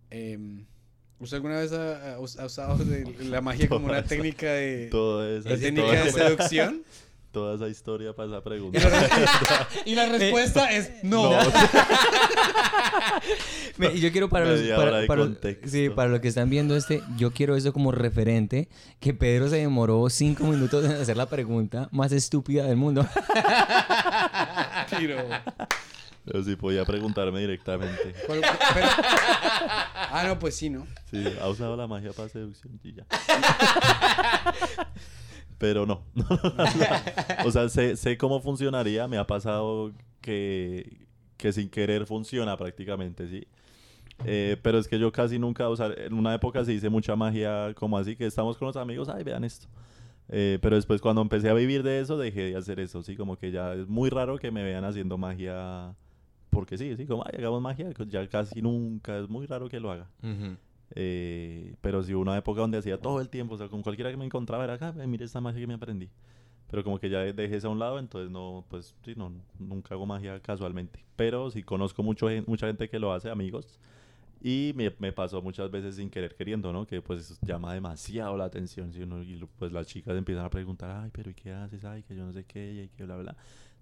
[0.09, 0.65] Em,
[1.19, 4.87] ¿Usted alguna vez ha, ha us- ha usado de la magia como una técnica de,
[4.89, 6.83] Toda esa, de Ese técnica toda, de seducción?
[7.31, 8.79] toda esa historia para esa Y pregunta.
[8.89, 11.31] la, y la respuesta es no.
[13.77, 15.27] Me- y yo quiero para los, para, para-
[15.65, 18.67] sí, para los que están viendo este, yo quiero eso como referente,
[18.99, 23.05] que Pedro se demoró cinco minutos en hacer la pregunta más estúpida del mundo.
[24.97, 25.17] Tiro.
[26.31, 28.13] Pero sí podía preguntarme directamente.
[28.27, 28.41] ¿Cuál-
[28.73, 28.87] pero-
[30.11, 30.85] ah, no, pues sí, ¿no?
[31.09, 33.05] Sí, ha usado la magia para seducción y ya.
[35.57, 36.03] Pero no.
[37.45, 39.07] o sea, sé, sé cómo funcionaría.
[39.09, 41.05] Me ha pasado que,
[41.35, 43.45] que sin querer funciona prácticamente, sí.
[44.25, 47.15] Eh, pero es que yo casi nunca, o sea, en una época se hice mucha
[47.15, 49.67] magia como así, que estamos con los amigos, ay, vean esto.
[50.29, 53.37] Eh, pero después cuando empecé a vivir de eso, dejé de hacer eso, sí, como
[53.37, 55.95] que ya es muy raro que me vean haciendo magia,
[56.49, 59.91] porque sí, sí, como, ay, hagamos magia, ya casi nunca, es muy raro que lo
[59.91, 60.07] haga.
[60.95, 64.17] Eh, pero sí una época donde hacía todo el tiempo, o sea, con cualquiera que
[64.17, 66.09] me encontraba era acá, mire esta magia que me aprendí.
[66.69, 69.95] Pero como que ya dejé eso a un lado, entonces no, pues sí, no, nunca
[69.95, 71.03] hago magia casualmente.
[71.15, 73.79] Pero sí conozco mucho, mucha gente que lo hace, amigos.
[74.41, 76.85] Y me, me pasó muchas veces sin querer queriendo, ¿no?
[76.85, 79.01] Que pues llama demasiado la atención, ¿sí?
[79.01, 81.83] Uno- y pues las chicas empiezan a preguntar, ay, pero ¿y qué haces?
[81.83, 83.35] Ay, que yo no sé qué, y que bla, bla.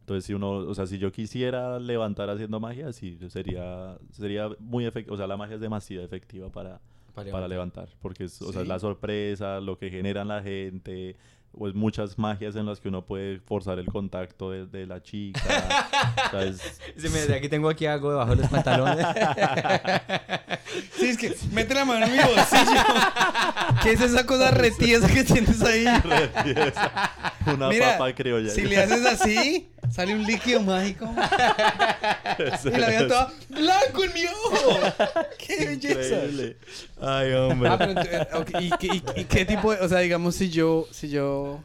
[0.08, 4.86] Entonces, si uno, o sea, si yo quisiera levantar haciendo magia, sí, sería, sería muy
[4.86, 5.16] efectivo.
[5.16, 6.80] O sea, la magia es demasiado efectiva para,
[7.14, 11.18] para levantar, porque es, o sea, es la sorpresa, lo que generan la gente,
[11.58, 15.41] pues muchas magias en las que uno puede forzar el contacto de, de la chica.
[16.28, 16.62] o sea, es-
[16.97, 19.05] Sí, mira, aquí tengo aquí algo debajo de los pantalones.
[20.97, 22.82] Sí, es que mete la mano en mi bolsillo.
[23.84, 25.86] ¿Qué es esa cosa retiesa que tienes ahí?
[27.45, 28.49] una Mira, papa criolla.
[28.49, 31.10] Si le haces así, sale un líquido mágico.
[32.66, 34.80] Y la vida toda blanco en mi ojo.
[35.39, 35.99] ¡Qué belleza!
[36.16, 36.58] Increíble.
[37.00, 37.70] Ay, hombre.
[37.70, 40.50] Ah, pero eh, ok, ¿y, qué, y- y qué tipo de, o sea, digamos si
[40.50, 41.64] yo, si yo,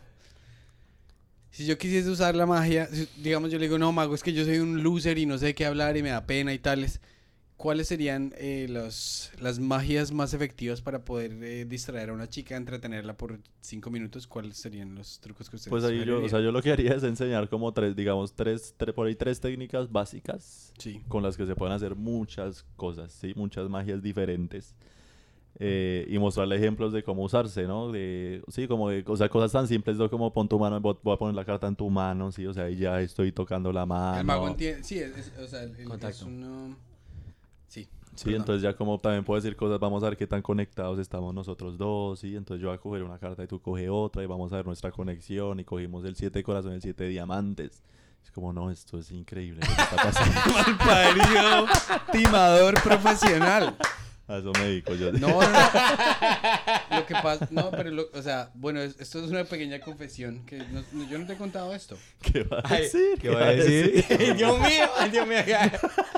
[1.51, 4.33] si yo quisiese usar la magia, si- digamos yo le digo, no, mago, es que
[4.33, 7.01] yo soy un loser y no sé qué hablar y me da pena y tales,
[7.57, 12.57] ¿cuáles serían eh, los, las magias más efectivas para poder eh, distraer a una chica,
[12.57, 14.26] entretenerla por cinco minutos?
[14.26, 16.45] ¿Cuáles serían los trucos que ustedes Pues ahí yo, o sea, sugerirían?
[16.45, 19.91] yo lo que haría es enseñar como tres, digamos, tres, tres, por ahí tres técnicas
[19.91, 21.01] básicas Sí.
[21.09, 23.33] con las que se pueden hacer muchas cosas, ¿sí?
[23.37, 24.74] Muchas magias diferentes.
[25.59, 27.92] Eh, y mostrarle ejemplos de cómo usarse, ¿no?
[27.92, 30.09] De, sí, como de, o sea, cosas tan simples, ¿no?
[30.11, 32.68] Como pon tu mano, voy a poner la carta en tu mano, sí, o sea,
[32.70, 34.18] y ya estoy tocando la mano.
[34.18, 36.26] el mago entiende, sí, es, es- o sea, el, el- es Contacto.
[36.26, 36.76] uno...
[37.68, 37.88] Sí.
[38.14, 38.40] Sí, perdón.
[38.40, 41.78] entonces ya como también puedo decir cosas, vamos a ver qué tan conectados estamos nosotros
[41.78, 42.34] dos, ¿sí?
[42.36, 44.66] Entonces yo voy a coger una carta y tú coge otra y vamos a ver
[44.66, 47.82] nuestra conexión y cogimos el siete corazón, el siete diamantes.
[48.22, 50.40] Es como, no, esto es increíble, ¿qué está pasando?
[50.55, 51.66] Malparido
[52.12, 53.76] timador profesional.
[54.28, 55.10] A eso me dedico yo.
[55.12, 55.58] No, no, no.
[56.96, 60.44] Lo que pasa, no, pero, lo- o sea, bueno, es- esto es una pequeña confesión
[60.46, 61.96] que no- no- yo no te he contado esto.
[62.22, 63.18] ¿Qué va a decir?
[63.20, 64.04] ¿Qué va a decir?
[64.36, 65.38] Dios mío, Dios mío.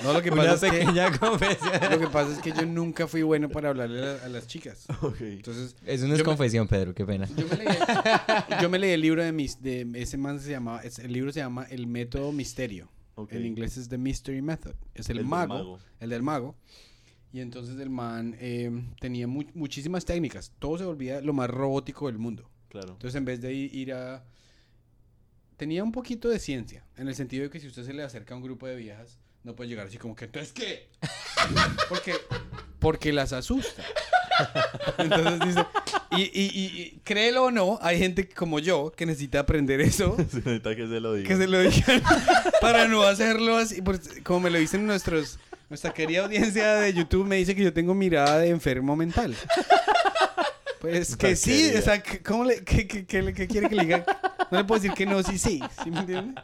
[0.03, 1.73] No, lo que Una pasa es que pequeña confesión.
[1.91, 4.85] lo que pasa es que yo nunca fui bueno para hablarle a, a las chicas.
[5.01, 5.21] Ok.
[5.23, 7.27] Entonces, Eso no es Yo me- confesión, Pedro, qué pena.
[7.37, 7.77] yo me leí,
[8.61, 11.41] yo me leí el libro de mis de ese man se llamaba el libro se
[11.41, 12.89] llama El método misterio.
[13.15, 13.33] ok.
[13.33, 14.75] En inglés es The Mystery Method.
[14.95, 15.79] Es el, El mago, mago.
[16.01, 16.55] el del mago.
[17.35, 18.71] Y entonces el man eh,
[19.01, 20.53] tenía mu- muchísimas técnicas.
[20.61, 22.49] Todo se volvía lo más robótico del mundo.
[22.69, 22.93] Claro.
[22.93, 24.25] Entonces, en vez de ir a...
[25.57, 28.35] Tenía un poquito de ciencia, en el sentido de que si usted se le acerca
[28.35, 30.89] a un grupo de viejas, no puede llegar así como que, ¿entonces qué?
[31.89, 32.15] Porque,
[32.79, 33.83] porque las asusta.
[34.99, 35.67] Entonces dice,
[36.13, 40.17] y, y, y, y créelo o no, hay gente como yo que necesita aprender eso,
[40.31, 41.29] Se necesita que se lo diga.
[41.29, 42.03] que se lo digan,
[42.61, 45.39] para no hacerlo así, pues, como me lo dicen nuestros,
[45.69, 49.35] nuestra querida audiencia de YouTube, me dice que yo tengo mirada de enfermo mental.
[50.81, 53.83] Pues que sí, o sea, ¿cómo le, qué, qué- qué le- qué quiere que le
[53.85, 54.05] diga?
[54.51, 56.41] No le puedo decir que no, sí, sí, ¿sí me entiende?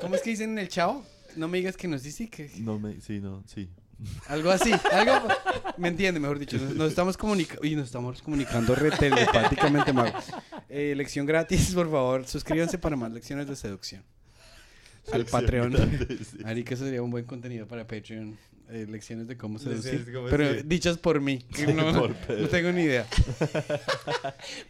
[0.00, 1.04] ¿Cómo es que dicen en el chavo?
[1.36, 2.98] No me digas que no, sí, sí, que No me...
[3.02, 3.68] Sí, no, sí.
[4.28, 5.28] algo así, algo,
[5.76, 10.16] me entiende, mejor dicho, nos, nos estamos comunicando, y nos estamos comunicando telepáticamente, mago.
[10.70, 14.02] Eh, lección gratis, por favor, suscríbanse para más lecciones de seducción.
[15.12, 15.72] Al Patreon.
[16.24, 16.38] Sí.
[16.44, 18.36] Ari, que eso sería un buen contenido para Patreon.
[18.70, 20.10] eh, lecciones de cómo seducir.
[20.12, 21.38] cómo Pero dichas por mí.
[21.54, 22.48] que no, por no Pedro.
[22.50, 23.06] tengo ni idea.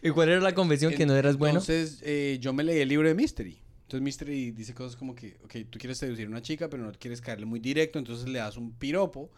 [0.01, 1.59] ¿Y cuál era la confesión que no eras bueno?
[1.59, 3.57] Entonces, eh, yo me leí el libro de Mystery.
[3.83, 6.91] Entonces, Mystery dice cosas como que, ok, tú quieres seducir a una chica, pero no
[6.91, 9.31] quieres caerle muy directo, entonces le das un piropo,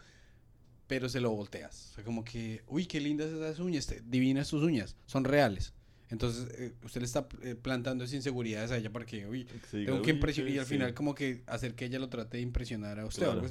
[0.88, 1.90] pero se lo volteas.
[1.92, 5.72] O sea, como que, uy, qué lindas esas uñas, divinas sus uñas, son reales.
[6.10, 9.84] Entonces, eh, usted le está eh, plantando esas inseguridades a ella para que, uy, Sí,
[9.84, 10.74] tengo uy, que impresionar, y al sí.
[10.74, 13.24] final como que hacer que ella lo trate de impresionar a usted.
[13.26, 13.46] Claro.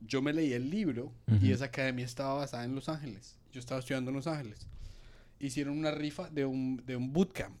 [0.00, 1.44] Yo me leí el libro Ujú.
[1.44, 3.36] y esa academia estaba basada en Los Ángeles.
[3.52, 4.66] Yo estaba estudiando en Los Ángeles.
[5.38, 7.56] Hicieron una rifa de un, de un bootcamp.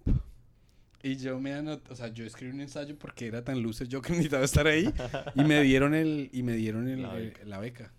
[1.02, 4.00] Y yo me anoté, o sea, yo escribí un ensayo porque era tan loser yo
[4.02, 4.90] que necesitaba estar ahí.
[5.34, 7.44] Y me dieron el, y me dieron el- La el- beca.
[7.44, 7.92] la beca.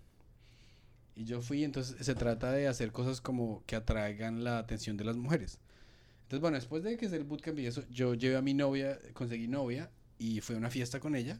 [1.14, 5.04] Y yo fui, entonces se trata de hacer cosas como que atraigan la atención de
[5.04, 5.58] las mujeres.
[6.32, 8.98] Entonces, bueno, después de que es el bootcamp y eso, yo llevé a mi novia,
[9.12, 11.38] conseguí novia y fue a una fiesta con ella.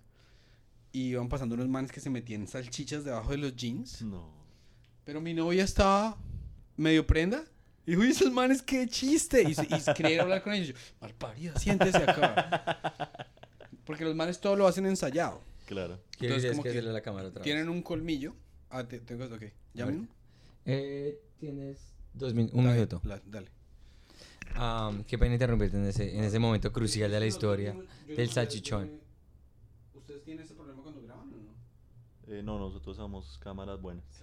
[0.93, 4.03] Y iban pasando unos manes que se metían salchichas debajo de los jeans.
[4.03, 4.28] No.
[5.07, 6.18] Pero mi novia estaba
[6.76, 7.43] medio prenda.
[7.86, 9.43] Y uy, esos manes, qué chiste.
[9.49, 10.68] Y, se- y quería hablar con ellos.
[10.68, 13.11] Yo, malparida, siéntese acá.
[13.86, 15.40] Porque los manes todo lo hacen ensayado.
[15.64, 16.03] Claro.
[16.18, 17.45] ¿Qué Entonces, como que la cámara otra vez?
[17.45, 18.34] Tienen un colmillo.
[18.68, 19.45] Ah, te, tengo, ok.
[20.66, 21.78] Eh, tienes
[22.12, 23.01] dos min- un minuto.
[23.24, 23.49] dale.
[24.55, 27.74] Ah, qué pena interrumpirte en ese, en ese momento crucial de la historia
[28.07, 28.90] del salchichón.
[29.95, 31.53] ¿Ustedes tienen ese problema cuando graban o no?
[32.34, 34.05] Eh, no, nosotros somos cámaras buenas.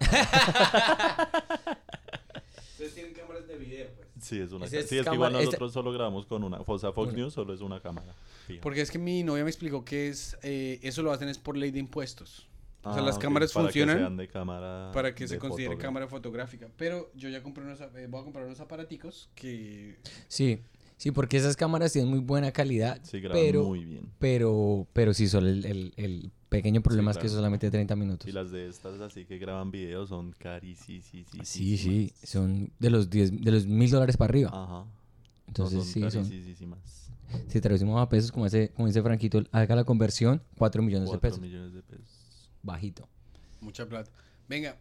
[2.72, 4.08] Ustedes tienen cámaras de video, pues.
[4.20, 6.60] Sí, es una es sí, es que cámara- igual este- nosotros solo grabamos con una.
[6.66, 7.12] O sea, Fox.
[7.12, 8.14] News solo es una cámara.
[8.46, 8.60] fija.
[8.62, 11.56] Porque es que mi novia me explicó que es eh, eso lo hacen es por
[11.56, 12.46] ley de impuestos.
[12.82, 14.90] O sea, Ah, las cámaras para funcionan Que sean de cámara.
[14.92, 16.68] para que se de considere cámara fotográfica.
[16.76, 20.60] Pero yo ya compré unos, eh, voy a comprar unos aparaticos que Sí,
[20.96, 24.10] sí, porque esas cámaras tienen muy buena calidad, Sí, graban pero, muy bien.
[24.18, 28.28] pero, pero sí, solo el, el, el pequeño problema es que es solamente 30 minutos.
[28.28, 31.04] Y las de estas así que graban videos son carísimas.
[31.48, 34.50] Sí, sí, son de los 10, de los mil dólares para arriba.
[34.52, 34.84] Ajá.
[35.46, 37.10] Entonces no, sí, son son, carísimas.
[37.48, 41.10] si traducimos a pesos, como ese, como dice Franquito, haga la conversión, 4 millones de
[41.10, 42.09] Cuatro pesos, millones de pesos.
[42.62, 43.08] Bajito.
[43.60, 44.10] mucha plata.
[44.48, 44.76] Venga,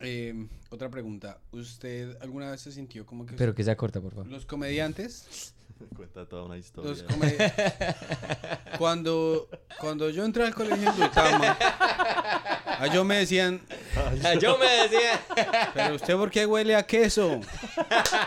[0.00, 1.38] eh, otra pregunta.
[1.52, 4.26] ¿Usted alguna vez se sintió como que Pero que sea corta, por favor.
[4.26, 5.54] los comediantes
[5.94, 6.90] Cuenta toda una historia.
[6.90, 7.04] Los
[8.78, 9.48] cuando,
[9.78, 11.56] cuando yo entré al colegio en Duitama,
[12.78, 13.60] a yo me decían,
[14.40, 15.20] Yo me decía.
[15.74, 17.40] pero usted por qué huele a queso?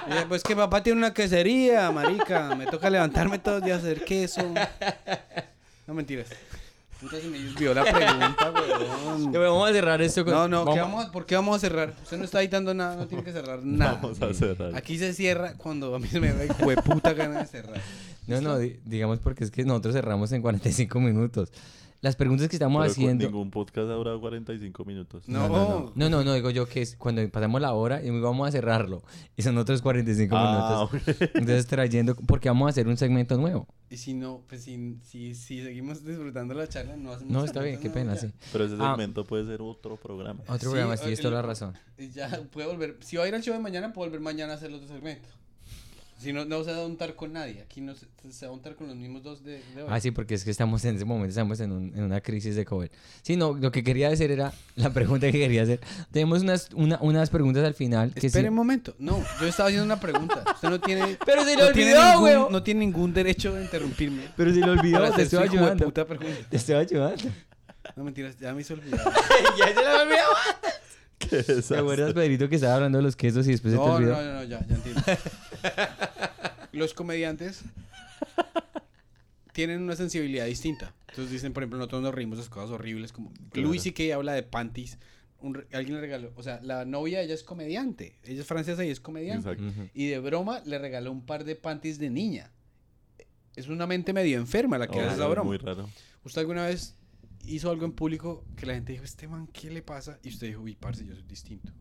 [0.08, 2.54] Y yo, pues que papá tiene una quesería, marica.
[2.56, 4.54] Me toca levantarme todos los días a hacer queso.
[5.88, 6.28] No mentiras.
[7.00, 9.32] Puta, se me desvió la pregunta, weón.
[9.32, 10.34] Vamos a cerrar esto con.
[10.34, 11.94] No, no, ¿qué vamos a- ¿por qué vamos a cerrar?
[12.04, 14.00] Usted no está editando nada, no tiene que cerrar nada.
[14.02, 14.76] Vamos a cerrar.
[14.76, 17.82] Aquí se cierra cuando a mí se me da puta gana de cerrar.
[18.28, 21.52] No, no, di- digamos porque es que nosotros cerramos en 45 minutos.
[22.02, 23.26] Las preguntas que estamos Pero haciendo.
[23.26, 25.28] ningún podcast ha durado 45 minutos.
[25.28, 25.50] No.
[25.50, 25.92] No, no, no.
[25.96, 29.04] No, no, no, digo yo que es cuando pasamos la hora y vamos a cerrarlo.
[29.36, 31.12] Y son otros 45 Ah, minutos.
[31.18, 31.20] ok.
[31.36, 33.68] Entonces trayendo, porque vamos a hacer un segmento nuevo.
[33.90, 37.62] Y si no, pues si, si, si seguimos disfrutando la charla, no hacemos No, está
[37.62, 38.22] bien, qué pena, ya.
[38.22, 38.32] sí.
[38.54, 38.92] Pero ese Ah.
[38.92, 40.40] segmento puede ser otro programa.
[40.44, 41.74] Otro Sí, programa, sí, eh, es toda la razón.
[42.14, 42.96] Ya puede volver.
[43.02, 44.88] Si va a ir al show de mañana, puedo volver mañana a hacer el otro
[44.88, 45.28] segmento.
[46.20, 47.62] Si no, no se va a untar con nadie.
[47.62, 49.88] Aquí no se, se va a untar con los mismos dos de, de hoy.
[49.90, 52.56] Ah, sí, porque es que estamos en ese momento, estamos en, un- en una crisis
[52.58, 52.90] de COVID.
[53.22, 55.80] Sí, no, lo que quería hacer era, la pregunta que quería hacer.
[56.12, 58.14] Tenemos unas, una- unas preguntas al final.
[58.14, 58.94] Que Espere sí- un momento.
[59.00, 60.44] No, yo estaba haciendo una pregunta.
[60.56, 61.18] Usted no tiene.
[61.26, 62.52] Pero se le no olvidó, weón.
[62.52, 64.24] No tiene ningún derecho de interrumpirme.
[64.36, 65.86] Pero si lo olvidó, te estoy ayudando.
[65.86, 66.34] puta pregunta.
[66.50, 67.24] Te estoy ayudando.
[67.96, 69.00] No mentiras, ya me hizo olvidar.
[69.58, 70.26] ya se lo olvidó.
[71.18, 73.90] ¿Qué ¿Te acuerdas, Pedrito, que estaba hablando de los quesos y después se te No,
[73.90, 74.16] no, olvidó?
[74.22, 75.02] no, no, ya, ya entiendo.
[76.80, 77.62] Los comediantes
[79.54, 80.94] tienen una sensibilidad distinta.
[81.10, 83.68] Entonces dicen, por ejemplo, nosotros nos reímos de cosas horribles como Claro.
[83.68, 84.98] Luis y que habla de panties.
[85.42, 88.90] Un alguien le regaló, o sea, la novia ella es comediante, ella es francesa y
[88.90, 89.50] es comediante.
[89.52, 89.90] Exacto.
[89.94, 92.52] Y de broma le regaló un par de panties de niña.
[93.56, 95.48] Es una mente medio enferma la que Oh, hace esa es broma.
[95.50, 95.90] Muy raro.
[96.26, 96.96] ¿Usted alguna vez
[97.50, 100.20] hizo algo en público que la gente dijo, este man, ¿qué le pasa?
[100.24, 101.72] Y usted dijo, uy, parce, yo soy distinto.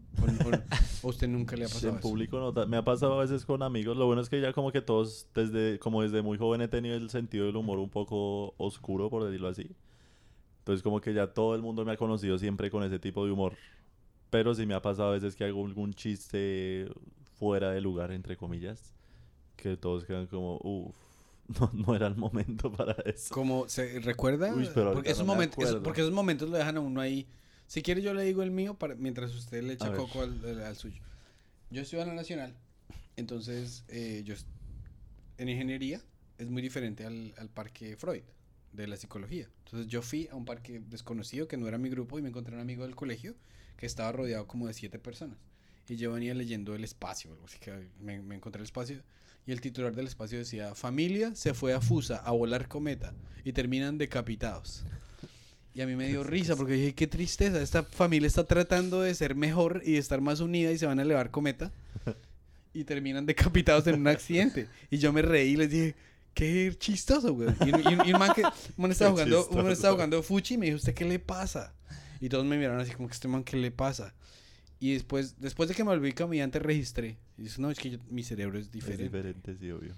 [1.03, 2.09] O, usted nunca le ha Sí, pasado en eso.
[2.09, 3.97] público no, me ha pasado a veces con amigos.
[3.97, 6.97] Lo bueno es que ya como que todos, desde, como desde muy joven he tenido
[6.97, 9.71] el sentido del humor un poco oscuro, por decirlo así.
[10.61, 13.33] Entonces como que ya todo el mundo me ha conocido siempre con ese tipo de
[13.33, 13.55] humor.
[14.31, 16.89] Pero sí me ha pasado a veces que hago algún chiste
[17.39, 18.95] fuera de lugar, entre comillas.
[19.57, 20.95] Que todos quedan como, uff,
[21.61, 23.35] no, no era el momento para eso.
[23.35, 26.81] Como se recuerda, Uy, pero porque esos, no momentos, porque esos momentos lo dejan a
[26.81, 27.27] uno ahí.
[27.67, 30.43] Si quiere yo le digo el mío para, mientras usted le echa A coco al,
[30.45, 31.03] al- al suyo.
[31.71, 32.55] Yo estudio en la nacional,
[33.17, 34.35] entonces eh, yo
[35.39, 36.01] en ingeniería
[36.39, 38.23] es muy diferente al, al parque Freud
[38.73, 39.49] de la psicología.
[39.65, 42.55] Entonces yo fui a un parque desconocido que no era mi grupo y me encontré
[42.55, 43.35] un amigo del colegio
[43.77, 45.39] que estaba rodeado como de siete personas.
[45.89, 49.03] Y yo venía leyendo el espacio, algo así que me, me encontré el espacio
[49.49, 53.53] y el titular del espacio decía, familia se fue a Fusa a volar cometa y
[53.53, 54.85] terminan decapitados.
[55.75, 59.15] Y a mí me dio risa porque dije, qué tristeza, esta familia está tratando de
[59.15, 61.73] ser mejor y de estar más unida y se van a elevar cometa
[62.75, 64.69] y terminan decapitados en un accidente.
[64.91, 65.95] Y yo me reí y les dije,
[66.35, 67.49] qué chistoso, güey.
[67.61, 68.43] Y, y- y un man que
[68.77, 69.93] man estaba jugando, un man estaba chistoso.
[69.95, 71.73] jugando Fuchi y me dijo, ¿usted qué le pasa?
[72.21, 74.15] Y todos me miraron así como que este man, ¿qué le pasa?
[74.81, 77.17] Y después, después de que me volví comediante, registré.
[77.39, 79.05] Y dije, no, es que yo- mi cerebro es Es diferente.
[79.05, 79.95] diferente, sí, obvio.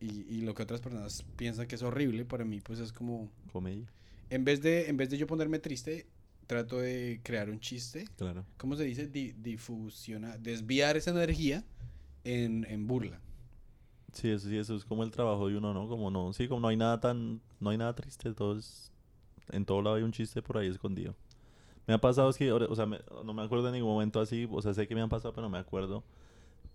[0.00, 3.28] Y, y lo que otras personas piensan que es horrible, para mí, pues es como.
[3.52, 3.86] Comedia,
[4.30, 6.06] En vez de, en vez de yo ponerme triste,
[6.46, 8.04] trato de crear un chiste.
[8.16, 8.44] claro.
[8.58, 9.08] ¿Cómo se dice?
[9.08, 11.64] Di- difusionar, desviar esa energía
[12.24, 13.20] en, en burla.
[14.12, 15.88] Sí, eso sí, eso es como el trabajo de uno, ¿no?
[15.88, 18.90] Como no, sí, como no hay nada tan, no hay nada triste, todo es,
[19.50, 21.14] en todo lado hay un chiste por ahí escondido.
[21.86, 24.48] Me ha pasado, es que, o sea, me- no me acuerdo en ningún momento así,
[24.50, 26.04] o sea, sé que me han pasado, pero no me acuerdo.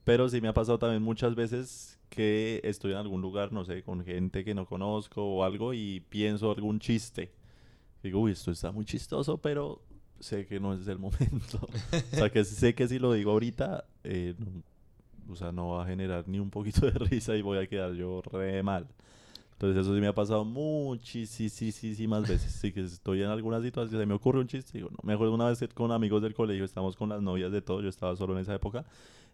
[0.04, 3.84] Pero sí me ha pasado también muchas veces que estoy en algún lugar, no sé,
[3.84, 7.32] con gente que no conozco o algo y pienso algún chiste.
[8.04, 9.82] Digo, uy, esto está muy chistoso, pero
[10.20, 11.60] sé que no es el momento.
[12.14, 14.64] o sea, que sé que si lo digo ahorita, eh, no-
[15.32, 17.94] o sea, no va a generar ni un poquito de risa y voy a quedar
[17.94, 18.88] yo re mal.
[19.54, 22.52] Entonces eso sí me ha pasado muchísimas veces.
[22.52, 24.98] Sí que estoy en alguna situación, se me ocurre un chiste, digo, no.
[25.04, 27.90] Me acuerdo una vez con amigos del colegio, estamos con las novias de todo, yo
[27.90, 28.86] estaba solo en esa época,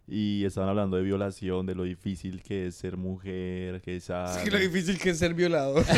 [0.08, 4.08] y estaban hablando de violación, de lo difícil que es ser mujer, que es...
[4.10, 5.84] Es que lo difícil que es ser violador.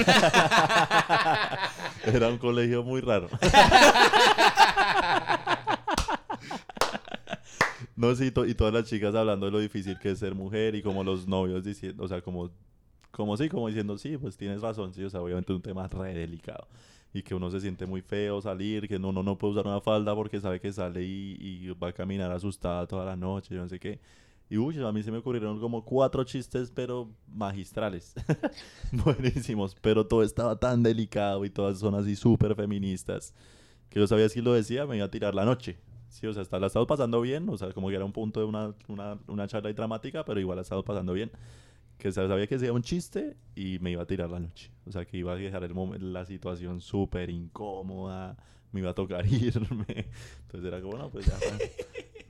[2.04, 3.28] Era un colegio muy raro.
[7.96, 10.74] No, sí, to- y todas las chicas hablando de lo difícil que es ser mujer
[10.74, 12.50] y como los novios diciendo, o sea, como,
[13.11, 15.86] como sí, como diciendo, sí, pues tienes razón, sí, o sea, obviamente es un tema
[15.86, 16.66] re delicado.
[17.12, 20.14] Y que uno se siente muy feo salir, que uno no puede usar una falda
[20.14, 23.68] porque sabe que sale y, y va a caminar asustada toda la noche, yo no
[23.68, 24.00] sé qué.
[24.48, 28.14] Y uy, a mí se me ocurrieron como cuatro chistes, pero magistrales.
[28.92, 33.34] Buenísimos, pero todo estaba tan delicado y todas son así súper feministas
[33.90, 35.78] que yo sabía si lo decía me iba a tirar la noche.
[36.08, 38.40] Sí, o sea, está, la estamos pasando bien, o sea, como que era un punto
[38.40, 41.30] de una, una, una charla ahí dramática, pero igual la estamos pasando bien.
[42.01, 44.70] Que sa- sabía que sea un chiste y me iba a tirar la noche.
[44.86, 48.36] O sea, que iba a dejar el la situación súper incómoda,
[48.72, 50.09] me iba a tocar irme.
[50.42, 51.38] Entonces era como, bueno, pues ya,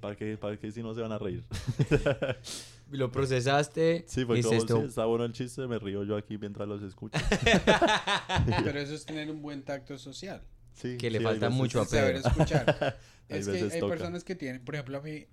[0.01, 1.45] ¿para qué, para qué si no se van a reír?
[2.91, 4.05] Lo procesaste.
[4.09, 6.83] Sí, fue como, tú, sí, está bueno el chiste, me río yo aquí mientras los
[6.83, 7.17] escucho.
[8.65, 10.43] Pero eso es tener un buen tacto social.
[10.73, 12.29] Sí, Que le sí, falta mucho a saber Pedro.
[12.29, 12.99] escuchar.
[13.29, 13.93] Hay es que hay toca.
[13.95, 15.27] personas que tienen, por ejemplo, a mí,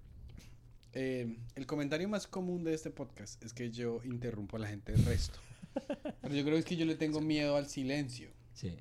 [0.94, 4.92] eh, el comentario más común de este podcast es que yo interrumpo a la gente
[4.94, 5.40] del resto.
[6.22, 8.30] Pero yo creo que es que yo le tengo miedo al silencio.
[8.54, 8.78] Sí.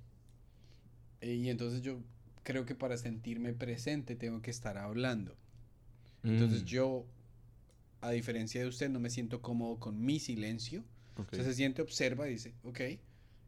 [1.21, 1.99] Eh, y entonces yo
[2.43, 5.37] creo que para sentirme presente tengo que estar hablando.
[6.23, 6.67] Entonces Mm.
[6.67, 7.07] yo,
[8.01, 10.85] a diferencia de usted, no me siento cómodo con mi silencio.
[11.19, 11.33] Ok.
[11.33, 12.81] O sea, se siente, observa y dice, ok,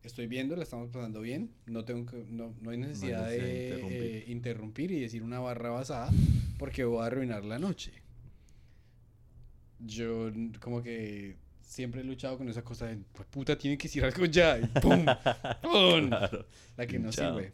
[0.03, 3.65] estoy viendo, la estamos pasando bien, no, tengo que, no, no hay necesidad de de
[3.67, 4.03] interrumpir.
[4.03, 6.11] eh, interrumpir y decir una barra basada
[6.59, 7.93] porque voy a arruinar la noche.
[9.81, 14.05] Yo como que siempre he luchado con esa cosa de, pues puta, tiene que decir
[14.05, 14.59] algo ya.
[14.59, 15.05] Y ¡pum!
[15.63, 16.09] ¡pum!
[16.09, 16.47] Claro.
[16.77, 17.53] La que no sirve.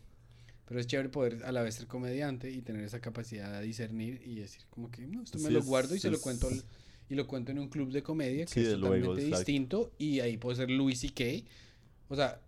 [0.66, 4.22] Pero es chévere poder a la vez ser comediante y tener esa capacidad de discernir
[4.24, 6.62] y decir como que, no, esto me Sí, lo guardo y se lo cuento al-
[7.10, 10.20] y lo cuento en un club de comedia que Sí, es luego, totalmente distinto y
[10.20, 11.46] ahí puede ser Louis C.K.
[12.08, 12.40] O sea,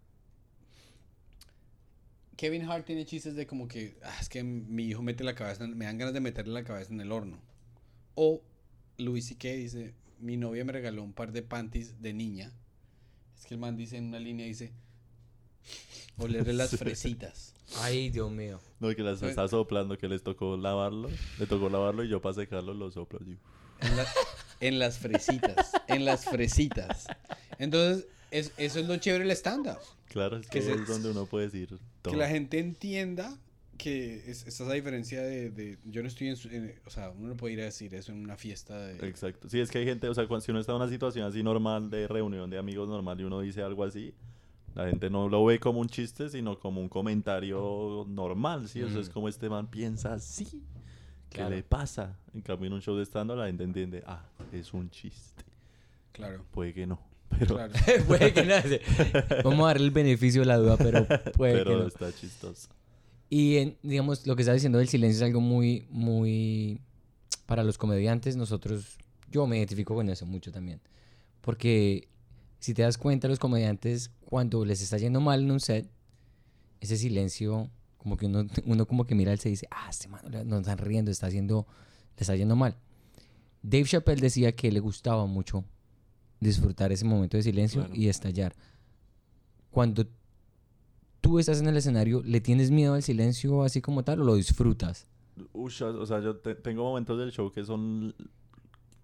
[2.37, 5.65] Kevin Hart tiene chistes de como que, "Ah, es que mi hijo mete la cabeza,
[5.65, 7.39] en- me dan ganas de meterle la cabeza en el horno.
[8.15, 8.43] O
[8.99, 9.49] Louis C.K.
[9.49, 12.53] dice, mi novia me regaló un par de panties de niña.
[13.39, 14.73] Es que el man dice en una línea, dice,
[16.19, 17.55] olerle las fresitas.
[17.81, 18.61] Ay, Dios mío.
[18.81, 21.11] No, que las está soplando, que les tocó lavarlo.
[21.39, 23.19] Le tocó lavarlo y yo para secarlo lo soplo.
[23.21, 23.37] así.
[23.81, 24.07] En, la-
[24.61, 27.07] en las fresitas, en las fresitas.
[27.59, 29.79] Entonces, es- eso es lo chévere del stand-up.
[30.09, 32.13] Claro, es Que que se- es donde uno puede decir todo.
[32.13, 33.37] Que la gente entienda
[33.77, 36.91] que es, esa es la diferencia de, de- yo no estoy en, su- en- o
[36.91, 39.07] sea, uno no puede ir a decir eso en una fiesta de...
[39.09, 39.49] Exacto.
[39.49, 41.43] Sí, es que hay gente, o sea, cuando, si uno está en una situación así
[41.43, 44.15] normal, de reunión de amigos normal, y uno dice algo así,
[44.75, 48.83] la gente no lo ve como un chiste, sino como un comentario normal, ¿sí?
[48.83, 49.13] O sea, es Mm.
[49.13, 50.45] como este man piensa así.
[51.31, 51.55] ¿Qué Claro.
[51.57, 52.17] le pasa?
[52.35, 55.45] En cambio, en un show de stand la gente entiende, ah, es un chiste.
[56.13, 56.99] Claro, Puede que no,
[57.39, 57.73] pero, claro.
[58.07, 58.55] puede que no.
[59.45, 61.07] Vamos a darle el beneficio de la duda, pero
[61.37, 61.87] puede que pero no.
[61.89, 62.69] está chistoso.
[63.29, 66.81] Y en- digamos, lo que está diciendo del silencio es algo muy, muy...
[67.47, 68.99] Para los comediantes, nosotros...
[69.31, 70.81] Yo me identifico con eso mucho también.
[71.41, 72.09] Porque
[72.61, 75.89] si te das cuenta, los comediantes, cuando les está yendo mal en un set,
[76.81, 77.69] ese silencio,
[77.99, 80.79] como que uno, uno como que mira él se dice, ah, este man no están
[80.79, 81.67] riendo, está haciendo,
[82.17, 82.77] le está yendo mal.
[83.63, 85.65] Dave Chappelle decía que le gustaba mucho
[86.39, 88.55] disfrutar ese momento de silencio y estallar.
[89.71, 90.07] Cuando
[91.27, 94.35] tú estás en el escenario, ¿le tienes miedo al silencio así como tal o lo
[94.37, 95.07] disfrutas?
[95.53, 98.15] Ush, o sea, yo te- tengo momentos del show que son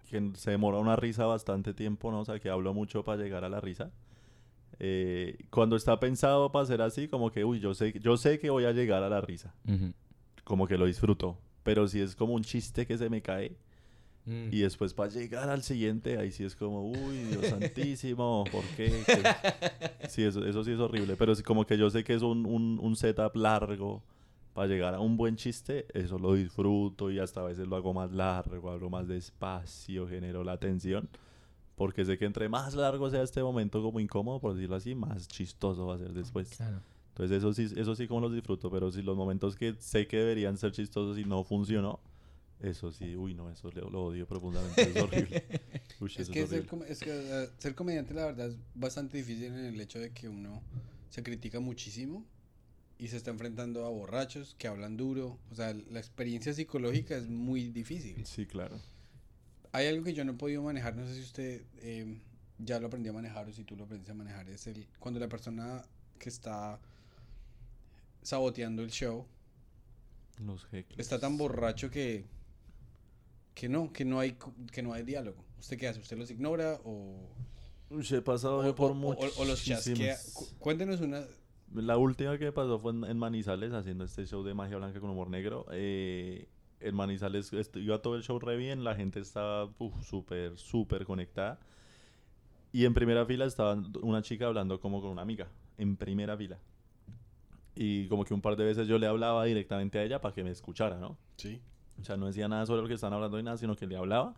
[0.09, 2.21] que se demora una risa bastante tiempo, ¿no?
[2.21, 3.91] O sea, que hablo mucho para llegar a la risa.
[4.79, 8.49] Eh, cuando está pensado para ser así, como que, uy, yo sé, yo sé que
[8.49, 9.53] voy a llegar a la risa.
[9.67, 9.91] Ujú.
[10.43, 11.37] Como que lo disfruto.
[11.63, 13.55] Pero si es como un chiste que se me cae
[14.25, 14.47] Mm.
[14.51, 19.03] y después para llegar al siguiente, ahí sí es como, uy, Dios santísimo, ¿por qué?
[19.05, 20.07] ¿Qué?
[20.07, 21.15] Sí, eso, eso sí es horrible.
[21.17, 24.01] Pero sí, como que yo sé que es un, un, un setup largo
[24.53, 27.93] para llegar a un buen chiste, eso lo disfruto y hasta a veces lo hago
[27.93, 31.09] más largo, hablo más despacio, genero la atención.
[31.75, 35.27] Porque sé que entre más largo sea este momento como incómodo, por decirlo así, más
[35.27, 36.55] chistoso va a ser después.
[36.55, 36.79] Claro.
[37.09, 40.17] Entonces eso sí, eso sí como los disfruto, pero si los momentos que sé que
[40.17, 41.99] deberían ser chistosos y no funcionó,
[42.63, 45.43] eso sí, uy no, eso lo, lo odio profundamente, es horrible.
[45.99, 46.67] Uy, Es que, es ser, horrible.
[46.67, 50.11] com- es que, eh, ser comediante la verdad es bastante difícil en el hecho de
[50.11, 50.61] que uno
[51.09, 52.25] se critica muchísimo
[52.97, 55.37] y se está enfrentando a borrachos que hablan duro.
[55.51, 58.25] O sea, la experiencia psicológica es muy difícil.
[58.25, 58.79] Sí, claro.
[59.71, 62.17] Hay algo que yo no he podido manejar, no sé si usted eh,
[62.59, 65.19] ya lo aprendió a manejar o si tú lo aprendiste a manejar, es el cuando
[65.19, 65.83] la persona
[66.19, 66.79] que está
[68.21, 69.25] saboteando el show
[70.45, 70.65] Los
[70.97, 72.25] está tan borracho que
[73.53, 74.35] que no, que no hay
[74.71, 75.43] que no hay diálogo.
[75.59, 75.99] ¿Usted qué hace?
[75.99, 77.29] ¿Usted los ignora o
[77.89, 79.37] Uy, he pasado o, por o- muchos.
[79.39, 80.17] o los chasquea?
[80.33, 81.23] Cu- Cuéntenos una
[81.73, 85.09] La última que pasó fue en, en Manizales haciendo este show de magia blanca con
[85.11, 85.65] humor negro.
[85.71, 86.47] Eh,
[86.79, 89.69] en Manizales iba todo el show re bien, la gente estaba
[90.03, 91.59] súper, súper conectada.
[92.71, 95.47] Y en primera fila estaba una chica hablando como con una amiga,
[95.77, 96.57] en primera fila.
[97.75, 100.43] Y como que un par de veces yo le hablaba directamente a ella para que
[100.43, 101.17] me escuchara, ¿no?
[101.37, 101.61] Sí.
[101.99, 103.95] O sea, no decía nada sobre lo que estaban hablando ni nada, sino que le
[103.95, 104.33] hablaba.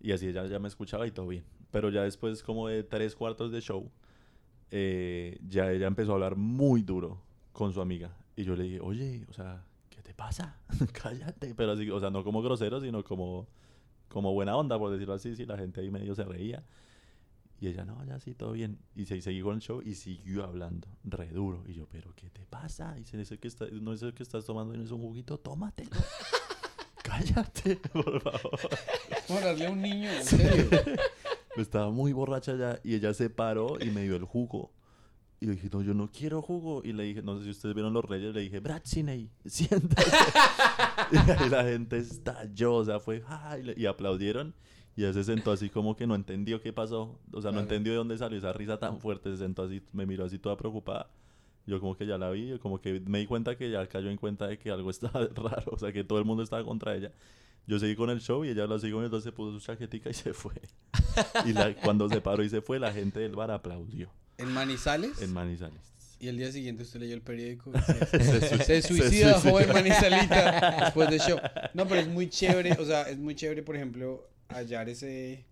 [0.00, 1.44] Y así ella ya me escuchaba y todo bien.
[1.70, 3.90] Pero ya después como de tres cuartos de show,
[4.70, 7.20] eh, ya ella empezó a hablar muy duro
[7.52, 8.16] con su amiga.
[8.36, 10.58] Y yo le dije, oye, o sea, ¿qué te pasa?
[10.92, 11.54] Cállate.
[11.54, 13.46] Pero así, o sea, no como grosero, sino como,
[14.08, 15.36] como buena onda, por decirlo así.
[15.36, 16.64] Si la gente ahí medio se reía.
[17.60, 18.78] Y ella, no, ya sí, todo bien.
[18.96, 21.62] Y se seguí con el show y siguió hablando re duro.
[21.68, 22.94] Y yo, ¿pero qué te pasa?
[22.96, 25.36] Y dice, "Ese que está, no es el que estás tomando, no es un juguito,
[25.38, 25.90] tómatelo.
[27.10, 28.58] Cállate, por favor.
[29.26, 30.68] Como darle a un niño, en serio.
[31.56, 34.70] Estaba muy borracha ya y ella se paró y me dio el jugo.
[35.40, 36.82] Y yo dije, no, yo no quiero jugo.
[36.84, 40.10] Y le dije, no sé si ustedes vieron Los Reyes, le dije, Bratziney, siéntate.
[41.12, 44.54] y ahí la gente estalló, o sea, fue, "Ah", y, le- aplaudieron.
[44.96, 47.18] Y ella se sentó así como que no entendió qué pasó.
[47.32, 49.30] O sea, no entendió de dónde salió esa risa tan fuerte.
[49.30, 51.08] Se sentó así, me miró así toda preocupada.
[51.66, 54.10] Yo como que ya la vi, yo como que me di cuenta que ya cayó
[54.10, 56.94] en cuenta de que algo estaba raro, o sea, que todo el mundo estaba contra
[56.96, 57.12] ella.
[57.66, 60.14] Yo seguí con el show y ella lo siguió, entonces se puso su chaquetica y
[60.14, 60.54] se fue.
[61.46, 65.20] Y la- cuando se paró y se fue, la gente del bar aplaudió En Manizales.
[65.22, 65.80] en Manizales.
[66.18, 67.70] Y el día siguiente usted leyó el periódico.
[67.70, 69.40] y Se, Se se, sui- se se suicida suicida.
[69.52, 71.38] joven Manizalita después del show.
[71.74, 72.72] No, pero es muy chévere.
[72.72, 75.44] O sea, es muy chévere, por ejemplo, hallar ese.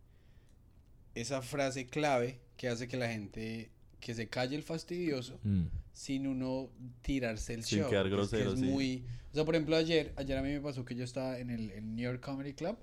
[1.14, 5.64] esa frase clave que hace que la gente que se calle el fastidioso Mm.
[5.92, 6.70] sin uno
[7.02, 7.90] tirarse el Sin show.
[7.90, 8.66] quedar Es que grosero, es sí.
[8.66, 11.50] muy, o sea, por ejemplo, ayer, ayer a mí me pasó que yo estaba en
[11.50, 12.76] el, el New York Comedy Club,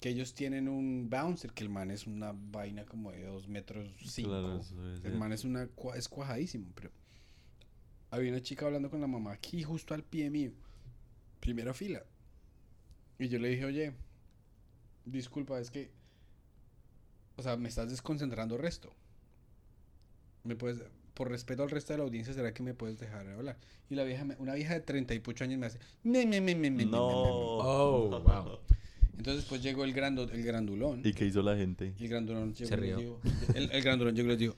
[0.00, 3.88] que ellos tienen un bouncer, que el man es una vaina como de dos metros
[4.06, 4.28] cinco.
[4.30, 4.60] Claro,
[5.02, 6.90] el man es una es cuajadísimo, pero
[8.10, 10.52] había una chica hablando con la mamá aquí justo al pie mío,
[11.40, 12.04] primera fila.
[13.18, 13.92] Y yo le dije, oye,
[15.04, 15.90] disculpa, es que,
[17.36, 18.94] o sea, me estás desconcentrando resto.
[20.48, 20.82] Me puedes,
[21.14, 23.58] por respeto al resto de la audiencia, ¿será que me puedes dejar hablar?
[23.90, 26.40] Y la vieja, me- una vieja de 30 y pucho años me hace, "Me, me,
[26.40, 26.90] me, me, me, me, me, me".
[26.90, 27.06] No.
[27.06, 28.58] Oh, wow.
[29.16, 31.02] Entonces, pues llegó el, grando, el grandulón.
[31.04, 31.92] ¿Y qué hizo la gente?
[31.98, 32.98] Y el grandulón llegó Se y les rió.
[32.98, 33.20] dijo-
[33.54, 34.56] el, el grandulón llegó y les dijo.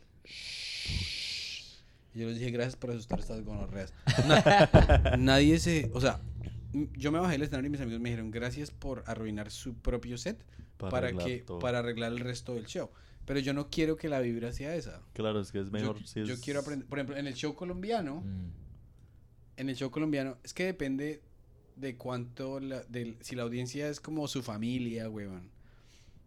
[2.15, 3.93] Y yo les dije, gracias por asustar a estas gonorreas.
[4.27, 6.21] Na- nadie se, o sea,
[6.97, 10.19] yo me bajé del escenario y mis amigos me dijeron, gracias por arruinar su propio
[10.19, 10.45] set
[10.77, 11.59] para, arreglar que, todo.
[11.61, 12.91] para arreglar el resto del show.
[13.27, 15.03] Pero yo no quiero que la vibra sea esa.
[15.13, 16.29] Claro, es que es mejor yo, si es...
[16.29, 18.51] yo quiero aprender, por ejemplo, en el show colombiano, Mm.
[19.57, 21.23] en el show colombiano, es que depende
[21.77, 25.51] de cuánto, la, del- si la audiencia es como su familia, huevón.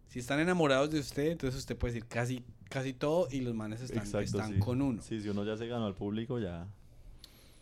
[0.08, 3.80] Si están enamorados de usted, entonces usted puede decir casi, casi todo y los manes
[3.80, 4.58] están, Exacto, están sí.
[4.60, 5.02] con uno.
[5.02, 6.68] Sí, si uno ya se ganó al público, ya...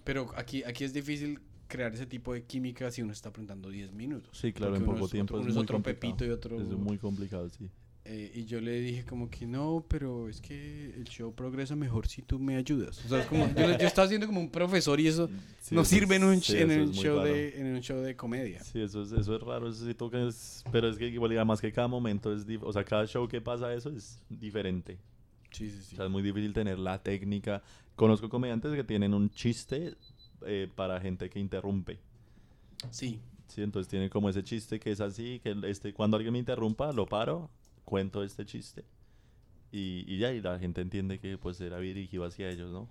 [0.05, 3.93] Pero aquí, aquí es difícil crear ese tipo de química si uno está preguntando 10
[3.93, 4.37] minutos.
[4.39, 6.01] Sí, claro, en uno poco es tiempo otro- es uno es muy otro complicado.
[6.17, 6.61] pepito y otro...
[6.61, 7.71] Es muy complicado, sí.
[8.05, 12.09] Eh, y yo le dije como que no, pero es que el show progresa mejor
[12.09, 13.05] si tú me ayudas.
[13.05, 15.29] O sea, es como, yo, yo estaba haciendo como un profesor y eso
[15.61, 17.29] Sí, no eso sirve en un, sí, en, un show raro.
[17.33, 18.63] de, en un show de comedia.
[18.65, 21.61] Sí, eso es, eso es raro, eso sí toca, es- pero es que igual, además
[21.61, 24.99] que cada momento es, o sea, cada show que pasa eso es diferente.
[25.53, 25.95] Sí, sí, sí.
[25.95, 27.63] O sea, es muy difícil tener la técnica.
[27.95, 29.95] Conozco comediantes que tienen un chiste
[30.45, 32.01] eh, para gente que interrumpe.
[32.91, 33.21] Sí.
[33.49, 36.91] Sí, entonces tienen como ese chiste que es así, que este, cuando alguien me interrumpa,
[36.93, 37.51] lo paro,
[37.93, 38.85] cuento este chiste.
[39.71, 42.89] Y, y ya, y la gente entiende que pues era dirigido hacia ellos, ¿no?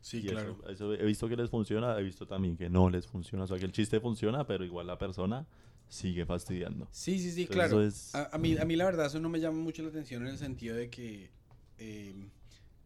[0.00, 0.58] Sí, Y claro.
[0.62, 3.42] eso, eso he visto que les funciona, he visto también que no les funciona.
[3.44, 5.44] O sea, que el chiste funciona, pero igual la persona
[5.88, 6.86] sigue fastidiando.
[6.92, 7.82] Sí, sí, sí, Entonces, claro.
[7.82, 10.22] es- A, a mí, a mí la verdad eso no me llama mucho la atención
[10.22, 11.30] en el sentido de que
[11.78, 12.14] eh,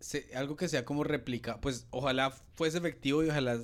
[0.01, 3.59] se- algo que sea como réplica, pues ojalá fuese efectivo y ojalá...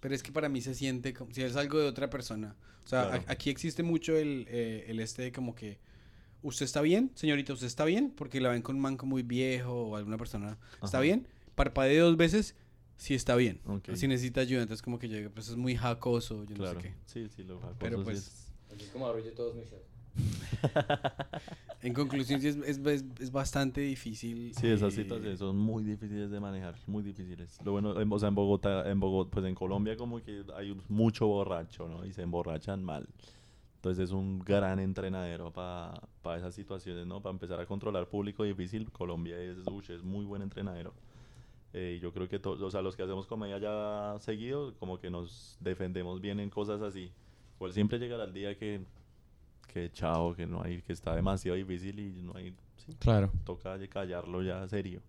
[0.00, 2.56] Pero es que para mí se siente como si es algo de otra persona.
[2.84, 3.24] O sea, Claro.
[3.28, 5.78] a- aquí existe mucho el, eh, el este de como que...
[6.46, 7.10] ¿Usted está bien?
[7.14, 8.12] Señorita, ¿usted está bien?
[8.16, 10.58] Porque la ven con un manco muy viejo o alguna persona.
[10.74, 11.00] ¿Está Ajá.
[11.00, 11.26] bien?
[11.54, 12.54] Parpadee dos veces
[12.96, 13.60] si está bien.
[13.66, 13.88] Ok.
[13.92, 14.62] O si necesita ayuda.
[14.62, 16.74] Entonces como que llega, pues es muy jacoso, yo claro.
[16.74, 16.94] no sé qué.
[17.06, 18.18] Sí, sí, lo jacoso Pero sí pues...
[18.18, 19.82] es- Así es como yo todos mis shows.
[21.82, 24.52] En conclusión, sí es, es, es- es bastante difícil.
[24.54, 27.58] Sí, esas eh, situaciones son muy difíciles de manejar, muy difíciles.
[27.64, 30.76] Lo bueno, en, o sea, en Bogotá, en Bogotá, pues en Colombia como que hay
[30.88, 32.04] mucho borracho, ¿no?
[32.06, 33.06] Y se emborrachan mal.
[33.86, 36.00] Entonces es un gran entrenadero para
[36.36, 37.20] esas situaciones, ¿no?
[37.22, 40.92] Para empezar a controlar público difícil, Colombia es, ush, es muy buen entrenadero.
[41.72, 45.08] Eh, yo creo que todos, o sea, los que hacemos comedia ya seguido, como que
[45.08, 47.12] nos defendemos bien en cosas así.
[47.54, 48.80] Igual siempre llegará el día que,
[49.72, 53.30] que chao, que no hay, que está demasiado difícil y no hay, sí, Claro.
[53.44, 55.00] toca callarlo ya serio.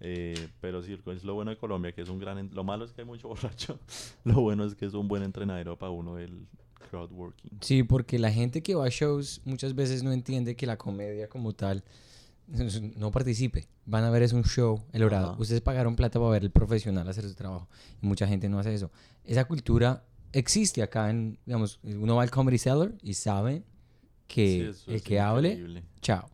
[0.00, 2.48] Eh, pero sí, es lo bueno de Colombia, que es un gran...
[2.54, 3.78] Lo malo es que hay mucho borracho.
[4.24, 6.46] Lo bueno es que es un buen entrenadero para uno el
[6.90, 7.58] crowd working.
[7.60, 11.28] Sí, porque la gente que va a shows muchas veces no entiende que la comedia
[11.28, 11.84] como tal
[12.96, 13.68] no participe.
[13.86, 15.32] Van a ver es un show elaborado.
[15.32, 15.40] Ajá.
[15.40, 17.68] Ustedes pagaron plata para ver el profesional hacer su trabajo.
[18.02, 18.90] Y mucha gente no hace eso.
[19.24, 23.62] Esa cultura existe acá en, digamos, uno va al Comedy Cellar y sabe
[24.26, 25.84] que Sí, el es que hable, increíble.
[26.00, 26.28] chao.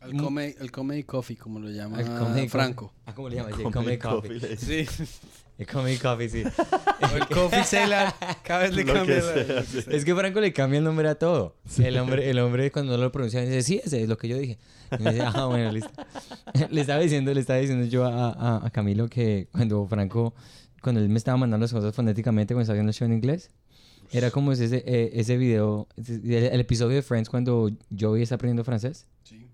[0.00, 2.92] El comedy, el comedy coffee, como lo llama El comedy Franco.
[3.06, 3.52] Ah, ¿cómo le llamas?
[3.52, 4.40] El Comedy Comedy Coffee.
[4.40, 4.56] Coffee,
[4.86, 5.12] Sí.
[5.66, 6.42] El Comedy Coffee, sí.
[6.42, 8.14] el coffee cellar.
[8.42, 9.16] Cada vez le cambia.
[9.22, 9.78] la- sí.
[9.90, 11.56] Es que Franco le cambia el nombre a todo.
[11.78, 14.36] El hombre, el hombre cuando no lo pronuncia dice, sí, ese es lo que yo
[14.38, 14.58] dije.
[14.98, 15.90] Y me dice, ah, bueno, listo.
[16.70, 20.34] le estaba diciendo, le estaba diciendo yo a, a- a Camilo que cuando Franco,
[20.82, 23.50] cuando él me estaba mandando las cosas fonéticamente cuando estaba haciendo el show en inglés,
[24.10, 28.34] era como ese, eh, ese video, ese- el, el episodio de Friends cuando Joey está
[28.34, 29.46] aprendiendo francés, Sí.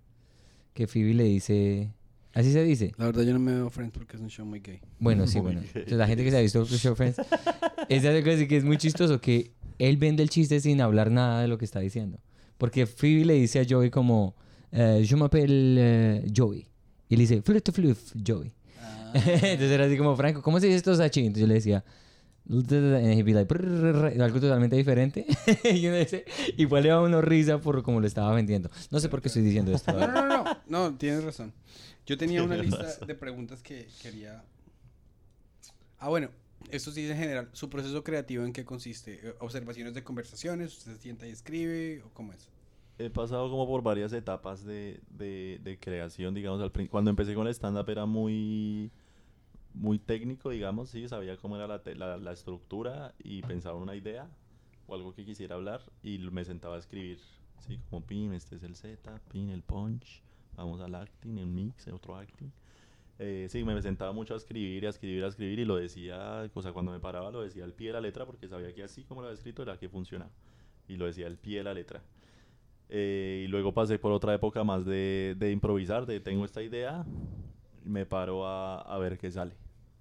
[0.75, 1.91] que Phoebe le dice,
[2.39, 2.93] así se dice.
[2.97, 4.81] La verdad yo no me veo Friends porque es un show muy gay.
[4.99, 5.61] Bueno, sí, Muy bueno.
[5.61, 5.71] gay.
[5.75, 7.21] Entonces, la gente que se ha visto el show Friends,
[7.89, 11.43] es algo así que es muy chistoso que él vende el chiste sin hablar nada
[11.43, 12.19] de lo que está diciendo.
[12.57, 14.35] Porque Phoebe le dice a Joey como,
[14.73, 16.67] eh, je m'appelle eh, Joey.
[17.09, 18.53] Y le dice, flute fluf, Joey.
[19.15, 21.21] Entonces era así como, Franco, ¿cómo se dice esto Sachi?
[21.21, 21.85] Entonces yo le decía,
[22.51, 25.27] and he'd be like, "Brrrr", algo totalmente diferente.
[25.65, 26.25] y uno dice,
[26.57, 28.71] igual le daba uno risa por cómo lo estaba vendiendo.
[28.91, 29.93] No sé por qué estoy diciendo esto.
[29.93, 31.53] No, no, no, no, no, tienes razón.
[32.09, 34.43] Yo tenía una lista de preguntas que quería...
[35.99, 36.31] Ah, bueno,
[36.71, 37.51] esto sí es en general.
[37.53, 39.21] ¿Su proceso creativo en qué consiste?
[39.23, 40.79] Eh, ¿Observaciones de conversaciones?
[40.79, 42.03] ¿Usted se sienta y escribe?
[42.03, 42.49] ¿O cómo es?
[42.99, 47.47] he pasado como por varias etapas de, de, de creación, digamos, al cuando empecé con
[47.47, 48.91] el stand-up era muy,
[49.73, 54.29] muy técnico, digamos, sí, sabía cómo era la, la, la estructura y pensaba una idea
[54.89, 57.21] o algo que quisiera hablar y me sentaba a escribir,
[57.65, 60.25] sí, como pin, este es el Z, pin, el punch,
[60.59, 62.51] vamos al acting, el mix, el otro acting.
[63.19, 66.63] Eh, sí, me sentaba mucho a escribir, a escribir, a escribir y lo decía, o
[66.63, 69.03] sea, cuando me paraba lo decía al pie de la letra porque sabía que así
[69.05, 70.31] como lo había escrito era que funcionaba
[70.87, 72.03] y lo decía al pie de la letra.
[72.91, 77.05] Eh, y luego pasé por otra época más de, de improvisar, de tengo esta idea,
[77.85, 79.55] me paro a, a ver qué sale.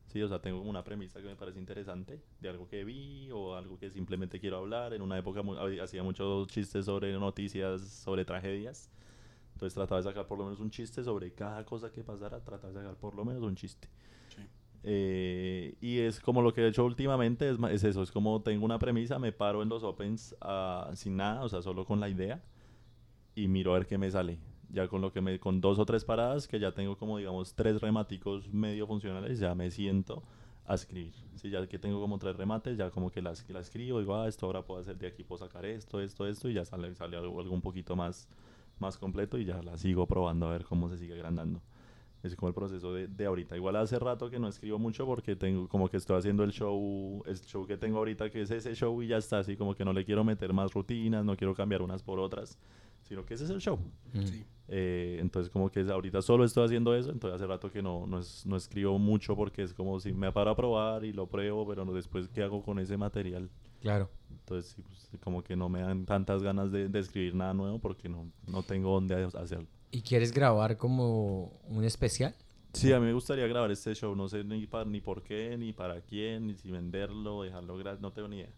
[0.08, 3.56] Sí, o sea, tengo una premisa que me parece interesante, de algo que vi o
[3.56, 4.94] algo que simplemente quiero hablar.
[4.94, 5.42] En una época
[5.84, 8.90] hacía muchos chistes sobre noticias, sobre tragedias.
[9.58, 12.72] Entonces trataba de sacar por lo menos un chiste sobre cada cosa que pasara, trataba
[12.72, 13.90] de sacar por lo menos un chiste.
[14.30, 14.44] Sí.
[14.84, 18.64] Eh, y es como lo que he hecho últimamente, es, es eso, es como tengo
[18.64, 22.08] una premisa, me paro en los opens ah, sin nada, o sea, solo con la
[22.08, 22.40] idea
[23.34, 24.38] y miro a ver qué me sale.
[24.70, 27.56] Ya con lo que me, con dos o tres paradas, que ya tengo como digamos
[27.56, 30.22] tres rematicos medio funcionales, ya me siento
[30.68, 31.16] a escribir.
[31.34, 34.28] Sí, ya que tengo como tres remates, ya como que las, la escribo, digo, ah,
[34.28, 37.18] esto ahora puedo hacer de aquí, puedo sacar esto, esto, esto, y ya sale, sale
[37.18, 38.28] algo, algo un poquito más,
[38.80, 41.62] más completo y ya la sigo probando a ver cómo se sigue agrandando.
[42.24, 43.56] Es como el proceso de, de ahorita.
[43.56, 47.22] Igual hace rato que no escribo mucho porque tengo como que estoy haciendo el show,
[47.26, 49.86] el show que tengo ahorita que es ese show y ya está, así como que
[49.86, 52.58] no le quiero meter más rutinas, no quiero cambiar unas por otras,
[53.04, 53.78] sino que ese es el show.
[54.14, 54.22] Mm.
[54.26, 54.45] Sí.
[54.70, 58.20] Eh, entonces como que ahorita solo estoy haciendo eso, entonces hace rato que no, no,
[58.20, 61.66] es- no escribo mucho porque es como si me paro a probar y lo pruebo,
[61.68, 63.49] pero no, después qué hago con ese material.
[63.82, 64.10] Claro.
[64.30, 67.80] Entonces sí, pues, como que no me dan tantas ganas de, de escribir nada nuevo
[67.80, 69.68] porque no, no tengo dónde hacerlo.
[69.91, 72.36] ¿Y quieres grabar como un especial?
[72.74, 75.58] Sí, a mí me gustaría grabar este show, no sé ni, pa- ni por qué,
[75.58, 78.52] ni para quién, ni si venderlo, dejarlo gratis, no tengo ni idea.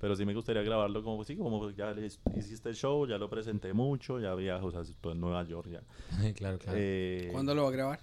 [0.00, 1.94] Pero sí me gustaría grabarlo como, sí, como ya
[2.36, 5.68] hiciste el show, ya lo presenté mucho, ya viajo, o sea, estoy en Nueva York
[5.70, 5.80] ya.
[6.34, 6.78] claro, claro.
[6.78, 8.00] Eh, ¿Cuándo lo va a grabar?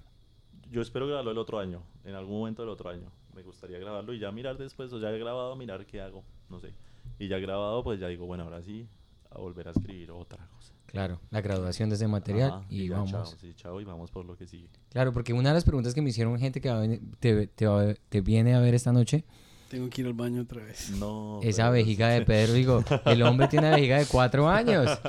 [0.72, 3.12] Yo espero grabarlo el otro año, en algún momento del otro año.
[3.36, 6.60] Me gustaría grabarlo y ya mirar después, o ya he grabado, mirar qué hago, no
[6.60, 6.74] sé.
[7.20, 8.88] Y ya grabado, pues ya digo, bueno, ahora sí,
[9.30, 10.74] a volver a escribir otra cosa.
[10.88, 13.12] Claro, la graduación de ese material Ajá, y, ya, vamos.
[13.12, 14.68] Chao, sí, chao, y vamos por lo que sigue.
[14.90, 17.48] Claro, porque una de las preguntas que me hicieron gente que va a venir- te,
[17.48, 19.24] te va- te viene a ver esta noche,
[19.70, 20.90] Tengo que ir al baño otra vez.
[20.92, 21.40] No.
[21.44, 25.00] esa pero- vejiga de Pedro, digo, el hombre tiene una vejiga de cuatro años.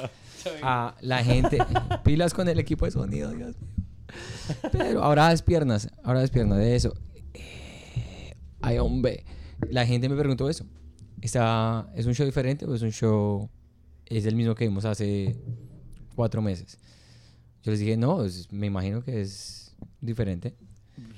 [0.63, 1.59] A la gente,
[2.05, 3.69] pilas con el equipo de sonido, Dios mío.
[4.71, 6.95] Pero ahora das piernas, ahora das piernas de eso.
[7.35, 7.62] Eh,
[8.63, 9.25] Ay, hombre,
[9.71, 10.65] la gente me preguntó eso.
[11.21, 13.49] Está, ¿Es un show diferente o es un show,
[14.07, 15.37] es el mismo que vimos hace
[16.15, 16.79] cuatro meses?
[17.63, 20.55] Yo les dije, no, es- me imagino que es diferente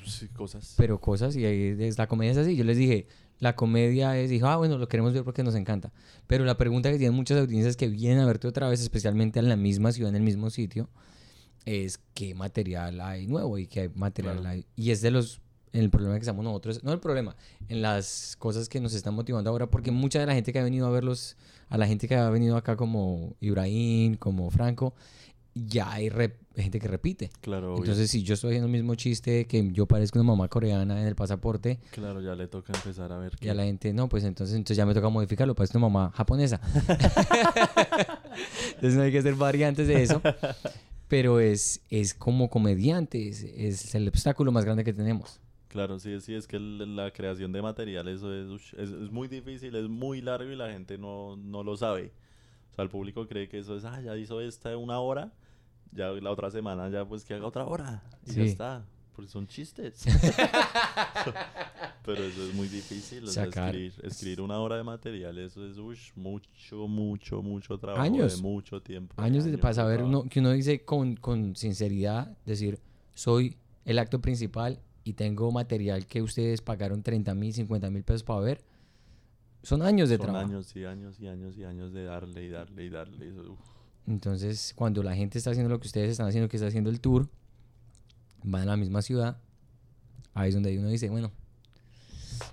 [0.04, 0.74] Sí, cosas.
[0.76, 2.54] pero cosas y ahí es, la comedia es así.
[2.56, 3.06] Yo les dije,
[3.38, 5.90] la comedia es, dijo, ah, bueno, lo queremos ver porque nos encanta.
[6.26, 9.48] Pero la pregunta que tienen muchas audiencias que vienen a verte otra vez, especialmente en
[9.48, 10.90] la misma ciudad, en el mismo sitio,
[11.64, 14.50] es qué material hay nuevo y qué material Claro.
[14.50, 14.66] hay.
[14.76, 15.40] Y es de los,
[15.74, 17.36] en el problema que estamos nosotros, no el problema,
[17.68, 20.64] en las cosas que nos están motivando ahora, porque mucha de la gente que ha
[20.64, 21.36] venido a verlos,
[21.68, 24.94] a la gente que ha venido acá como Ibrahim, como Franco,
[25.54, 27.30] ya hay rep- gente que repite.
[27.40, 27.84] Claro, obvio.
[27.84, 31.06] Entonces, si yo estoy haciendo el mismo chiste que yo parezco una mamá coreana en
[31.06, 33.50] el pasaporte, Claro, ya le toca empezar a ver y qué.
[33.50, 36.60] a la gente, no, pues entonces, entonces ya me toca modificarlo, parezco una mamá japonesa.
[38.74, 40.20] entonces no hay que hacer variantes de eso.
[41.08, 45.40] Pero es, es como comediante, es, es el obstáculo más grande que tenemos.
[45.74, 49.74] Claro, sí, sí, es que la creación de material, eso es, es, es muy difícil,
[49.74, 52.12] es muy largo y la gente no, no lo sabe.
[52.70, 55.32] O sea, el público cree que eso es, ah, ya hizo esta una hora,
[55.90, 58.40] ya la otra semana ya pues que haga otra hora y ya Sí.
[58.42, 58.84] está,
[59.16, 60.04] porque son chistes.
[62.04, 65.76] Pero eso es muy difícil, o sea, escribir, escribir una hora de material, eso es
[66.16, 68.36] mucho, mucho, mucho trabajo Años.
[68.36, 69.20] de mucho tiempo.
[69.20, 72.78] Años de, para saber uno, que uno dice con, con sinceridad, decir,
[73.14, 73.56] soy
[73.86, 78.40] el acto principal y tengo material que ustedes pagaron 30 mil, 50 mil pesos para
[78.40, 78.64] ver.
[79.62, 80.46] Son años de Son trabajo.
[80.46, 83.30] años y años y años y años de darle y darle y darle.
[83.48, 83.58] uf.
[84.06, 87.00] Entonces, cuando la gente está haciendo lo que ustedes están haciendo, que está haciendo el
[87.00, 87.28] tour,
[88.42, 89.38] van a la misma ciudad,
[90.34, 91.30] ahí es donde uno dice, bueno,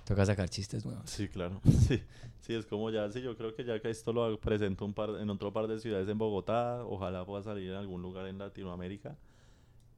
[0.06, 1.08] toca sacar chistes nuevos.
[1.10, 1.60] Sí, claro.
[1.86, 2.00] Sí,
[2.40, 5.10] sí, es como ya, sí, yo creo que ya que esto lo presento un par,
[5.20, 9.16] en otro par de ciudades en Bogotá, ojalá pueda salir en algún lugar en Latinoamérica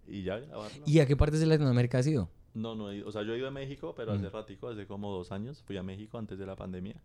[0.06, 0.82] y ya grabarlo.
[0.86, 2.28] ¿Y a qué partes de Latinoamérica has ido?
[2.54, 4.16] No, no, o sea, yo he ido a México, pero Mm.
[4.16, 6.96] hace ratico, hace como dos años, fui a México antes de la pandemia.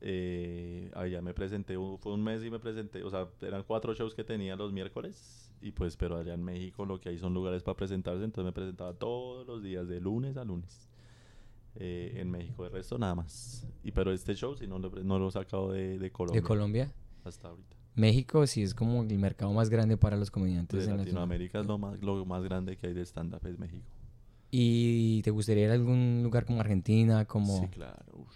[0.00, 4.14] Eh, allá me presenté, fue un mes y me presenté, o sea, eran cuatro shows
[4.14, 7.64] que tenía los miércoles y pues, pero allá en México lo que hay son lugares
[7.64, 10.84] para presentarse, entonces me presentaba todos los días, de lunes a lunes.
[11.80, 13.64] eh, en México, de resto nada más.
[13.84, 16.46] Y pero este show sí no lo, no lo he sacado de, de Colombia ¿De
[16.46, 16.92] Colombia?
[17.24, 17.76] hasta ahorita.
[17.94, 21.66] México sí es como el mercado más grande para los comediantes De en Latinoamérica es
[21.66, 23.86] lo más, lo más grande que hay de stand-up es México.
[24.50, 27.24] ¿Y te gustaría ir a algún lugar como Argentina?
[27.26, 27.60] Como...
[27.60, 28.26] Sí, claro.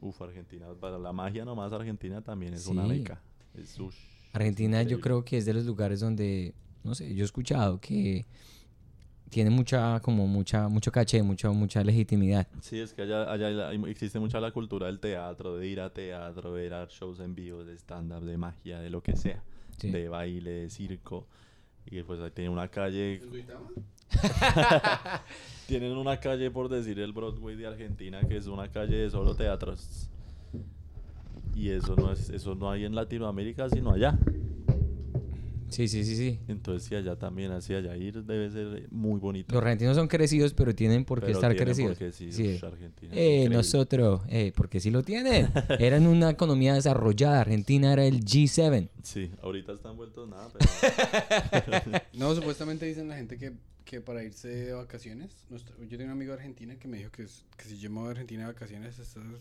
[0.00, 0.66] Uf, Argentina.
[0.78, 2.90] Para la magia nomás Argentina también es una Sí.
[2.90, 3.22] beca.
[3.54, 3.94] Es, ush,
[4.32, 5.02] Argentina yo increíble.
[5.02, 8.26] creo que es de los lugares donde, no sé, yo he escuchado que
[9.30, 12.46] tiene mucha, como mucha, mucho caché, mucha, mucha legitimidad.
[12.60, 16.52] Sí, es que allá, allá existe mucha la cultura del teatro, de ir a teatro,
[16.52, 19.42] ver a shows en vivo, de stand-up, de magia, de lo que sea.
[19.78, 19.90] Sí.
[19.90, 21.26] De baile, de circo.
[21.86, 23.20] Y pues ahí tienen una calle
[25.66, 29.34] Tienen una calle, por decir, el Broadway de Argentina, que es una calle de solo
[29.34, 30.10] teatros.
[31.54, 34.18] Y eso no es, eso no hay en Latinoamérica, sino allá.
[35.74, 36.38] Sí, sí, sí, sí.
[36.46, 39.52] Entonces, si allá también, hacia allá ir debe ser muy bonito.
[39.52, 41.98] Los argentinos son crecidos, pero tienen por qué Pero estar tienen crecidos.
[41.98, 42.60] porque sí, Sí.
[43.10, 45.50] Eh, nosotros, eh, porque sí lo tienen.
[45.80, 47.40] Eran una economía desarrollada.
[47.40, 48.88] Argentina era el G7.
[49.02, 52.00] Sí, ahorita están vueltos nada, pero...
[52.12, 53.54] No, supuestamente dicen la gente que,
[53.84, 55.46] que para irse de vacaciones.
[55.50, 57.90] nuestro- yo tengo un amigo de Argentina que me dijo que, es- que si yo
[57.90, 59.40] me voy a Argentina de vacaciones, esto es-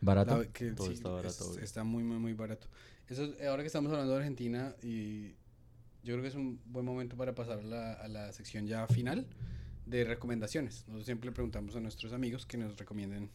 [0.00, 0.38] Barato.
[0.38, 2.68] la- que Todo sí, está barato, es- está muy, muy, muy barato.
[3.08, 5.30] Eso, es- ahora que estamos hablando de Argentina, y
[6.04, 8.86] yo creo que es un buen momento para pasar a la, a la sección ya
[8.86, 9.26] final
[9.86, 10.84] de recomendaciones.
[10.86, 13.28] Nosotros siempre le preguntamos a nuestros amigos que nos recomienden.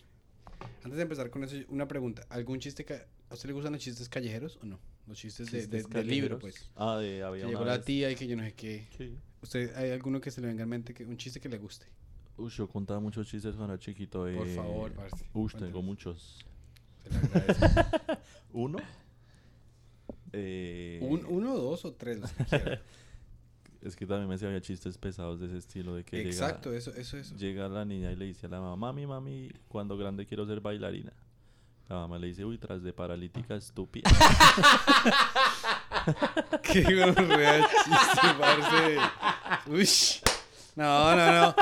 [0.84, 2.26] Antes de empezar con eso, una pregunta.
[2.30, 2.86] ¿Algún chiste?
[2.86, 4.80] ca- ¿A usted le gustan los chistes callejeros o no?
[5.08, 6.70] Los chistes, de, de- Chistes del libro, pues.
[6.76, 8.88] Ah, de, había Que una llegó la vez- tía y que yo no sé qué.
[8.98, 9.16] Sí.
[9.46, 11.86] ¿Usted hay alguno que se le venga en mente, que, un chiste que le guste?
[12.36, 14.22] Ush, yo contaba muchos chistes cuando era chiquito.
[14.22, 15.68] Por eh, favor, parce, cuéntanos.
[15.68, 16.44] tengo muchos.
[17.04, 17.66] Se le agradece.
[18.54, 18.80] ¿Uno?
[20.34, 22.18] Eh, Un- ¿Uno, dos o tres?
[22.18, 22.80] los que.
[23.84, 26.96] Es que también me sabía chistes pesados de ese estilo de que Exacto, llega, eso,
[26.96, 27.36] eso, eso.
[27.36, 30.60] llega la niña y le dice a la mamá, mami, mami, cuando grande quiero ser
[30.60, 31.14] bailarina.
[31.88, 34.10] La mamá le dice, uy, tras de paralítica estúpida.
[36.64, 38.98] Qué gonorrea chiste, parce.
[39.68, 39.88] Uy.
[40.76, 41.56] No, no, no.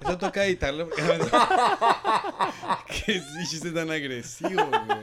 [0.00, 0.88] Eso toca editarlo.
[0.88, 1.02] porque-
[3.06, 5.02] Qué chiste tan agresivo, güey.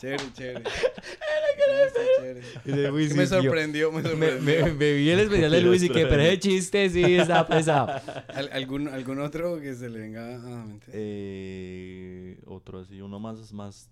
[0.00, 0.60] Chévere, chévere.
[0.62, 2.40] No, está chévere.
[2.40, 4.64] Es que me sorprendió, me Me, sorprendió.
[4.66, 8.00] me- me vi el especial de Luis y que, pero ese chiste sí está pesado.
[8.32, 10.86] ¿Al- ¿Algún, ¿Algún otro que se le venga a la mente?
[10.94, 13.90] Eh, otro así, uno más, más,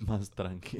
[0.00, 0.78] más tranqui.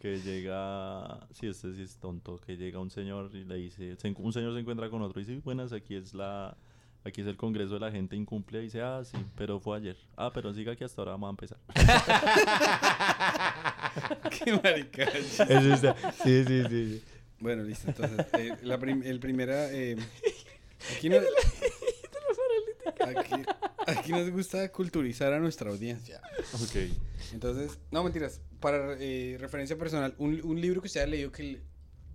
[0.00, 4.32] Que llega, sí, este sí es tonto, que llega un señor y le dice, un
[4.32, 6.56] señor se encuentra con otro y dice, buenas, aquí es la,
[7.04, 8.60] aquí es el congreso de la gente incumple.
[8.60, 9.96] Y dice, ah, sí, pero fue ayer.
[10.16, 11.58] Ah, pero siga que hasta ahora vamos a empezar.
[14.44, 15.04] Qué marica.
[15.04, 15.96] Está.
[16.24, 17.02] Sí, sí, sí.
[17.38, 17.88] Bueno, listo.
[17.88, 19.70] Entonces, eh, la prim- el primera.
[19.72, 19.96] eh,
[20.96, 21.16] aquí, no-
[23.04, 23.34] aquí,
[23.86, 26.20] aquí nos gusta culturizar a nuestra audiencia.
[26.54, 26.92] ok.
[27.32, 28.40] Entonces, no mentiras.
[28.60, 31.62] Para eh, referencia personal, un, un libro que usted haya leído que le-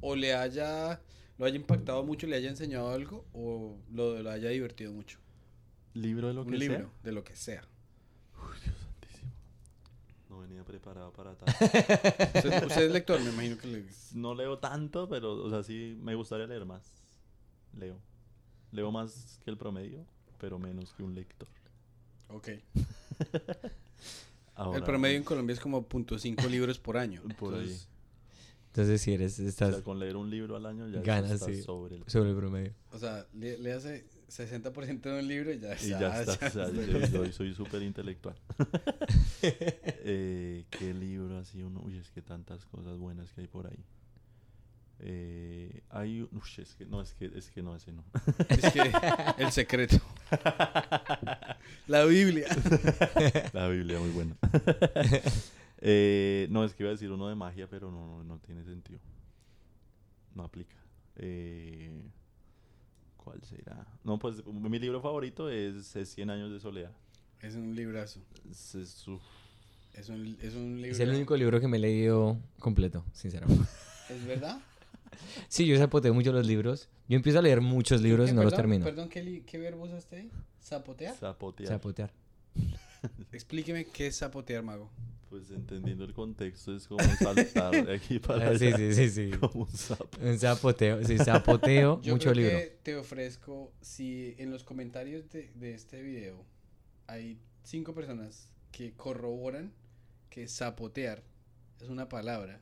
[0.01, 1.01] o le haya.
[1.37, 5.19] Lo haya impactado mucho, le haya enseñado algo o lo, lo haya divertido mucho.
[5.93, 6.89] Libro de lo que un libro, sea.
[7.03, 7.61] de lo que sea.
[8.41, 9.31] Uy, Dios santísimo.
[10.29, 11.53] No venía preparado para tal.
[12.35, 13.85] Usted, usted es lector, me imagino que le.
[14.13, 16.89] no leo tanto, pero, o sea, sí me gustaría leer más.
[17.73, 17.99] Leo.
[18.71, 20.05] Leo más que el promedio,
[20.39, 21.47] pero menos que un lector.
[22.29, 22.49] Ok.
[24.55, 27.21] Ahora, el promedio en Colombia es como .5 libros por año.
[27.39, 27.77] Por ahí.
[28.67, 31.55] Entonces, si eres, O estás sea, con leer un libro al año ya Ganas, estás
[31.55, 31.61] sí.
[31.61, 32.03] sobre el...
[32.07, 32.73] sobre el promedio.
[32.91, 36.49] O sea, le, le hace 60% de un libro y ya Y ya está, o
[36.51, 38.35] sea, ya- yo, yo soy súper intelectual.
[39.41, 41.81] eh, ¿Qué libro así uno?
[41.85, 43.79] Uy, es que tantas cosas buenas que hay por ahí.
[44.99, 48.03] Eh, hay un- es que no, es que, es que no, ese no.
[48.49, 48.91] Es que
[49.37, 49.97] el secreto.
[51.87, 52.47] La Biblia.
[53.53, 54.35] La Biblia, muy buena.
[55.87, 58.63] Eh, no, es que iba a decir uno de magia, pero no, no, no tiene
[58.63, 58.99] sentido.
[60.33, 60.75] No aplica.
[61.17, 61.91] Eh,
[63.17, 63.85] ¿Cuál será?
[64.03, 66.91] No, pues mi libro favorito es, es 100 años de soledad.
[67.41, 68.19] Es un librazo.
[68.49, 69.05] Es, es-
[69.93, 70.91] Es un, es un libro.
[70.91, 73.65] Es el único libro que me he leído completo, sinceramente.
[74.09, 74.59] ¿Es verdad?
[75.47, 76.89] Sí, yo zapoteo mucho los libros.
[77.07, 78.83] Yo empiezo a leer muchos libros ¿Qué, y no los termino.
[78.85, 80.31] Perdón, ¿qué, qué verbo usaste ahí?
[80.61, 81.15] ¿Zapotear?
[81.15, 81.69] zapotear.
[81.69, 82.11] Zapotear.
[83.31, 84.89] Explíqueme qué es zapotear, mago.
[85.29, 88.77] Pues entendiendo el contexto es como saltar de aquí para Ah, sí, allá.
[88.77, 89.31] sí, sí, sí.
[89.39, 90.07] Como un sapo.
[90.21, 91.03] Un zapoteo.
[91.03, 92.57] Sí, zapoteo Yo mucho creo libro.
[92.59, 96.45] que te ofrezco, si en los comentarios de, de este video
[97.07, 99.73] hay cinco personas que corroboran
[100.29, 101.23] que zapotear
[101.81, 102.59] es una palabra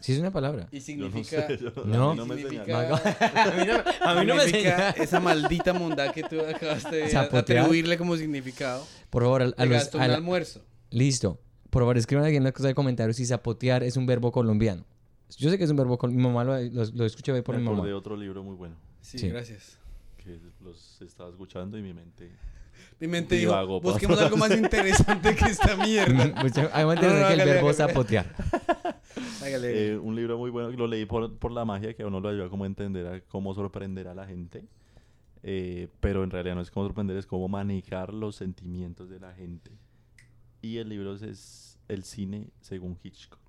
[0.00, 0.66] Sí, es una palabra.
[0.72, 1.46] y significa...
[1.84, 2.10] No.
[2.12, 3.00] a mí no me significa- enseñaron.
[3.36, 5.04] a mí no, a mí no me significa enseña.
[5.04, 7.58] esa maldita mondad que tú acabaste de Zapotear.
[7.60, 8.86] atribuirle como significado.
[9.10, 10.62] Por favor, al- a los- un la- almuerzo.
[10.90, 11.38] Listo.
[11.68, 14.86] Por favor, escriban aquí en las cosas de comentarios si zapotear es un verbo colombiano.
[15.36, 17.54] Yo sé que es un verbo con mi mamá lo, lo, lo escuché hoy por
[17.56, 17.84] Me mi mamá.
[17.86, 19.28] de otro libro muy bueno Sí, Sí.
[19.28, 19.76] gracias.
[20.16, 22.30] que los estaba escuchando y mi mente...
[23.00, 23.90] Mi mente dijo, Divago, pa.
[23.90, 26.24] busquemos algo más interesante que esta mierda.
[26.72, 27.74] Hay más No, no, interesante que el verbo hágale.
[27.74, 28.26] zapotear.
[29.42, 29.88] Hágale.
[29.92, 32.20] Eh, un libro muy bueno que lo leí por, por la magia que a uno
[32.20, 34.64] lo ayuda como a entender a cómo sorprender a la gente.
[35.42, 39.32] Eh, pero en realidad no es cómo sorprender, es cómo manejar los sentimientos de la
[39.32, 39.70] gente.
[40.60, 43.40] Y el libro es El cine según Hitchcock.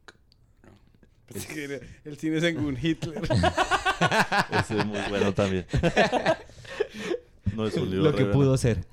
[1.26, 3.22] Pensé que el cine según Hitler.
[4.60, 5.65] Ese es muy bueno también.
[7.56, 8.86] No es un libro Lo que pudo ser.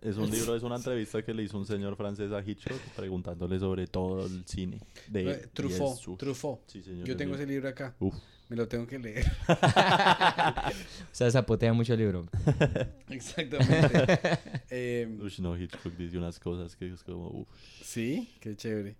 [0.00, 3.58] Es un libro, es una entrevista que le hizo un señor francés a Hitchcock preguntándole
[3.58, 4.80] sobre todo el cine.
[5.08, 6.60] De es Truffaut, su- Truffaut.
[6.68, 7.06] Sí, señor.
[7.06, 7.68] Yo tengo ese libro.
[7.68, 7.94] acá.
[7.98, 8.14] Uf.
[8.48, 9.26] Me lo tengo que leer.
[9.48, 12.26] O sea, zapotea mucho el libro.
[13.08, 14.38] Exactamente.
[14.70, 15.08] Eh,
[15.40, 17.48] no, Hitchcock dice unas cosas que es como, uf.
[17.82, 18.96] sí, qué chévere.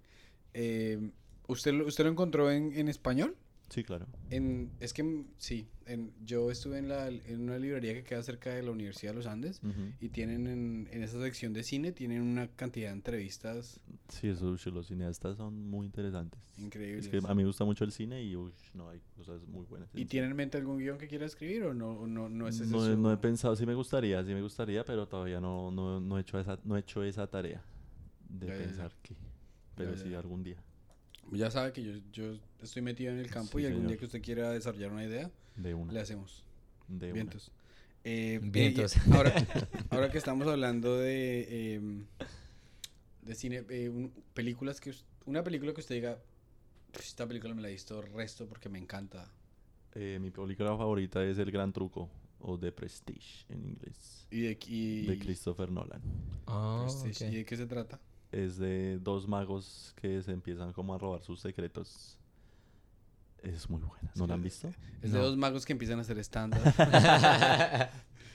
[0.55, 1.10] Eh,
[1.47, 3.36] ¿usted, lo- ¿Usted lo encontró en, en español?
[3.70, 4.07] Sí, claro.
[4.31, 8.49] En, es que sí, en, yo estuve en, la, en una librería que queda cerca
[8.51, 9.93] de la Universidad de los Andes Ujú.
[10.01, 13.78] y tienen en, en esa sección de cine, tienen una cantidad de entrevistas
[14.09, 16.40] Sí, eso, ush, los cineastas son muy interesantes.
[16.57, 17.05] increíbles.
[17.05, 19.66] Es que a mí me gusta mucho el cine y ush, no hay cosas muy
[19.66, 19.90] buenas.
[19.93, 20.11] en ¿Y cine.
[20.11, 22.86] tiene en mente algún guion que quiera escribir o no, no, no es ese no,
[22.86, 26.01] he- su- no he pensado, sí me gustaría, sí me gustaría, pero todavía no, no,
[26.01, 27.62] no he hecho esa, no he hecho esa tarea
[28.31, 28.66] de Ya, ya, ya.
[28.66, 29.15] pensar que,
[29.77, 30.57] pero Ya, sí algún día.
[31.33, 33.89] Ya sabe que yo, yo estoy metido en el campo Sí, y algún señor.
[33.93, 35.93] día que usted quiera desarrollar una idea, De una.
[35.93, 36.45] le hacemos.
[36.89, 37.13] de.
[37.13, 37.51] Vientos.
[38.05, 38.97] Eh, eh, Vientos.
[38.97, 39.35] y ahora,
[39.91, 42.07] ahora que estamos hablando de, em,
[43.23, 44.95] de cine, eh, un- películas que...
[45.27, 46.19] Una película que usted diga,
[46.93, 49.31] "Pues, esta película me la he visto resto porque me encanta.
[49.95, 52.09] Eh, mi película favorita es El Gran Truco
[52.41, 54.27] o The Prestige en inglés.
[54.31, 56.01] ¿Y de, y, De Christopher Nolan.
[56.47, 56.87] Ah.
[57.05, 58.01] ¿y de qué se trata?
[58.33, 62.19] Es de dos magos que se empiezan como a robar sus secretos.
[63.43, 64.11] Es muy buena.
[64.17, 64.69] ¿No la han visto?
[65.01, 65.25] Es de No.
[65.25, 66.61] dos magos que empiezan a hacer stand-up.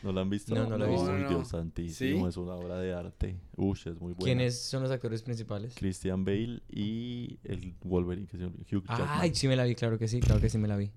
[0.04, 0.54] ¿No la han visto?
[0.56, 1.12] No, no la he visto.
[1.14, 2.30] Uy, Dios santísimo, ¿Sí?
[2.30, 3.40] es una obra de arte.
[3.56, 4.24] Uy, es muy buena.
[4.24, 5.76] ¿Quiénes son los actores principales?
[5.76, 9.08] Christian Bale y el Wolverine, que se llama Hugh Jackman.
[9.12, 10.92] Ay, sí me la vi, claro que sí, claro que sí me la vi.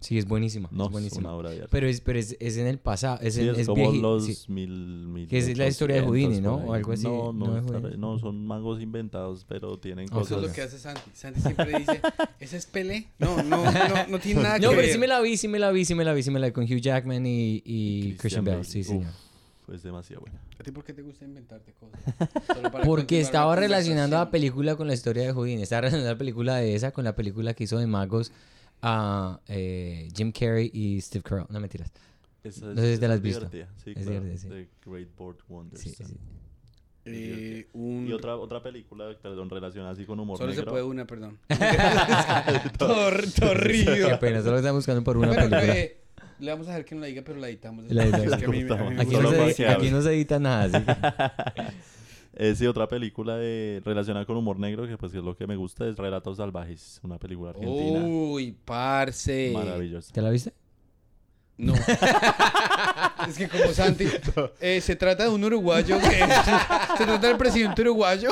[0.00, 0.18] ¿Sí?
[0.18, 1.28] Es buenísima, no, es es buenísima.
[1.30, 1.68] una obra de arte.
[1.70, 4.00] Pero es, pero es, es en el pasado, es, Sí, en, es, es como vieji-
[4.02, 4.36] los sí.
[4.52, 4.68] mil,
[5.08, 6.56] mil Que es la historia de Houdini, ¿no?
[6.56, 10.12] O algo así, No, no no, no, son magos inventados, pero tienen Ok.
[10.12, 10.42] Eso es cosas.
[10.48, 11.10] lo que hace Santi.
[11.14, 12.00] Santi siempre dice,
[12.38, 13.08] ¿ese es Pelé?
[13.18, 14.92] No, no, no, no tiene nada No, que pero ver.
[14.92, 16.46] sí me la vi, sí me la vi, sí me la vi, sí me la
[16.48, 18.68] vi con Hugh Jackman y, y Christian Bale, Bale.
[18.68, 19.10] sí, señor.
[19.72, 20.40] Es demasiado buena.
[20.60, 21.98] ¿A ti por qué te gusta inventarte cosas?
[22.46, 25.62] Solo para Porque estaba la relacionando la película con la historia de Houdini.
[25.62, 28.30] Estaba relacionando la película de esa con la película que hizo de magos
[28.82, 31.46] a eh, Jim Carrey y Steve Carell.
[31.48, 31.90] No mentiras.
[32.44, 33.48] Esa No sé si te la has es visto.
[33.50, 34.10] Sí, Es claro.
[34.10, 34.48] divertida, sí.
[34.48, 35.80] The Great Board Wonders.
[35.82, 36.04] Sí, sí.
[37.08, 38.06] Eh, un...
[38.08, 40.72] Y otra, otra película, perdón, relacionada así con humor Solo se negro.
[40.72, 41.38] puede una, perdón.
[43.54, 44.08] rígido.
[44.08, 45.76] Qué pena, solo estamos buscando por una Bueno, película.
[45.76, 46.00] eh,
[46.40, 47.84] le vamos a dejar que no la diga, pero la editamos.
[47.90, 48.26] La editamos.
[48.32, 50.64] Es que a mí, a mí me Aquí no, se, aquí no se edita nada,
[50.64, 51.62] así que-
[52.38, 55.56] Eh, sí, otra película de, relacionada con humor negro, que pues es lo que me
[55.56, 58.00] gusta, es Relatos Salvajes, una película argentina.
[58.04, 59.52] Uy, parce.
[59.54, 60.12] Maravillosa.
[60.12, 60.52] ¿Te la viste?
[61.56, 61.72] No.
[63.28, 64.04] es que como Santi,
[64.60, 66.10] eh, se trata de un uruguayo que...
[66.98, 68.28] se trata del presidente uruguayo.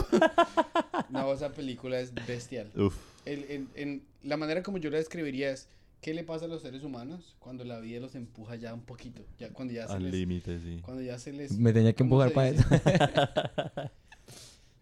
[1.08, 2.70] No, esa película es bestial.
[2.76, 2.94] Uf,
[3.24, 5.68] El- en, en- la manera como yo la describiría es
[6.04, 9.24] ¿qué le pasa a los seres humanos cuando la vida los empuja ya un poquito?
[9.38, 10.82] Ya, cuando ya se al les, límite, sí.
[10.82, 12.62] cuando ya se les Me tenía que ¿cómo empujar para eso.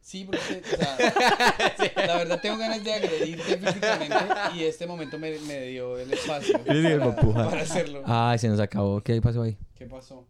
[0.01, 4.16] Sí, porque o sea, la verdad tengo ganas de agredirte físicamente
[4.57, 8.03] y este momento me, me dio el espacio para, para hacerlo.
[8.05, 9.01] Ay, se nos acabó.
[9.01, 9.57] ¿Qué pasó ahí?
[9.77, 10.27] ¿Qué pasó?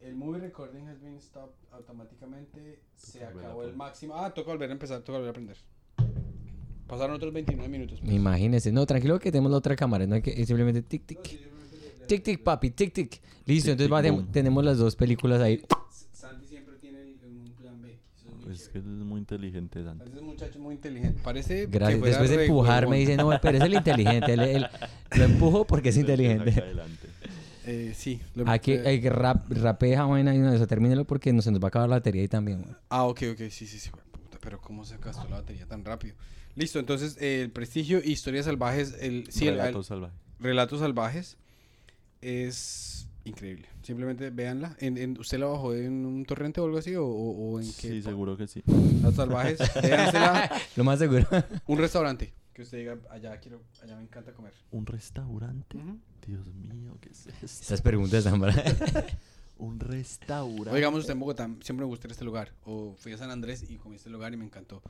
[0.00, 2.80] El movie recording has been stopped automáticamente.
[2.96, 4.16] Se acabó el máximo.
[4.16, 5.58] Ah, toca volver a empezar, toca volver a aprender.
[6.86, 8.00] Pasaron otros 29 minutos.
[8.00, 8.12] pues.
[8.12, 8.70] Imagínese.
[8.72, 10.06] No, tranquilo que tenemos la otra cámara.
[10.06, 11.20] No hay que es simplemente tic, tic.
[12.06, 13.20] Tic, tic, papi, tic, tic.
[13.46, 15.62] Listo, Tic, entonces tic, va- tenemos las dos películas ahí.
[16.12, 17.90] Santi siempre tiene el- un plan B.
[17.90, 20.10] Eso es muy Es que es muy inteligente, Santi.
[20.12, 21.20] Es un muchacho muy inteligente.
[21.22, 21.98] Parece que Gracias.
[22.00, 24.32] fuera Después de empujarme dice, no, pero es el inteligente.
[24.34, 24.66] Él, él-
[25.16, 26.52] lo empujo porque es inteligente.
[27.64, 28.20] Eh, sí.
[28.34, 31.04] lo- Hay que, eh, hay que rap, rapee esa vaina y una de esas, termínelo
[31.04, 32.62] porque no, se nos va a acabar la batería ahí también.
[32.62, 32.74] güey.
[32.88, 33.88] Ah, ok, ok, sí, sí, sí.
[33.90, 36.16] Puta, pero ¿cómo se gastó la batería tan rápido?
[36.54, 40.18] Listo, entonces eh, el prestigio, historias salvajes, el, sí, el- el- Relatos salvajes.
[40.40, 41.36] Relatos salvajes
[42.20, 43.68] es increíble.
[43.82, 44.76] Simplemente véanla.
[44.80, 46.94] En, en- ¿Usted la bajó en un torrente o algo así?
[46.94, 47.88] ¿O, o- o en qué?
[47.90, 48.62] Sí, seguro que sí.
[48.66, 49.58] Relatos salvajes.
[49.82, 50.50] Véansela.
[50.76, 51.26] Lo más seguro.
[51.66, 52.32] Un restaurante.
[52.52, 54.52] Que usted diga, allá quiero, allá me encanta comer.
[54.72, 55.78] ¿Un restaurante?
[56.26, 57.46] Dios mío, ¿qué es esto?
[57.46, 58.26] Esas preguntas
[59.56, 60.70] Un restaurante.
[60.70, 62.52] O digamos usted en Bogotá, siempre me gusta ir a este lugar.
[62.64, 64.82] O fui a San Andrés y comí este lugar y me encantó.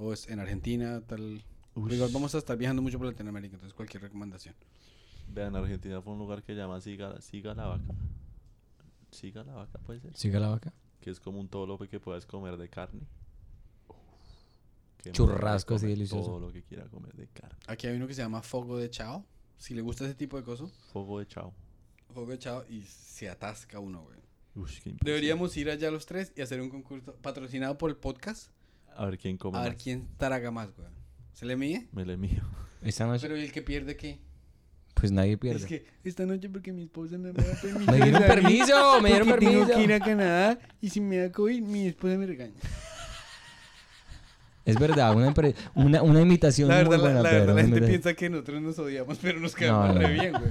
[0.00, 1.44] O es en Argentina, tal.
[1.74, 4.54] Vamos a estar viajando mucho por Latinoamérica, entonces cualquier recomendación.
[5.28, 7.94] Vean, Argentina fue un lugar que llama Siga, Siga la Vaca.
[9.10, 10.16] Siga la Vaca, puede ser.
[10.16, 10.72] Siga la vaca.
[11.00, 13.02] Que es como un todo lo que puedas comer de carne.
[15.12, 16.24] Churrasco así delicioso.
[16.24, 17.58] Todo lo que quiera comer de carne.
[17.66, 19.24] Aquí hay uno que se llama Fogo de Chao.
[19.58, 21.52] Si le gusta ese tipo de cosas, Fuego de chao.
[22.14, 24.18] Fogo de Chao y se atasca uno, güey.
[24.54, 24.98] Uy.
[25.02, 28.50] Deberíamos ir allá los tres y hacer un concurso patrocinado por el podcast.
[28.96, 29.82] A ver quién come A ver más.
[29.82, 30.88] quién traga más, güey.
[31.32, 31.88] ¿Se le mide?
[31.92, 32.42] Me le mío.
[32.82, 34.18] Esta noche, Pero ¿y el que pierde qué?
[34.94, 35.60] pues nadie pierde.
[35.60, 37.90] Es que esta noche porque mi esposa no me da permiso.
[37.90, 39.78] Me de dieron salir, permiso, me dieron porque Tengo permiso.
[39.78, 42.60] que ir a Canadá y si me da COVID, mi esposa me regaña.
[44.66, 47.54] Es verdad, una, empre- una, una imitación La muy verdad, la, buena, la pero verdad,
[47.56, 47.88] la gente verdad.
[47.88, 50.22] piensa que nosotros nos odiamos, pero nos quedamos No, no, re no.
[50.22, 50.50] bien, güey.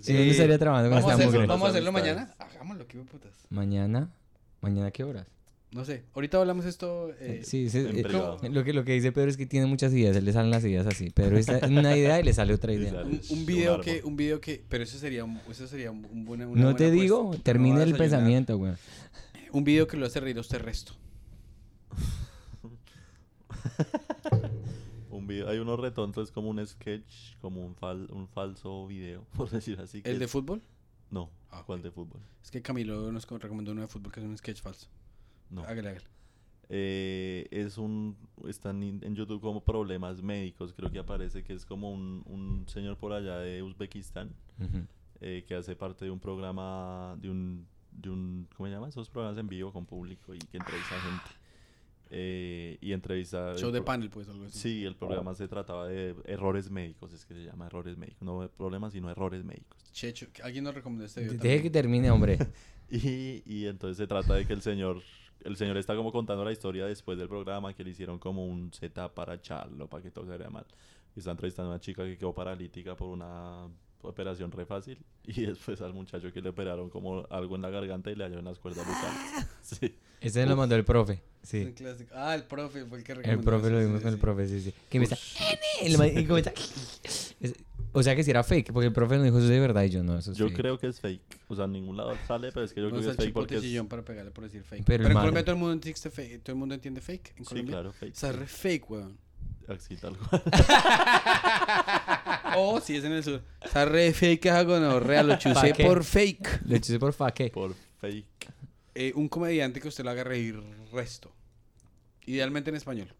[0.00, 2.34] Si no, no estaría trabajando con Vamos a esta hacerlo, vamos a hacerlo mañana.
[2.38, 3.30] Hagámoslo, qué putas.
[3.48, 4.10] Mañana,
[4.60, 5.26] mañana qué horas?
[5.72, 7.10] No sé, ahorita hablamos esto.
[7.18, 8.36] eh, sí, sí, en eh, privado.
[8.50, 10.62] lo que lo que dice Pedro es que tiene muchas ideas, él le salen las
[10.64, 12.90] ideas así, pero esta es una idea y le sale otra idea.
[12.92, 16.44] sale un, video que, un video que, pero eso sería, un- eso sería un, una
[16.44, 18.74] No te digo, Me voy termine a el pensamiento, güey.
[19.52, 20.92] Un video que lo hace reír a usted resto.
[25.10, 29.24] Un video, hay unos retontos, es como un sketch, como un, fal, un falso video,
[29.36, 30.02] por decir así.
[30.02, 30.62] que ¿El de es- fútbol?
[31.10, 31.84] No, Ah, ¿cuál ok.
[31.84, 32.20] de fútbol?
[32.42, 34.88] Es que Camilo nos co- recomendó uno de fútbol que es un sketch falso.
[35.52, 35.62] No.
[35.62, 36.06] Hágale, hágale.
[36.68, 38.16] Eh, es un
[38.48, 42.96] están en YouTube como problemas médicos creo que aparece que es como un, un señor
[42.96, 44.30] por allá de Uzbekistán
[45.20, 48.88] eh, que hace parte de un programa de un de un ¿cómo se llama?
[48.88, 51.30] esos programas en vivo con público y que entrevista a gente
[52.14, 54.58] Eh, y entrevista Show de panel, pues, algo así.
[54.58, 58.48] sí el programa se trataba de errores médicos es que se llama errores médicos no
[58.56, 61.38] problemas sino errores médicos Checho, alguien nos recomendó este video.
[61.38, 62.38] Deje que termine, hombre.
[62.90, 65.02] Y, y entonces se trata de que el señor,
[65.44, 68.72] el señor está como contando la historia después del programa que le hicieron como un
[68.72, 70.66] setup para echarlo, para que todo se vea mal.
[71.14, 73.68] Y está entrevistando a una chica que quedó paralítica por una
[74.02, 74.98] operación re fácil.
[75.24, 78.44] Y después al muchacho que le operaron como algo en la garganta y le hallaron
[78.44, 79.46] las cuerdas vocales.
[79.62, 79.94] Sí.
[80.20, 81.20] Este lo mandó el profe.
[81.42, 81.72] Es Sí.
[81.74, 82.12] clásico.
[82.14, 83.44] Ah, el profe fue el que El recomendó.
[83.44, 84.20] profe lo eso, vimos sí, con el sí.
[84.20, 84.74] profe, sí, sí.
[84.90, 85.16] Que me está...
[85.80, 86.52] El y comenta-
[87.40, 87.54] Es-
[87.94, 89.82] O sea que si era fake, porque el profe nos dijo eso es de verdad
[89.84, 90.56] y yo no, eso es Yo fake.
[90.56, 91.20] creo que es fake.
[91.48, 93.32] O sea, en ningún lado sale, pero es que yo No creo que es fake
[93.34, 93.82] porque es...
[93.84, 94.84] para pegarle por decir fake.
[94.86, 96.42] Pero en Colombia todo el mundo entiende fake.
[96.42, 97.30] Todo el mundo entiende fake.
[97.36, 97.72] En Sí, Colombia.
[97.74, 98.12] claro, fake.
[98.16, 99.18] O sea, re fake, weón.
[99.68, 100.42] Así tal cual.
[102.54, 103.40] Oh, sí, es en el sur.
[103.62, 105.22] Está re fake esa gonorrea.
[105.22, 105.84] Lo ¿Pa chusé qué?
[105.84, 106.62] por fake.
[106.66, 107.48] Le chuse por fa, ¿qué?
[107.50, 108.26] Por fake.
[108.94, 110.60] Eh, un comediante que usted lo haga reír
[110.92, 111.32] resto.
[112.26, 113.14] Idealmente en español.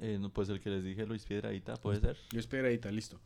[0.00, 2.16] Eh, no, pues el que les dije, Luis Piedradita, puede ser.
[2.32, 3.20] Yo espero ahí, listo.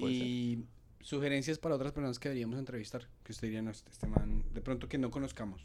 [0.00, 0.64] Puede y
[1.00, 3.08] sugerencias para otras personas que deberíamos entrevistar.
[3.22, 5.62] Que usted diría, no, este, este man, de pronto que no conozcamos.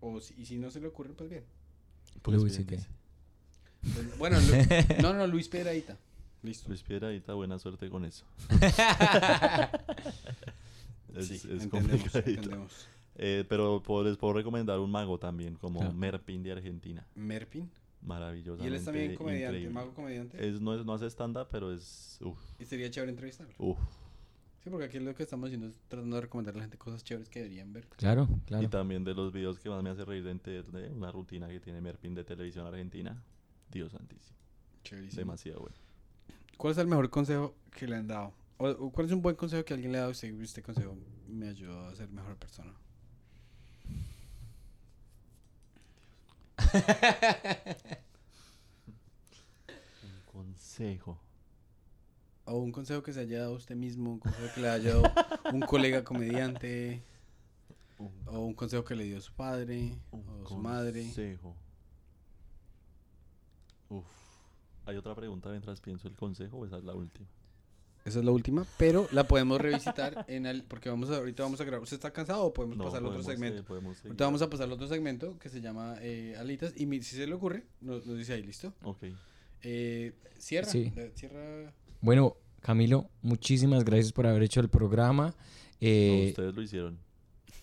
[0.00, 1.44] O si, y si no se le ocurre, pues bien.
[2.22, 2.60] Pues Luis.
[3.80, 4.54] Pues, bueno, Lu-
[5.02, 5.96] no, no, Luis Pedradita.
[6.42, 6.68] Listo.
[6.68, 8.26] Luis Piedradita, buena suerte con eso.
[11.16, 12.88] es, sí, es entendemos.
[13.16, 15.94] Eh, pero puedo- les puedo recomendar un mago también, como Claro.
[15.94, 17.06] Merpin de Argentina.
[17.14, 17.70] Merpin.
[18.04, 18.62] Maravilloso.
[18.62, 20.46] Y él es también comediante, mago comediante.
[20.48, 22.18] Es, no, es, no hace stand-up, pero es...
[22.20, 23.54] Uf, Y sería chévere entrevistarlo.
[23.58, 23.78] uf.
[24.62, 27.04] Sí, porque aquí lo que estamos haciendo es tratando de recomendar a la gente cosas
[27.04, 27.86] chéveres que deberían ver.
[27.96, 28.70] Claro, Y claro.
[28.70, 31.80] también de los videos que más me hace reír de internet, una rutina que tiene
[31.82, 33.22] Merpin de televisión argentina.
[33.70, 34.38] Dios santísimo.
[34.82, 35.18] Chéverísimo.
[35.20, 35.76] Demasiado bueno.
[36.56, 38.32] ¿Cuál es el mejor consejo que le han dado?
[38.56, 40.32] O, o ¿Cuál es un buen consejo que alguien le ha dado a usted?
[40.40, 40.96] Este consejo
[41.28, 42.72] me ayudó a ser mejor persona.
[50.02, 51.18] Un consejo.
[52.46, 54.94] O un consejo que se haya dado a usted mismo, un consejo que le haya
[54.94, 55.04] dado
[55.52, 57.02] un colega comediante,
[57.98, 61.02] Un, o un consejo que le dio su padre, un o su madre.
[61.04, 61.54] consejo.
[63.88, 64.04] Uf.
[64.86, 67.26] ¿Hay otra pregunta mientras pienso el consejo o esa es la última?
[68.04, 71.58] Esa es la última, pero la podemos revisitar en el, porque vamos a, ahorita vamos
[71.60, 71.82] a grabar.
[71.82, 73.60] ¿Usted está cansado o podemos pasar al otro segmento?
[73.60, 73.96] eh, podemos.
[74.04, 76.74] Ahorita vamos a pasar al otro segmento que se llama eh, Alitas.
[76.76, 78.74] Y mi- si se le ocurre, nos, nos dice ahí, ¿listo?
[78.82, 79.04] Ok.
[79.62, 80.68] Eh, cierra.
[80.68, 80.92] Sí.
[80.96, 81.72] eh, Cierra.
[82.02, 85.28] Bueno, Camilo, muchísimas gracias por haber hecho el programa.
[85.28, 85.34] No,
[85.80, 86.98] Eh, ustedes lo hicieron.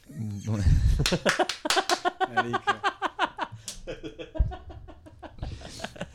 [2.35, 2.81] marica.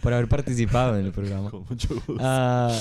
[0.07, 1.51] por haber participado en el programa.
[1.51, 2.17] Con mucho gusto.
[2.21, 2.73] Ah,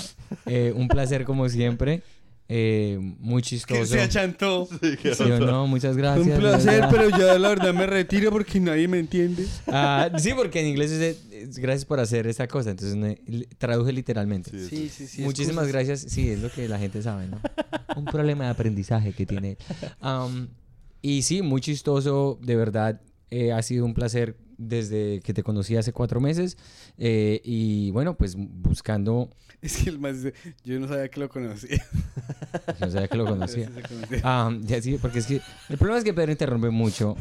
[0.45, 2.03] eh, un placer como siempre.
[2.47, 3.85] Eh, muy Que chistoso.
[3.87, 4.67] se achantó.
[4.69, 5.39] Sí, qué ¿Sí o onda.
[5.47, 5.65] no?
[5.65, 6.27] Muchas gracias.
[6.27, 9.47] Un placer, pero ya la verdad me retiro porque nadie me entiende.
[9.65, 12.69] Ah, sí, porque en inglés es, es gracias por hacer esta cosa.
[12.69, 13.17] Entonces me-
[13.57, 14.51] traduje literalmente.
[14.51, 15.21] Sí, Sí, sí, sí.
[15.23, 15.87] Muchísimas excusas.
[15.87, 16.11] gracias.
[16.13, 17.39] Sí, es lo que la gente sabe, ¿no?
[17.97, 19.57] Un problema de aprendizaje que tiene.
[19.99, 20.49] Am,
[21.01, 23.01] y sí, muy chistoso, de verdad.
[23.31, 26.57] eh, ha sido un placer desde que te conocí hace cuatro meses.
[26.97, 29.29] eh, y bueno, pues buscando.
[29.61, 30.33] Es que el más dice,
[30.63, 31.83] yo no sabía que lo conocía.
[32.79, 33.69] No sabía que lo conocía.
[34.23, 37.15] Ah, ya sí, porque es que el problema es que Pedro interrumpe mucho.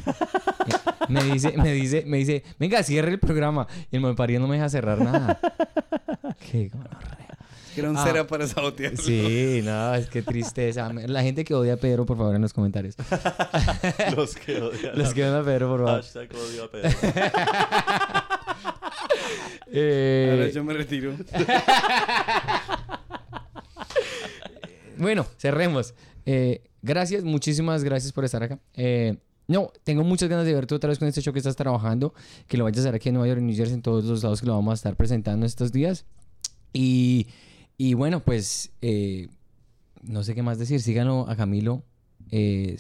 [1.09, 3.67] Me dice, me dice, me dice, venga, cierre el programa.
[3.91, 5.41] Y el malparido no me deja cerrar nada.
[6.51, 7.24] Qué gonorrea.
[7.75, 8.05] Que era un Ah.
[8.05, 8.97] cera para sabotear.
[8.97, 10.93] Sí, no, es que tristeza.
[10.93, 12.95] La gente que odia a Pedro, por favor, en los comentarios.
[14.17, 14.97] Los que odian.
[14.99, 16.03] Los que odian a Pedro, por favor.
[16.03, 16.91] Hashtag odio a Pedro.
[19.77, 21.15] Eh, Ahora yo me retiro.
[24.97, 25.95] Bueno, cerremos.
[26.25, 28.59] Eh, gracias, muchísimas gracias por estar acá.
[28.75, 29.17] Eh,
[29.49, 32.15] no, tengo muchas ganas de verte otra vez con este show que estás trabajando,
[32.47, 34.23] que lo vayas a hacer aquí en Nueva York, en New Jersey, en todos los
[34.23, 36.07] lados que lo vamos a estar presentando estos días.
[36.73, 37.27] Y,
[37.77, 39.29] y bueno, pues eh,
[40.03, 40.81] no sé qué más decir.
[40.81, 41.83] Síganlo a Camilo,
[42.31, 42.77] eh,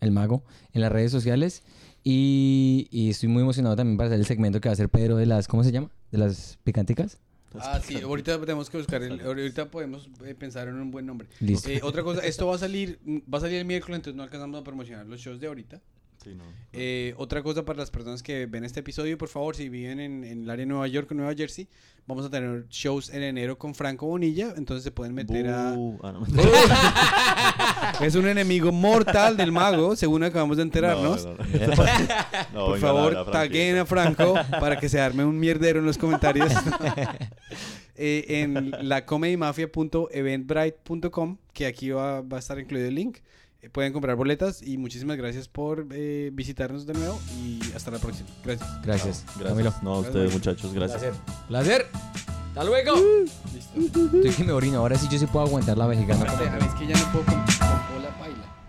[0.00, 0.42] el mago,
[0.72, 1.62] en las redes sociales.
[2.02, 5.16] Y, y estoy muy emocionado también para hacer el segmento que va a hacer Pedro
[5.16, 5.90] de las, ¿cómo se llama?
[6.10, 7.18] De las picanticas.
[7.58, 11.28] Ah, sí, ahorita tenemos que buscar el, ahorita podemos eh, pensar en un buen nombre.
[11.40, 11.68] Listo.
[11.68, 14.60] Eh, otra cosa, esto va a salir, va a salir el miércoles, entonces no alcanzamos
[14.60, 15.80] a promocionar los shows de ahorita.
[16.22, 16.44] Sí, no.
[16.72, 20.22] Eh, otra cosa para las personas que ven este episodio, por favor, si viven en,
[20.24, 21.66] en el área de Nueva York o Nueva Jersey,
[22.06, 25.70] vamos a tener shows en enero con Franco Bonilla, entonces se pueden meter a...
[26.02, 26.26] Ah, no,
[28.04, 31.24] Es un enemigo mortal del mago, según acabamos de enterarnos.
[31.24, 31.46] No, no, no.
[32.52, 36.52] No, Por favor, taguen a Franco para que se arme un mierdero en los comentarios.
[38.02, 43.18] Eh, en lacomedymafia.eventbrite.com, que aquí va, va a estar incluido el link.
[43.62, 47.98] Eh, pueden comprar boletas y muchísimas gracias por eh, visitarnos de nuevo y hasta la
[47.98, 48.28] próxima.
[48.44, 48.82] Gracias.
[48.82, 49.24] Gracias.
[49.26, 49.48] Gracias.
[49.48, 49.74] Camilo.
[49.82, 51.14] No, a ustedes, muchachos, gracias.
[51.48, 51.86] Placer.
[52.48, 52.94] Hasta luego.
[53.54, 54.00] Listo.
[54.16, 54.78] Estoy que me orino.
[54.78, 56.14] Ahora sí yo sí puedo aguantar la vejiga.
[56.14, 58.59] A ver, es que ya no puedo con, con bola paila.